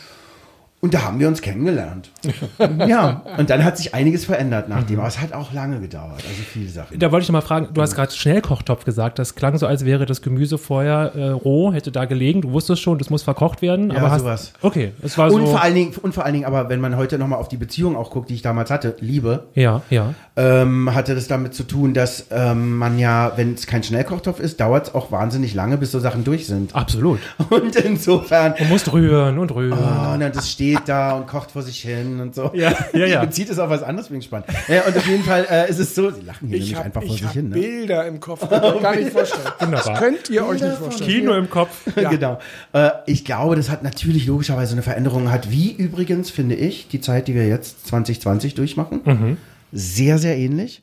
[0.80, 2.10] und da haben wir uns kennengelernt.
[2.88, 6.42] ja, und dann hat sich einiges verändert nachdem, aber es hat auch lange gedauert, also
[6.52, 6.98] viele Sachen.
[6.98, 9.18] Da wollte ich noch mal fragen, du hast gerade Schnellkochtopf gesagt.
[9.18, 12.40] Das klang so, als wäre das Gemüse vorher äh, roh, hätte da gelegen.
[12.42, 13.90] Du wusstest schon, das muss verkocht werden.
[13.90, 14.52] Ja, aber hast, sowas.
[14.62, 15.46] Okay, es war Und so.
[15.52, 17.96] vor allen Dingen, und vor allen Dingen, aber wenn man heute nochmal auf die Beziehung
[17.96, 20.14] auch guckt, die ich damals hatte, Liebe, Ja, ja.
[20.36, 24.60] ähm, hatte das damit zu tun, dass ähm, man ja, wenn es kein Schnellkochtopf ist,
[24.60, 26.74] dauert es auch wahnsinnig lange, bis so Sachen durch sind.
[26.74, 27.20] Absolut.
[27.50, 29.78] Und insofern, Du musst rühren und rühren.
[29.78, 32.50] oh, na, das steht steht da und kocht vor sich hin und so.
[32.54, 33.20] Ja, ja, ja.
[33.24, 34.46] Bezieht es auf was anderes, bin gespannt.
[34.68, 36.86] Ja, und auf jeden Fall äh, ist es so, sie lachen hier Ich nämlich habe
[36.86, 37.48] einfach vor sich hab hin.
[37.48, 37.54] Ne?
[37.54, 39.44] Bilder im Kopf, euch gar nicht vorstellen.
[39.60, 39.92] Wunderbar.
[39.92, 41.10] Das könnt ihr euch nicht vorstellen.
[41.10, 41.82] Kino im Kopf.
[41.94, 42.38] Genau.
[42.72, 47.00] Äh, ich glaube, das hat natürlich logischerweise eine Veränderung hat, wie übrigens, finde ich, die
[47.00, 49.00] Zeit, die wir jetzt 2020 durchmachen.
[49.04, 49.36] Mhm.
[49.72, 50.82] Sehr, sehr ähnlich.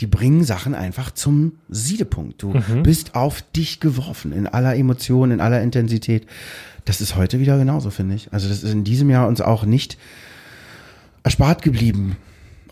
[0.00, 2.42] Die bringen Sachen einfach zum Siedepunkt.
[2.42, 2.82] Du Mhm.
[2.82, 6.26] bist auf dich geworfen in aller Emotion, in aller Intensität.
[6.84, 8.32] Das ist heute wieder genauso, finde ich.
[8.32, 9.96] Also das ist in diesem Jahr uns auch nicht
[11.22, 12.16] erspart geblieben.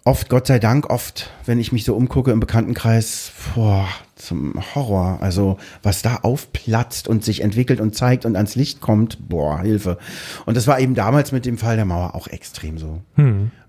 [0.04, 3.86] Oft, Gott sei Dank, oft, wenn ich mich so umgucke im Bekanntenkreis, boah,
[4.26, 5.18] zum Horror.
[5.20, 9.98] Also, was da aufplatzt und sich entwickelt und zeigt und ans Licht kommt, boah, Hilfe.
[10.46, 13.00] Und das war eben damals mit dem Fall der Mauer auch extrem so.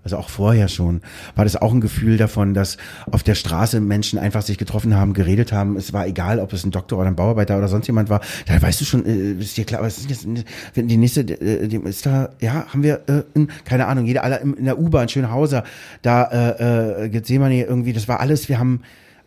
[0.04, 1.00] Also auch vorher schon
[1.34, 2.76] war das auch ein Gefühl davon, dass
[3.10, 5.78] auf der Straße Menschen einfach sich getroffen haben, geredet haben.
[5.78, 8.20] Es war egal, ob es ein Doktor oder ein Bauarbeiter oder sonst jemand war.
[8.46, 10.26] Da weißt du schon, äh, ist dir klar, was ist jetzt,
[10.74, 14.40] wenn die nächste, äh, ist da, ja, haben wir, äh, in, keine Ahnung, jeder alle
[14.40, 15.64] in der U-Bahn, Schönhauser,
[16.02, 18.82] da äh, äh, Gethsemane irgendwie, das war alles, wir haben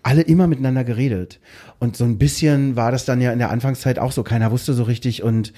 [0.08, 1.42] alle immer miteinander geredet.
[1.80, 4.24] Und so ein bisschen war das dann ja in der Anfangszeit auch so.
[4.24, 5.52] Keiner wusste so richtig und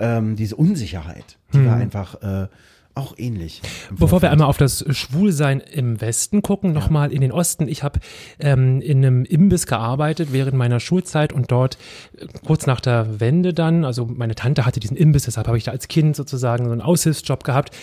[0.00, 2.48] ähm, diese Unsicherheit, die war einfach äh,
[2.94, 3.62] auch ähnlich.
[3.90, 7.66] Bevor wir einmal auf das Schwulsein im Westen gucken, nochmal in den Osten.
[7.66, 8.00] Ich habe
[8.38, 11.78] ähm, in einem Imbiss gearbeitet während meiner Schulzeit und dort
[12.18, 15.64] äh, kurz nach der Wende dann, also meine Tante hatte diesen Imbiss, deshalb habe ich
[15.64, 17.74] da als Kind sozusagen so einen Aushilfsjob gehabt.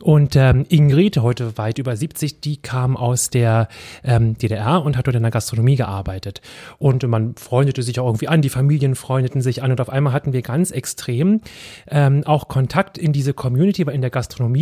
[0.00, 3.68] Und ähm, Ingrid, heute weit über 70, die kam aus der
[4.02, 6.40] ähm, DDR und hat dort in der Gastronomie gearbeitet.
[6.78, 10.12] Und man freundete sich auch irgendwie an, die Familien freundeten sich an und auf einmal
[10.12, 11.40] hatten wir ganz extrem
[11.88, 14.55] ähm, auch Kontakt in diese Community, weil in der Gastronomie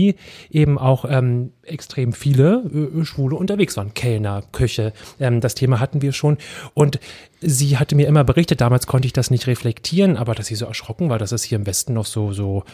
[0.50, 3.94] eben auch ähm, extrem viele äh, Schwule unterwegs waren.
[3.94, 6.38] Kellner, Köche, ähm, das Thema hatten wir schon.
[6.74, 6.98] Und
[7.40, 10.66] sie hatte mir immer berichtet, damals konnte ich das nicht reflektieren, aber dass sie so
[10.66, 12.64] erschrocken war, dass es hier im Westen noch so, so,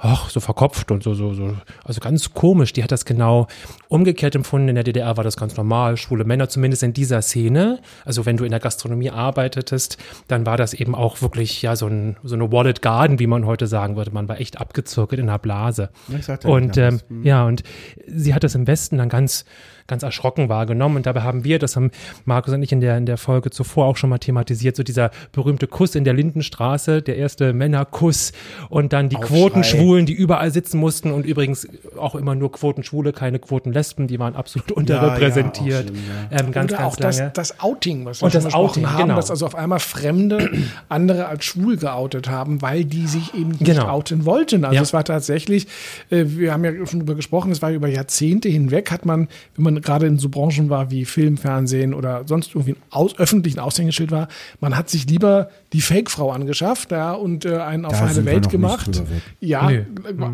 [0.00, 2.72] ach, so verkopft und so, so, so, also ganz komisch.
[2.72, 3.46] Die hat das genau
[3.88, 4.68] umgekehrt empfunden.
[4.68, 5.96] In der DDR war das ganz normal.
[5.96, 7.80] Schwule Männer, zumindest in dieser Szene.
[8.04, 9.98] Also wenn du in der Gastronomie arbeitetest,
[10.28, 13.44] dann war das eben auch wirklich, ja, so, ein, so eine Wallet Garden, wie man
[13.44, 14.10] heute sagen würde.
[14.10, 15.90] Man war echt abgezirkelt in einer Blase.
[16.08, 17.26] Ich sagte und ähm, damals.
[17.26, 17.62] ja, und
[18.06, 19.44] sie hat das im Westen dann ganz,
[19.90, 20.96] ganz erschrocken wahrgenommen.
[20.96, 21.90] Und dabei haben wir, das haben
[22.24, 25.10] Markus und ich in der, in der Folge zuvor auch schon mal thematisiert, so dieser
[25.32, 28.32] berühmte Kuss in der Lindenstraße, der erste Männerkuss
[28.70, 29.36] und dann die Aufschrei.
[29.36, 31.68] Quotenschwulen, die überall sitzen mussten und übrigens
[31.98, 35.88] auch immer nur Quotenschwule, keine Quotenlesben, die waren absolut unterrepräsentiert.
[35.88, 35.96] schlimm,
[36.30, 37.30] ähm, ganz, Oder ganz auch das, lange.
[37.34, 39.16] das Outing, was wir Und schon das Outing, haben, genau.
[39.16, 40.50] dass also auf einmal Fremde
[40.88, 43.88] andere als schwul geoutet haben, weil die sich eben nicht Genau.
[43.88, 44.64] outen wollten.
[44.64, 44.82] Also Ja.
[44.82, 45.66] es war tatsächlich,
[46.10, 49.64] äh, wir haben ja schon darüber gesprochen, es war über Jahrzehnte hinweg, hat man, wenn
[49.64, 53.58] man gerade in so Branchen war wie Film, Fernsehen oder sonst irgendwie ein aus, öffentlichen
[53.58, 54.28] Aushängeschild war,
[54.60, 58.26] man hat sich lieber die Fake-Frau angeschafft ja, und äh, einen auf Da eine sind
[58.26, 59.02] wir Welt gemacht.
[59.40, 59.84] Ja, Nee.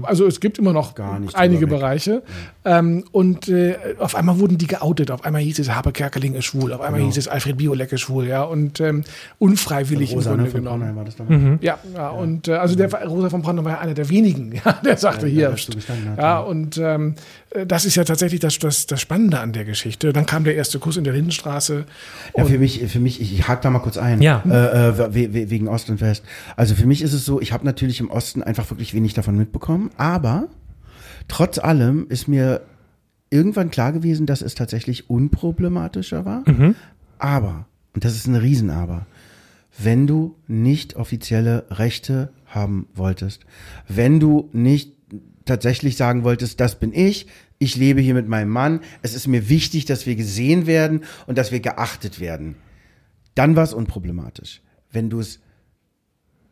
[0.02, 1.66] also es gibt immer noch Gar nicht einige.
[1.66, 2.22] Bereiche.
[2.64, 5.10] Ähm, und äh, auf einmal wurden die geoutet.
[5.10, 6.72] Auf einmal hieß es, Habe Kerkeling ist schwul.
[6.72, 8.26] Auf einmal hieß es, Alfred Biolek ist schwul.
[8.26, 9.04] Ja, und ähm,
[9.38, 10.96] unfreiwillig im Grunde ne, genommen.
[10.96, 11.62] War das damals.
[11.62, 14.72] Ja, ja, und äh, also der Rosa von Braunheim war ja einer der wenigen, ja,
[14.84, 15.76] der sagte Ja, hier.
[16.16, 16.38] ja, ja.
[16.40, 17.14] und ähm,
[17.50, 20.12] äh, das ist ja tatsächlich das, das, das Spannende an der Geschichte.
[20.12, 21.84] Dann kam der erste Kuss in der Lindenstraße.
[22.36, 24.22] Ja, für mich, für mich, ich, hake da mal kurz ein.
[24.22, 24.42] Ja.
[24.48, 26.24] Äh, äh, we- we- wegen Ost und West.
[26.56, 29.36] Also für mich ist es so, ich habe natürlich im Osten einfach wirklich wenig davon
[29.36, 30.48] mitbekommen, aber
[31.28, 32.62] trotz allem ist mir
[33.30, 36.44] irgendwann klar gewesen, dass es tatsächlich unproblematischer war.
[37.18, 39.06] Aber, und das ist ein Riesenaber,
[39.78, 43.42] wenn du nicht offizielle Rechte haben wolltest,
[43.88, 44.92] wenn du nicht
[45.44, 47.26] tatsächlich sagen wolltest, das bin ich,
[47.58, 51.38] ich lebe hier mit meinem Mann, es ist mir wichtig, dass wir gesehen werden und
[51.38, 52.56] dass wir geachtet werden,
[53.34, 54.60] dann war es unproblematisch.
[54.90, 55.40] Wenn du es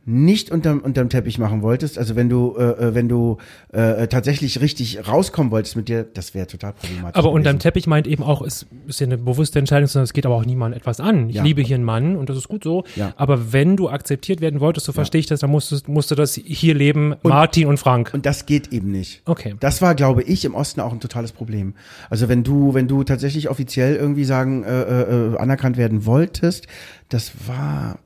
[0.07, 3.39] nicht unterm, unterm Teppich machen wolltest, also wenn du, äh, äh, wenn du
[3.73, 7.19] äh, tatsächlich richtig rauskommen wolltest mit dir, das wäre total problematisch.
[7.19, 7.59] Aber unterm gewesen.
[7.61, 10.45] Teppich meint eben auch, es ist ja eine bewusste Entscheidung, sondern es geht aber auch
[10.45, 11.31] niemand etwas an.
[11.31, 11.43] Ich Ja.
[11.43, 12.85] liebe hier einen Mann und das ist gut so.
[12.97, 13.15] Ja.
[13.17, 16.35] Aber wenn du akzeptiert werden wolltest, so verstehe ich das, dann musstest, musst du das
[16.35, 18.11] hier leben, Martin und Frank.
[18.13, 19.23] Und das geht eben nicht.
[19.25, 19.55] Okay.
[19.61, 21.75] Das war, glaube ich, im Osten auch ein totales Problem.
[22.11, 26.67] Also wenn du, wenn du tatsächlich offiziell irgendwie sagen, äh, äh, anerkannt werden wolltest,
[27.15, 28.01] das war,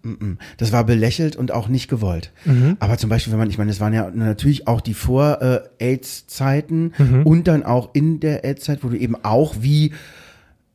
[0.59, 2.31] das war belächelt und auch nicht gewollt.
[2.79, 6.93] Aber zum Beispiel, wenn man, ich meine, es waren ja natürlich auch die Vor-AIDS-Zeiten
[7.25, 9.95] und dann auch in der AIDS-Zeit, wo du eben auch wie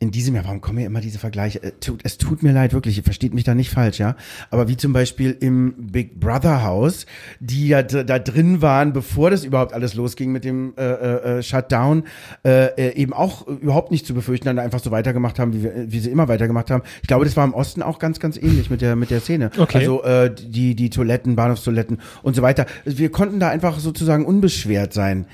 [0.04, 1.64] in diesem Jahr, warum kommen mir immer diese Vergleiche?
[1.64, 1.72] Äh,
[2.04, 4.16] Es tut mir leid, wirklich, ihr versteht mich da nicht falsch, ja.
[4.52, 7.06] Aber wie zum Beispiel im Big Brother Haus,
[7.40, 11.44] die ja da drin waren, bevor das überhaupt alles losging mit dem äh, äh, äh,
[11.44, 12.04] Shutdown,
[12.44, 15.92] äh, äh, eben auch überhaupt nicht zu befürchten, dann einfach so weitergemacht haben, wie, wir,
[15.92, 16.84] wie sie immer weitergemacht haben.
[17.02, 19.52] Ich glaube, das war im Osten auch ganz, ganz ähnlich mit der mit der Szene.
[19.58, 19.80] Okay.
[19.80, 22.66] Also äh, die die Toiletten, Bahnhofstoiletten und so weiter.
[22.84, 25.26] Wir konnten da einfach sozusagen unbeschwert sein.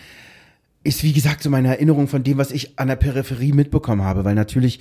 [0.84, 4.24] Ist wie gesagt so meine Erinnerung von dem, was ich an der Peripherie mitbekommen habe,
[4.26, 4.80] weil natürlich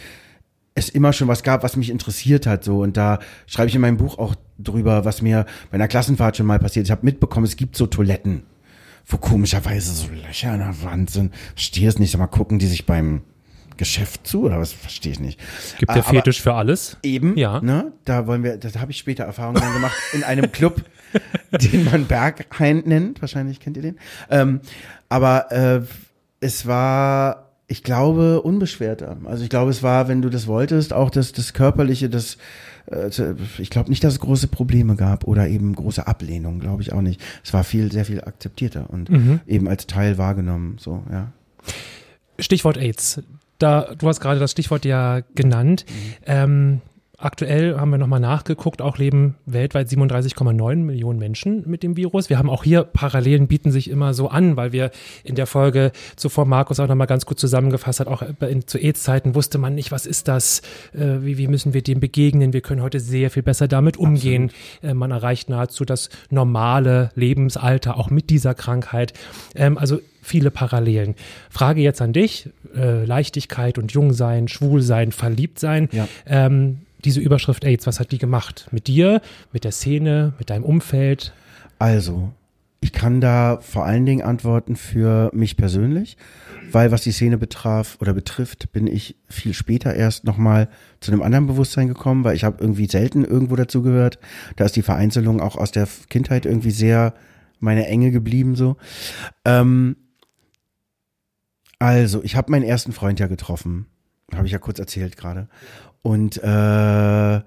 [0.75, 3.81] es immer schon was gab, was mich interessiert hat, so und da schreibe ich in
[3.81, 6.87] meinem Buch auch drüber, was mir bei einer Klassenfahrt schon mal passiert.
[6.87, 8.45] Ich habe mitbekommen, es gibt so Toiletten,
[9.07, 11.35] wo komischerweise so Löcher an der Wand sind.
[11.55, 13.23] Verstehe es nicht, sag mal gucken die sich beim
[13.77, 15.41] Geschäft zu oder was verstehe ich nicht.
[15.79, 16.97] Gibt der Aber Fetisch für alles?
[17.03, 17.61] Eben, Ja.
[17.61, 17.93] ne?
[18.05, 20.83] Da wollen wir, das habe ich später Erfahrungen gemacht in einem Club,
[21.51, 23.21] den man Berghain nennt.
[23.21, 23.99] Wahrscheinlich kennt ihr den.
[24.31, 24.61] Ähm,
[25.09, 25.81] aber äh,
[26.41, 29.17] es war, ich glaube, unbeschwerter.
[29.25, 32.39] Also ich glaube, es war, wenn du das wolltest, auch das, das körperliche, das
[32.91, 33.11] äh,
[33.59, 37.03] ich glaube nicht, dass es große Probleme gab oder eben große Ablehnung, glaube ich auch
[37.03, 37.21] nicht.
[37.45, 39.11] Es war viel, sehr viel akzeptierter und
[39.47, 40.77] eben als Teil wahrgenommen.
[40.79, 41.33] So, ja.
[42.39, 43.23] Stichwort AIDS.
[43.59, 45.85] Da, du hast gerade das Stichwort ja genannt.
[46.25, 46.81] Ähm,
[47.19, 52.31] aktuell haben wir nochmal nachgeguckt, auch leben weltweit 37,9 Millionen Menschen mit dem Virus.
[52.31, 54.93] Wir haben auch hier Parallelen bieten sich immer so an, weil wir
[55.25, 59.35] in der Folge zuvor Markus auch nochmal ganz gut zusammengefasst hat, auch in, zu AIDS-Zeiten
[59.35, 60.63] wusste man nicht, was ist das,
[60.95, 62.53] äh, wie, wie müssen wir dem begegnen.
[62.53, 64.53] Wir können heute sehr viel besser damit umgehen.
[64.83, 69.13] Äh, man erreicht nahezu das normale Lebensalter auch mit dieser Krankheit.
[69.57, 71.17] Ähm, also viele Parallelen.
[71.51, 75.89] Frage jetzt an dich, äh, Leichtigkeit und Jungsein, Schwulsein, Verliebtsein.
[75.91, 76.07] Ja.
[76.27, 78.69] Ähm, diese Überschrift AIDS, was hat die gemacht?
[78.71, 79.21] Mit dir,
[79.53, 81.33] mit der Szene, mit deinem Umfeld?
[81.79, 82.33] Also,
[82.81, 86.17] ich kann da vor allen Dingen antworten für mich persönlich,
[86.71, 90.69] weil was die Szene betraf oder betrifft, bin ich viel später erst nochmal
[91.01, 94.19] zu einem anderen Bewusstsein gekommen, weil ich habe irgendwie selten irgendwo dazu gehört.
[94.57, 97.15] Da ist die Vereinzelung auch aus der Kindheit irgendwie sehr
[97.61, 98.77] meine Enge geblieben so.
[99.45, 99.97] Ähm,
[101.81, 103.87] also, ich habe meinen ersten Freund ja getroffen,
[104.35, 105.49] habe ich ja kurz erzählt gerade.
[106.03, 107.41] Und äh,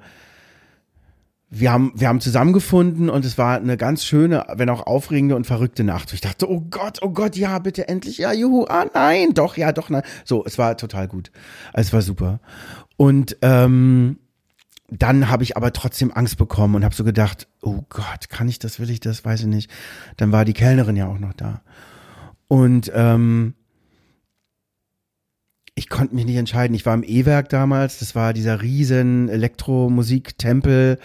[1.53, 5.45] wir haben, wir haben zusammengefunden und es war eine ganz schöne, wenn auch aufregende und
[5.45, 6.13] verrückte Nacht.
[6.13, 9.73] Ich dachte, oh Gott, oh Gott, ja, bitte endlich, ja, juhu, ah, nein, doch, ja,
[9.73, 10.03] doch, nein.
[10.23, 11.29] So, es war total gut.
[11.73, 12.39] Es war super.
[12.95, 14.17] Und ähm,
[14.89, 18.59] dann habe ich aber trotzdem Angst bekommen und habe so gedacht, oh Gott, kann ich
[18.59, 19.69] das, will ich das, weiß ich nicht.
[20.15, 21.61] Dann war die Kellnerin ja auch noch da.
[22.47, 23.55] Und ähm,
[25.81, 26.75] ich konnte mich nicht entscheiden.
[26.75, 30.99] Ich war im E-Werk damals, das war dieser riesen Elektromusiktempel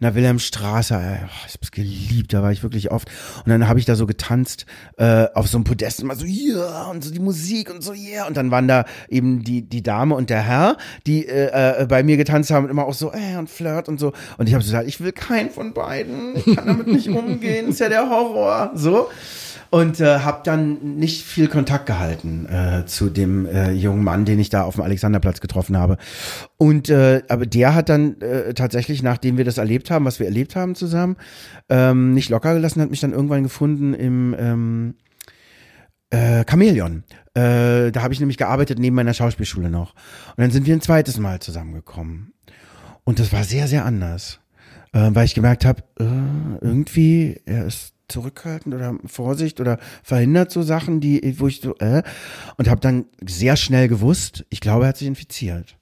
[0.00, 0.94] in der Wilhelmstraße.
[0.94, 3.10] Äh, Ich hab's geliebt, da war ich wirklich oft.
[3.44, 4.64] Und dann habe ich da so getanzt
[4.96, 8.26] äh, auf so einem Podest, immer so, ja, und so die Musik und so, yeah.
[8.26, 12.02] Und dann waren da eben die, die Dame und der Herr, die äh, äh, bei
[12.02, 14.14] mir getanzt haben und immer auch so, äh, und Flirt und so.
[14.38, 17.68] Und ich habe so gesagt, ich will keinen von beiden, ich kann damit nicht umgehen,
[17.68, 18.70] ist ja der Horror.
[18.74, 19.08] So
[19.72, 24.38] und äh, habe dann nicht viel Kontakt gehalten äh, zu dem äh, jungen Mann, den
[24.38, 25.96] ich da auf dem Alexanderplatz getroffen habe.
[26.58, 30.26] Und äh, aber der hat dann äh, tatsächlich, nachdem wir das erlebt haben, was wir
[30.26, 31.16] erlebt haben zusammen,
[31.70, 34.94] ähm, nicht locker gelassen, hat mich dann irgendwann gefunden im ähm,
[36.10, 37.04] äh, Chamäleon.
[37.32, 39.94] Äh, da habe ich nämlich gearbeitet neben meiner Schauspielschule noch.
[40.36, 42.34] Und dann sind wir ein zweites Mal zusammengekommen.
[43.04, 44.38] Und das war sehr, sehr anders.
[44.92, 46.04] Äh, weil ich gemerkt habe, äh,
[46.60, 52.02] irgendwie, er ist zurückhaltend oder Vorsicht oder verhindert so Sachen, die, wo ich so, äh,
[52.56, 55.76] und habe dann sehr schnell gewusst, ich glaube, er hat sich infiziert.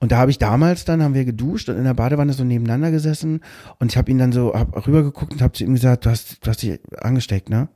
[0.00, 2.90] Und da habe ich damals dann, haben wir geduscht und in der Badewanne so nebeneinander
[2.90, 3.40] gesessen
[3.78, 6.44] und ich habe ihn dann so, hab rübergeguckt und habe zu ihm gesagt, du hast,
[6.44, 7.68] du hast dich angesteckt, ne?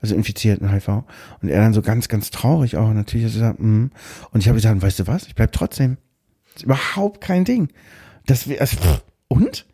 [0.00, 1.04] Also infiziert mit HIV.
[1.42, 3.90] Und er dann so ganz, ganz traurig auch natürlich hat gesagt, mm.
[4.30, 5.98] und ich habe gesagt, weißt du was, ich bleib trotzdem.
[6.46, 7.68] Das ist überhaupt kein Ding.
[8.26, 8.78] Das wär, also,
[9.28, 9.66] und?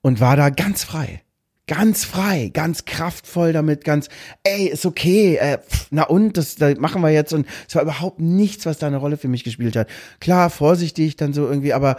[0.00, 1.22] Und war da ganz frei
[1.68, 4.08] ganz frei, ganz kraftvoll damit, ganz,
[4.42, 7.82] ey, ist okay, äh, pff, na und, das, das machen wir jetzt und es war
[7.82, 9.86] überhaupt nichts, was da eine Rolle für mich gespielt hat.
[10.18, 11.96] Klar, vorsichtig dann so irgendwie, aber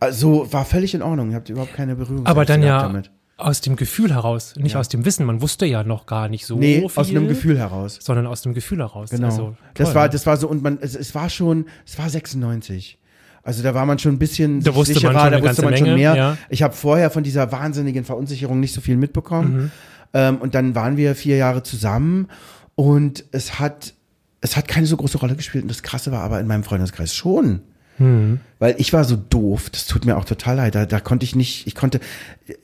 [0.00, 3.10] äh, so war völlig in Ordnung, ihr habt überhaupt keine Berührung Aber dann ja damit.
[3.36, 5.24] aus dem Gefühl heraus, nicht aus dem Wissen.
[5.24, 6.90] Man wusste ja noch gar nicht so Nee, viel.
[6.96, 7.98] aus einem Gefühl heraus.
[8.02, 9.10] Sondern aus dem Gefühl heraus.
[9.10, 9.26] Genau.
[9.28, 10.10] Also, das toll, war, ne?
[10.10, 12.98] das war so, und man, es, es war schon, es war 96.
[13.44, 15.76] Also da war man schon ein bisschen Da wusste man sicherer, schon da wusste man
[15.76, 16.16] schon Menge, mehr.
[16.16, 16.38] ja.
[16.48, 19.56] Ich habe vorher von dieser wahnsinnigen Verunsicherung nicht so viel mitbekommen.
[19.56, 19.70] Mhm.
[20.14, 22.28] Ähm, und dann waren wir vier Jahre zusammen
[22.74, 23.92] und es hat,
[24.40, 25.62] es hat keine so große Rolle gespielt.
[25.62, 27.60] Und das Krasse war aber in meinem Freundeskreis schon.
[27.98, 28.40] Mhm.
[28.58, 30.74] Weil ich war so doof, das tut mir auch total leid.
[30.74, 32.00] Da, da konnte ich nicht, ich konnte,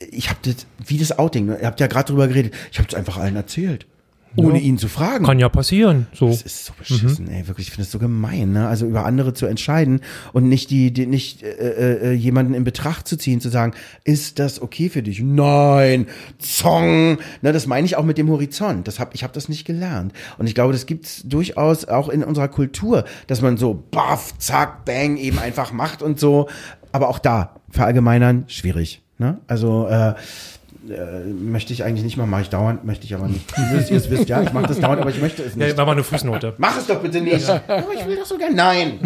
[0.09, 1.59] ich habe das, wie das Outing, ne?
[1.61, 3.85] ihr habt ja gerade drüber geredet, ich habe es einfach allen erzählt.
[4.35, 5.25] Ohne ihn zu fragen.
[5.25, 6.07] Kann ja passieren.
[6.13, 6.27] So.
[6.27, 7.67] Das ist so beschissen, ey, wirklich.
[7.67, 8.67] Ich finde es so gemein, ne?
[8.67, 10.01] Also über andere zu entscheiden
[10.31, 14.39] und nicht die, die nicht äh, äh, jemanden in Betracht zu ziehen, zu sagen, ist
[14.39, 15.21] das okay für dich?
[15.21, 16.07] Nein,
[16.39, 17.17] Zong.
[17.41, 18.87] Ne, das meine ich auch mit dem Horizont.
[18.87, 20.13] Das hab, ich habe das nicht gelernt.
[20.37, 24.85] Und ich glaube, das gibt's durchaus auch in unserer Kultur, dass man so baff, zack,
[24.85, 26.47] bang, eben einfach macht und so.
[26.93, 29.01] Aber auch da, verallgemeinern, schwierig.
[29.17, 29.39] Ne?
[29.47, 30.15] Also äh,
[30.91, 33.51] äh, möchte ich eigentlich nicht mal, mache ich dauernd, möchte ich aber nicht.
[33.57, 35.69] Ihr wisst, ihr es wisst, ja, ich mache das dauernd, aber ich möchte es nicht.
[35.69, 36.53] Ja, war mal eine Fußnote.
[36.57, 37.49] Mach es doch bitte nicht.
[37.49, 38.55] Aber ich will doch so gerne.
[38.55, 38.99] Nein.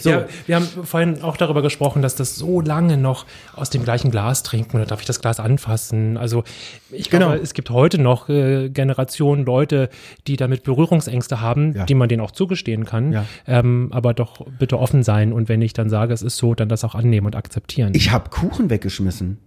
[0.00, 0.10] So.
[0.10, 4.10] Ja, wir haben vorhin auch darüber gesprochen, dass das so lange noch aus dem gleichen
[4.10, 6.16] Glas trinken oder darf ich das Glas anfassen?
[6.16, 6.44] Also
[6.90, 7.42] ich glaube, Genau.
[7.42, 9.88] es gibt heute noch äh, Generationen Leute,
[10.26, 11.84] die damit Berührungsängste haben, Ja.
[11.84, 13.12] die man denen auch zugestehen kann.
[13.12, 13.24] Ja.
[13.46, 16.68] Ähm, aber doch bitte offen sein und wenn ich dann sage, es ist so, dann
[16.68, 17.92] das auch annehmen und akzeptieren.
[17.94, 19.38] Ich habe Kuchen weggeschmissen,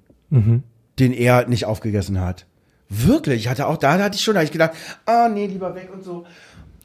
[1.02, 2.46] den er nicht aufgegessen hat.
[2.88, 4.72] Wirklich, ich hatte auch da, da hatte ich schon, da ich gedacht,
[5.06, 6.26] ah nee, lieber weg und so.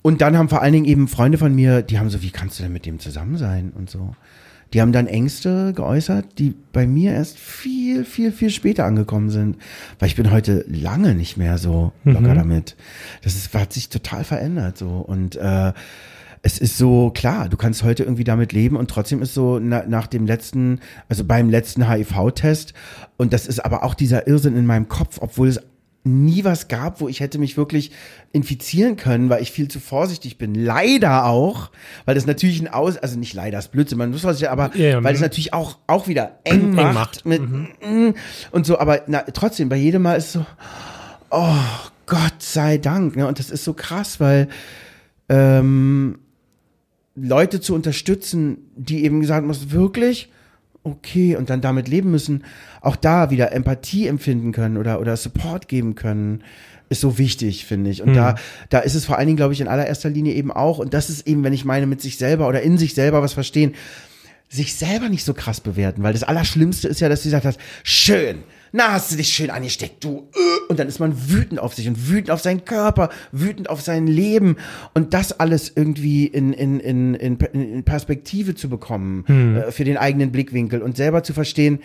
[0.03, 2.59] Und dann haben vor allen Dingen eben Freunde von mir, die haben so, wie kannst
[2.59, 4.15] du denn mit dem zusammen sein und so.
[4.73, 9.59] Die haben dann Ängste geäußert, die bei mir erst viel, viel, viel später angekommen sind.
[9.99, 12.77] Weil ich bin heute lange nicht mehr so locker damit.
[13.23, 14.89] Das ist, hat sich total verändert so.
[14.89, 15.73] Und äh,
[16.47, 19.83] es ist so klar, du kannst heute irgendwie damit leben und trotzdem ist so na,
[19.89, 20.79] nach dem letzten,
[21.09, 22.73] also beim letzten HIV-Test
[23.17, 25.61] und das ist aber auch dieser Irrsinn in meinem Kopf, obwohl es
[26.05, 27.91] nie was gab, wo ich hätte mich wirklich
[28.31, 30.55] infizieren können, weil ich viel zu vorsichtig bin.
[30.55, 31.73] Leider auch,
[32.05, 34.87] weil das natürlich ein Aus, also nicht leider, das Blödsinn, man muss vorsichtig, aber Ja,
[34.87, 35.25] ja, weil es mhm.
[35.25, 37.27] natürlich auch auch wieder eng macht, macht.
[37.27, 38.11] mit mm,
[38.53, 40.47] und so, aber na, trotzdem bei jedem Mal ist so,
[41.31, 41.57] oh
[42.07, 43.27] Gott sei Dank, ne?
[43.27, 44.47] Und das ist so krass, weil
[45.29, 46.21] ähm,
[47.17, 50.31] Leute zu unterstützen, die eben gesagt haben, was wirklich
[50.83, 52.45] okay und dann damit leben müssen,
[52.81, 56.45] auch da wieder Empathie empfinden können oder oder Support geben können,
[56.89, 58.03] ist so wichtig, finde ich.
[58.03, 58.37] Und da
[58.69, 61.11] da ist es vor allen Dingen, glaube ich, in allererster Linie eben auch und das
[61.11, 63.75] ist eben, wenn ich meine mit sich selber oder in sich selber was verstehen,
[64.49, 67.59] sich selber nicht so krass bewerten, weil das Allerschlimmste ist ja, dass du gesagt hast,
[67.83, 68.45] schön,
[68.77, 70.29] na hast du dich schön angesteckt, du.
[70.35, 70.57] äh.
[70.69, 74.07] Und dann ist man wütend auf sich und wütend auf seinen Körper, wütend auf sein
[74.07, 74.57] Leben
[74.95, 79.25] und das alles irgendwie in, in, in, in, in Perspektive zu bekommen
[79.57, 81.79] äh, für den eigenen Blickwinkel und selber zu verstehen,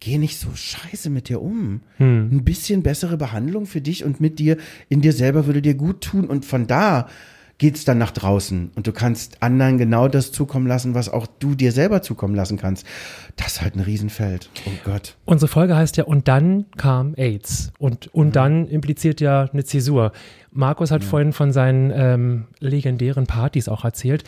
[0.00, 1.80] geh nicht so scheiße mit dir um.
[2.32, 4.56] Ein bisschen bessere Behandlung für dich und mit dir,
[4.88, 7.08] in dir selber würde dir gut tun und von da
[7.60, 11.54] geht's dann nach draußen und du kannst anderen genau das zukommen lassen, was auch du
[11.54, 12.86] dir selber zukommen lassen kannst.
[13.36, 14.48] Das ist halt ein Riesenfeld.
[14.66, 15.16] Oh Gott.
[15.26, 17.70] Unsere Folge heißt ja, und dann kam AIDS.
[17.78, 20.12] Und, und dann impliziert ja eine Zäsur.
[20.52, 24.24] Markus hat vorhin von seinen ähm, legendären Partys auch erzählt.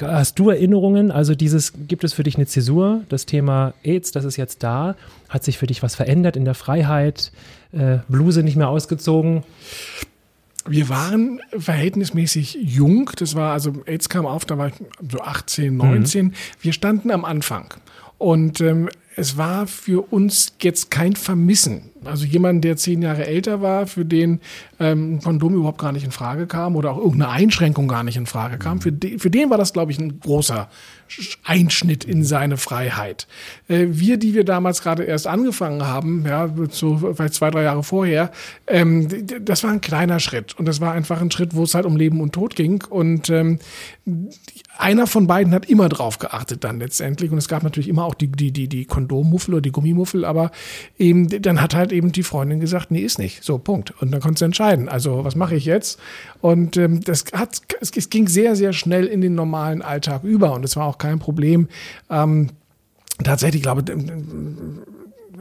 [0.00, 1.10] Hast du Erinnerungen?
[1.10, 3.02] Also dieses, gibt es für dich eine Zäsur?
[3.10, 4.96] Das Thema AIDS, das ist jetzt da.
[5.28, 7.30] Hat sich für dich was verändert in der Freiheit?
[7.72, 9.44] Äh, Bluse nicht mehr ausgezogen?
[10.68, 13.10] Wir waren verhältnismäßig jung.
[13.16, 14.74] Das war also, AIDS kam auf, da war ich
[15.10, 16.34] so 18, 19.
[16.60, 17.74] Wir standen am Anfang.
[18.18, 21.90] Und ähm, es war für uns jetzt kein Vermissen.
[22.04, 24.40] Also jemand, der zehn Jahre älter war, für den
[24.80, 28.16] ähm, ein Kondom überhaupt gar nicht in Frage kam oder auch irgendeine Einschränkung gar nicht
[28.16, 30.68] in Frage kam, für, de, für den war das, glaube ich, ein großer
[31.08, 33.26] Sch- Einschnitt in seine Freiheit.
[33.68, 37.82] Äh, wir, die wir damals gerade erst angefangen haben, ja, so vielleicht zwei, drei Jahre
[37.82, 38.30] vorher,
[38.66, 39.08] ähm,
[39.44, 40.58] das war ein kleiner Schritt.
[40.58, 42.82] Und das war einfach ein Schritt, wo es halt um Leben und Tod ging.
[42.88, 43.58] Und ähm,
[44.78, 47.30] einer von beiden hat immer drauf geachtet dann letztendlich.
[47.30, 50.50] Und es gab natürlich immer auch die, die, die, die Kondommuffel oder die Gummimuffel, aber
[50.98, 53.44] eben, dann hat halt eben die Freundin gesagt, nee, ist nicht.
[53.44, 53.92] So, Punkt.
[54.00, 54.69] Und dann konntest du entscheiden.
[54.88, 55.98] Also, was mache ich jetzt?
[56.40, 60.52] Und ähm, das hat, es, es ging sehr, sehr schnell in den normalen Alltag über.
[60.52, 61.68] Und es war auch kein Problem.
[62.08, 62.50] Ähm,
[63.22, 63.82] tatsächlich, glaube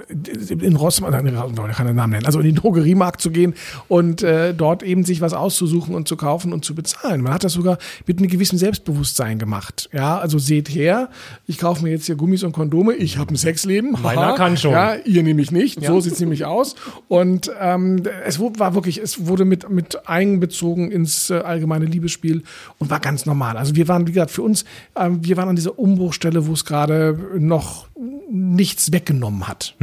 [0.08, 3.54] in Rossmann, ich kann den Namen nennen, also in den Drogeriemarkt zu gehen
[3.88, 7.22] und äh, dort eben sich was auszusuchen und zu kaufen und zu bezahlen.
[7.22, 9.90] Man hat das sogar mit einem gewissen Selbstbewusstsein gemacht.
[9.94, 11.10] Ja, also seht her,
[11.48, 13.98] ich kaufe mir jetzt hier Gummis und Kondome, ich habe ein Sexleben.
[14.02, 14.72] Meiner kann schon.
[14.72, 15.84] Ja, ihr nämlich nicht.
[15.84, 16.76] So sieht's nämlich aus.
[17.08, 22.44] Und ähm, es war wirklich, es wurde mit, mit einbezogen ins äh, allgemeine Liebesspiel
[22.78, 23.58] und war ganz normal.
[23.58, 24.66] Also wir waren, wie gesagt, für uns,
[24.96, 27.89] ähm, wir waren an dieser Umbruchstelle, wo es gerade noch
[28.32, 29.76] nichts weggenommen hat.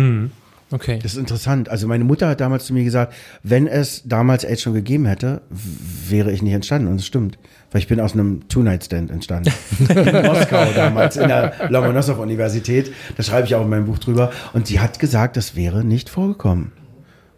[0.71, 0.99] Okay.
[1.01, 1.69] Das ist interessant.
[1.69, 5.43] Also meine Mutter hat damals zu mir gesagt, wenn es damals AIDS schon gegeben hätte,
[5.49, 6.89] wäre ich nicht entstanden.
[6.89, 7.39] Und es stimmt.
[7.71, 9.53] Weil ich bin aus einem Two-Night-Stand entstanden.
[9.89, 12.93] in Moskau damals, in der Lomonossow-Universität.
[13.17, 14.33] Da schreibe ich auch in meinem Buch drüber.
[14.55, 16.73] Und sie hat gesagt, das wäre nicht vorgekommen.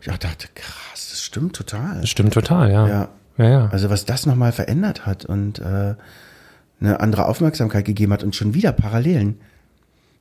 [0.00, 2.00] Ich dachte, krass, das stimmt total.
[2.00, 2.88] Das stimmt total, ja.
[2.88, 3.08] Ja.
[3.36, 3.68] Ja, ja.
[3.70, 5.94] Also was das nochmal verändert hat und äh,
[6.80, 9.40] eine andere Aufmerksamkeit gegeben hat und schon wieder Parallelen.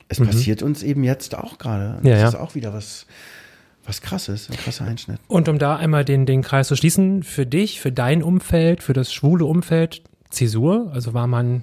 [0.08, 1.98] Es passiert uns eben jetzt auch gerade.
[2.02, 2.28] Ja, das ja.
[2.28, 3.06] ist auch wieder was,
[3.84, 5.18] was krasses, ein krasser Einschnitt.
[5.28, 8.94] Und um da einmal den, den Kreis zu schließen, für dich, für dein Umfeld, für
[8.94, 11.62] das schwule Umfeld, Zäsur, also war man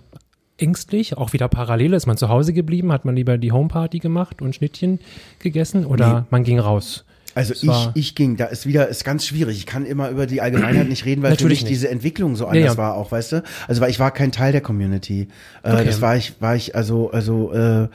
[0.58, 4.42] ängstlich, auch wieder parallel, ist man zu Hause geblieben, hat man lieber die Homeparty gemacht
[4.42, 5.00] und Schnittchen
[5.40, 7.04] gegessen oder man ging raus?
[7.36, 9.58] Also ich, ich ging, da ist wieder, ist ganz schwierig.
[9.58, 11.82] Ich kann immer über die Allgemeinheit nicht reden, weil für Natürlich mich nicht.
[11.82, 12.78] diese Entwicklung so anders ja.
[12.78, 13.44] war auch, weißt du?
[13.68, 15.28] Also weil ich war kein Teil der Community.
[15.62, 15.84] Äh, Okay.
[15.84, 17.90] Das war ich, war ich also, also äh,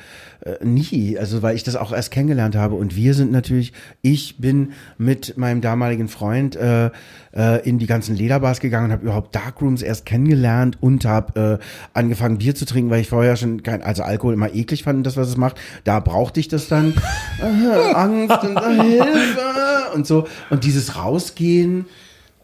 [0.44, 1.18] äh, nie.
[1.18, 2.74] Also weil ich das auch erst kennengelernt habe.
[2.74, 3.72] Und wir sind natürlich,
[4.02, 6.90] ich bin mit meinem damaligen Freund äh,
[7.32, 11.64] äh, in die ganzen Lederbars gegangen und habe überhaupt Darkrooms erst kennengelernt und habe äh,
[11.92, 15.16] angefangen Bier zu trinken, weil ich vorher schon kein, also Alkohol immer eklig fand, das
[15.16, 15.56] was es macht.
[15.84, 16.94] Da brauchte ich das dann.
[17.40, 20.26] Äh, Angst und äh, Hilfe und so.
[20.50, 21.86] Und dieses Rausgehen,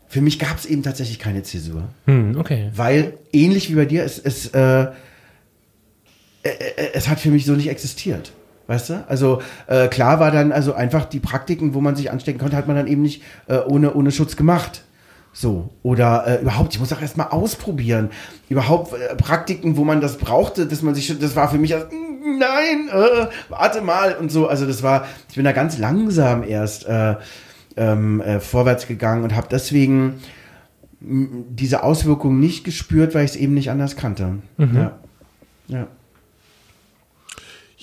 [0.08, 1.84] für mich gab es eben tatsächlich keine Zäsur.
[2.06, 2.70] Hm, okay.
[2.74, 4.86] Weil, ähnlich wie bei dir, es, es, äh,
[6.92, 8.32] es hat für mich so nicht existiert.
[8.66, 9.04] Weißt du?
[9.08, 12.66] Also äh, klar war dann also einfach die Praktiken, wo man sich anstecken konnte, hat
[12.66, 14.82] man dann eben nicht äh, ohne, ohne Schutz gemacht.
[15.32, 15.70] So.
[15.84, 18.10] Oder äh, überhaupt, ich muss auch erstmal ausprobieren.
[18.48, 21.84] Überhaupt äh, Praktiken, wo man das brauchte, dass man sich, das war für mich als,
[21.92, 24.48] "Mm, nein, äh, warte mal und so.
[24.48, 27.14] Also das war, ich bin da ganz langsam erst äh,
[27.76, 30.14] ähm, äh, vorwärts gegangen und habe deswegen
[31.00, 34.38] diese Auswirkungen nicht gespürt, weil ich es eben nicht anders kannte.
[34.74, 34.98] Ja.
[35.68, 35.86] ja.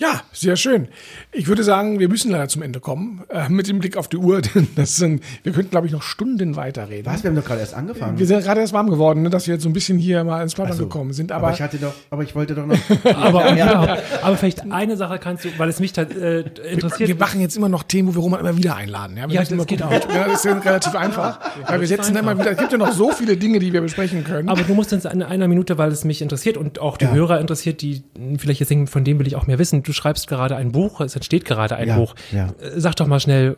[0.04, 0.90] Ja, sehr schön.
[1.32, 3.24] Ich würde sagen, wir müssen leider zum Ende kommen.
[3.30, 4.42] Äh, mit dem Blick auf die Uhr.
[4.56, 7.06] denn Das sind, wir könnten, glaube ich, noch Stunden weiterreden.
[7.06, 7.24] Was?
[7.24, 8.20] Wir haben doch gerade erst angefangen.
[8.20, 10.44] Wir sind gerade erst warm geworden, ne, dass wir jetzt so ein bisschen hier mal
[10.44, 10.84] ins Plaudern so.
[10.84, 11.32] gekommen sind.
[11.32, 12.78] aber, Aber, ich hatte doch, aber ich wollte doch noch.
[13.16, 13.98] Aber, ja.
[14.22, 17.08] aber vielleicht eine Sache kannst du, weil es mich da, äh, interessiert.
[17.08, 19.16] wir machen jetzt immer noch Themen, wo wir Roman immer wieder einladen.
[19.16, 20.00] Ja, wir Ja, das immer geht gucken.
[20.14, 21.40] Ja, das ist ja relativ einfach.
[21.68, 24.24] Weil wir setzen immer wieder, es gibt ja noch so viele Dinge, die wir besprechen
[24.24, 24.50] können.
[24.50, 27.14] Aber du musst uns in einer Minute, weil es mich interessiert und auch die Ja.
[27.14, 28.04] Hörer interessiert, die
[28.38, 29.84] vielleicht jetzt denken, von dem will ich auch mehr wissen.
[29.84, 32.16] Du schreibst gerade ein Buch, es entsteht gerade ein Ja, Buch.
[32.32, 32.48] ja.
[32.62, 33.56] Äh, Sag doch mal schnell,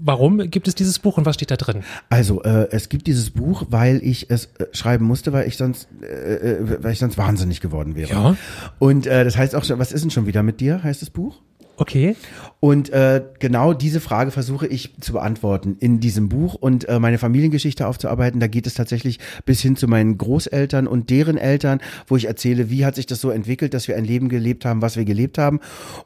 [0.00, 1.82] warum gibt es dieses Buch und was steht da drin?
[2.10, 5.88] Also, äh, es gibt dieses Buch, weil ich es äh, schreiben musste, weil ich sonst,
[6.02, 8.10] äh, äh, weil ich sonst wahnsinnig geworden wäre.
[8.10, 8.36] Ja.
[8.78, 11.10] Und äh, das heißt auch schon, was ist denn schon wieder mit dir, heißt das
[11.10, 11.36] Buch?
[11.76, 12.16] Okay.
[12.60, 17.18] Und äh, genau diese Frage versuche ich zu beantworten in diesem Buch und äh, meine
[17.18, 18.40] Familiengeschichte aufzuarbeiten.
[18.40, 22.68] Da geht es tatsächlich bis hin zu meinen Großeltern und deren Eltern, wo ich erzähle,
[22.68, 25.38] wie hat sich das so entwickelt, dass wir ein Leben gelebt haben, was wir gelebt
[25.38, 25.60] haben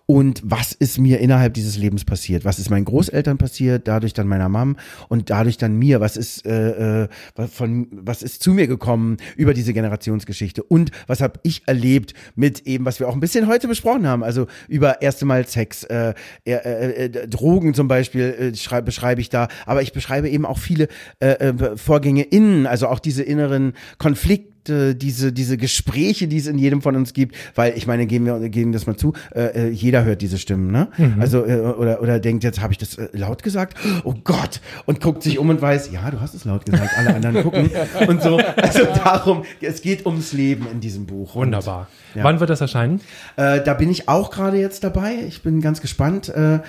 [0.05, 2.45] und was ist mir innerhalb dieses Lebens passiert.
[2.45, 4.77] Was ist meinen Großeltern passiert, dadurch dann meiner Mom
[5.09, 6.01] und dadurch dann mir.
[6.01, 7.09] Was ist äh, äh,
[7.51, 12.67] von was ist zu mir gekommen über diese Generationsgeschichte und was habe ich erlebt mit
[12.67, 16.13] eben, was wir auch ein bisschen heute besprochen haben, also über erste Mal Sex, äh,
[16.45, 20.45] äh, äh, äh, Drogen zum Beispiel äh, schrei- beschreibe ich da, aber ich beschreibe eben
[20.45, 20.89] auch viele
[21.21, 26.59] äh, äh, Vorgänge innen, also auch diese inneren Konflikte, diese diese Gespräche, die es in
[26.59, 29.69] jedem von uns gibt, weil ich meine, geben wir geben das mal zu, äh, äh,
[29.71, 30.89] jeder hört diese Stimmen, ne?
[31.19, 33.77] Also äh, oder oder denkt jetzt habe ich das äh, laut gesagt?
[34.05, 37.15] Oh Gott und guckt sich um und weiß, ja, du hast es laut gesagt, alle
[37.15, 37.71] anderen gucken
[38.09, 38.39] und so.
[38.57, 41.35] Also darum, es geht ums Leben in diesem Buch.
[41.35, 41.89] Und, Wunderbar.
[42.15, 42.25] Ja.
[42.25, 43.01] Wann wird das erscheinen?
[43.37, 45.15] äh, da bin ich auch gerade jetzt dabei.
[45.27, 46.29] Ich bin ganz gespannt.
[46.29, 46.61] Äh,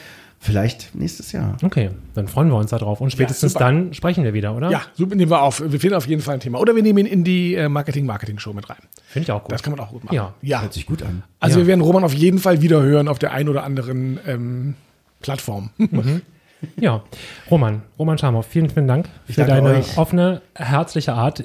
[0.43, 1.57] vielleicht nächstes Jahr.
[1.63, 3.65] Okay, dann freuen wir uns darauf und spätestens super.
[3.65, 4.69] dann sprechen wir wieder, oder?
[4.69, 5.61] ja, super nehmen wir auf.
[5.65, 6.59] Wir finden auf jeden Fall ein Thema.
[6.59, 8.77] Oder wir nehmen ihn in die äh, Marketing-Marketing-Show mit rein.
[9.07, 9.51] Finde ich auch gut.
[9.53, 10.15] Das kann man auch gut machen.
[10.15, 10.33] Ja.
[10.41, 10.61] ja.
[10.61, 11.23] Hört sich gut an.
[11.39, 11.63] Also Ja.
[11.65, 14.75] wir werden Roman auf jeden Fall wieder hören auf der einen oder anderen ähm,
[15.21, 15.69] Plattform.
[16.79, 17.03] Ja,
[17.51, 19.97] Roman, Roman Schamow, vielen, vielen Dank für danke deine euch.
[19.97, 21.43] offene, herzliche Art.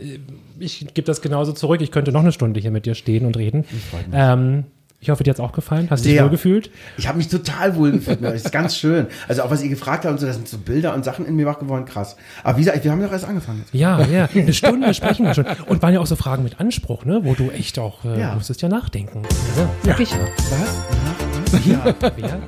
[0.60, 1.80] Ich gebe das genauso zurück.
[1.80, 3.64] Ich könnte noch eine Stunde hier mit dir stehen und reden.
[4.12, 4.64] Ähm,
[5.00, 5.86] ich hoffe, dir hat's auch gefallen.
[5.90, 6.70] Hast du dich wohl gefühlt?
[6.96, 8.22] Ich habe mich total wohl gefühlt.
[8.22, 9.06] Das ist ganz schön.
[9.28, 11.36] Also auch was ihr gefragt habt und so, das sind so Bilder und Sachen in
[11.36, 11.84] mir wach geworden.
[11.84, 12.16] Krass.
[12.42, 13.60] Aber wie gesagt, wir haben doch erst angefangen.
[13.60, 13.74] Jetzt.
[13.74, 14.28] Ja, ja.
[14.34, 15.46] Eine Stunde sprechen wir schon.
[15.66, 17.20] Und waren ja auch so Fragen mit Anspruch, ne?
[17.22, 18.34] Wo du echt auch äh, Ja.
[18.34, 19.22] musstest ja nachdenken.
[19.56, 20.18] Ja, sag ich ja.
[20.50, 21.66] Was?
[21.66, 22.38] ja.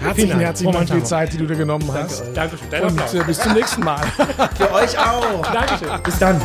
[0.00, 0.42] Herzlichen, Dank.
[0.42, 1.04] herzlichen Roman Dank für die.
[1.04, 2.24] Zeit, die du dir genommen hast.
[2.34, 2.66] Dankeschön.
[2.70, 4.00] Dein Und äh, bis zum nächsten Mal.
[4.56, 5.42] Für euch auch.
[5.52, 5.88] Dankeschön.
[6.02, 6.40] Bis dann.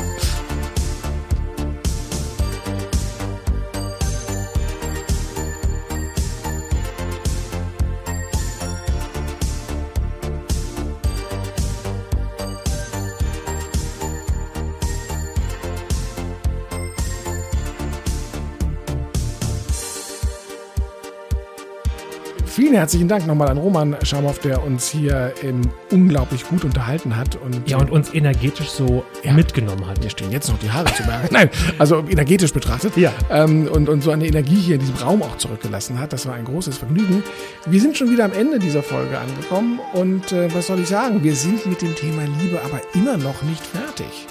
[22.54, 27.36] Vielen herzlichen Dank nochmal an Roman Schamow, der uns hier ähm, unglaublich gut unterhalten hat.
[27.36, 29.34] Und, Ja, und uns energetisch so Ja.
[29.34, 30.04] mitgenommen hat.
[30.04, 31.30] Mir stehen jetzt noch die Haare zu Berge.
[31.32, 31.50] Nein,
[31.80, 32.96] also energetisch betrachtet.
[32.96, 33.12] Ja.
[33.32, 36.14] Ähm, und, und so eine Energie hier in diesem Raum auch zurückgelassen hat.
[36.14, 37.24] Das war ein großes Vergnügen.
[37.66, 39.80] Wir sind schon wieder am Ende dieser Folge angekommen.
[39.94, 41.24] Und äh, was soll ich sagen?
[41.24, 44.28] Wir sind mit dem Thema Liebe aber immer noch nicht fertig.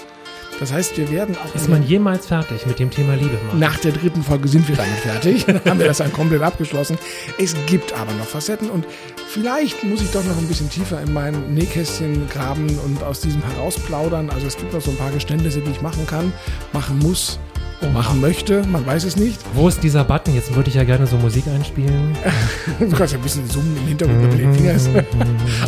[0.59, 3.37] Das heißt, wir werden auch Ist man jemals fertig mit dem Thema Liebe?
[3.47, 3.57] Marc?
[3.57, 5.45] nach der dritten Folge sind wir damit fertig.
[5.45, 6.97] Dann haben wir das dann komplett abgeschlossen.
[7.37, 8.85] Es gibt aber noch Facetten und
[9.27, 13.43] vielleicht muss ich doch noch ein bisschen tiefer in mein Nähkästchen graben und aus diesem
[13.43, 14.29] herausplaudern.
[14.29, 16.31] Also es gibt noch so ein paar Geständnisse, die ich machen kann,
[16.71, 17.39] machen muss
[17.89, 18.63] machen möchte.
[18.67, 19.39] Man weiß es nicht.
[19.53, 20.35] Wo ist dieser Button?
[20.35, 22.15] Jetzt würde ich ja gerne so Musik einspielen.
[22.79, 25.05] du kannst ja ein bisschen zoomen im Hintergrund mit den Fingern.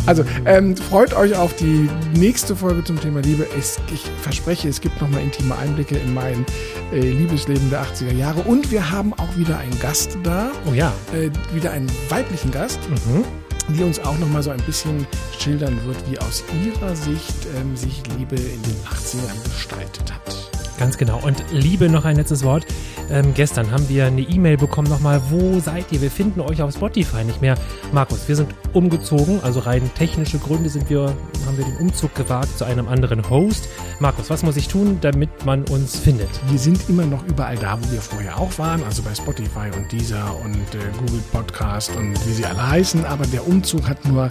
[0.06, 3.46] also ähm, freut euch auf die nächste Folge zum Thema Liebe.
[3.58, 6.44] Es, ich verspreche, es gibt nochmal intime Einblicke in mein
[6.92, 8.40] äh, Liebesleben der 80er Jahre.
[8.42, 10.50] Und wir haben auch wieder einen Gast da.
[10.70, 10.92] Oh ja.
[11.12, 12.80] Äh, wieder einen weiblichen Gast.
[12.90, 13.24] Mhm
[13.68, 15.06] die uns auch noch mal so ein bisschen
[15.38, 20.35] schildern wird, wie aus ihrer Sicht ähm, sich Liebe in den 80ern gestaltet hat.
[20.78, 21.20] Ganz genau.
[21.24, 22.66] Und Liebe, noch ein letztes Wort.
[23.10, 26.02] Ähm, gestern haben wir eine E-Mail bekommen nochmal, wo seid ihr?
[26.02, 27.56] Wir finden euch auf Spotify nicht mehr.
[27.92, 31.14] Markus, wir sind umgezogen, also rein technische Gründe sind wir,
[31.46, 33.68] haben wir den Umzug gewagt zu einem anderen Host.
[34.00, 36.28] Markus, was muss ich tun, damit man uns findet?
[36.50, 39.90] Wir sind immer noch überall da, wo wir vorher auch waren, also bei Spotify und
[39.90, 44.28] Deezer und äh, Google Podcast und wie sie alle heißen, aber der Umzug hat nur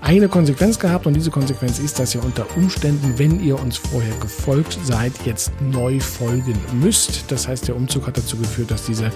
[0.00, 4.14] eine Konsequenz gehabt und diese Konsequenz ist, dass ihr unter Umständen, wenn ihr uns vorher
[4.20, 7.30] gefolgt seid, jetzt neu folgen müsst.
[7.30, 9.10] Das heißt, der Umzug hat dazu geführt, dass diese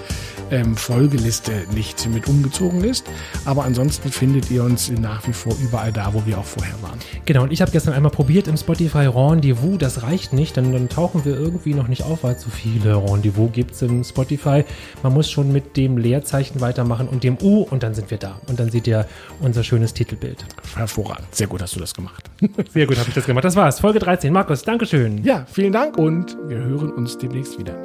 [0.51, 3.05] ähm, Folgeliste nicht mit umgezogen ist.
[3.45, 6.99] Aber ansonsten findet ihr uns nach wie vor überall da, wo wir auch vorher waren.
[7.25, 9.77] Genau, und ich habe gestern einmal probiert im Spotify Rendezvous.
[9.77, 13.51] Das reicht nicht, dann, dann tauchen wir irgendwie noch nicht auf, weil so viele Rendezvous
[13.51, 14.63] gibt es im Spotify.
[15.03, 18.39] Man muss schon mit dem Leerzeichen weitermachen und dem U und dann sind wir da.
[18.47, 19.05] Und dann seht ihr
[19.39, 20.45] unser schönes Titelbild.
[20.75, 21.33] Hervorragend.
[21.35, 22.30] Sehr gut hast du das gemacht.
[22.73, 23.45] Sehr gut habe ich das gemacht.
[23.45, 23.79] Das war's.
[23.79, 24.31] Folge 13.
[24.33, 25.23] Markus, Dankeschön.
[25.23, 27.75] Ja, vielen Dank und wir hören uns demnächst wieder.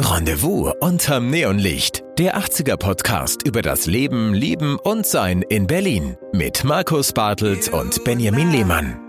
[0.00, 2.02] Rendezvous unterm Neonlicht.
[2.18, 8.02] Der 80er Podcast über das Leben, Lieben und Sein in Berlin mit Markus Bartelt und
[8.04, 9.05] Benjamin Lehmann.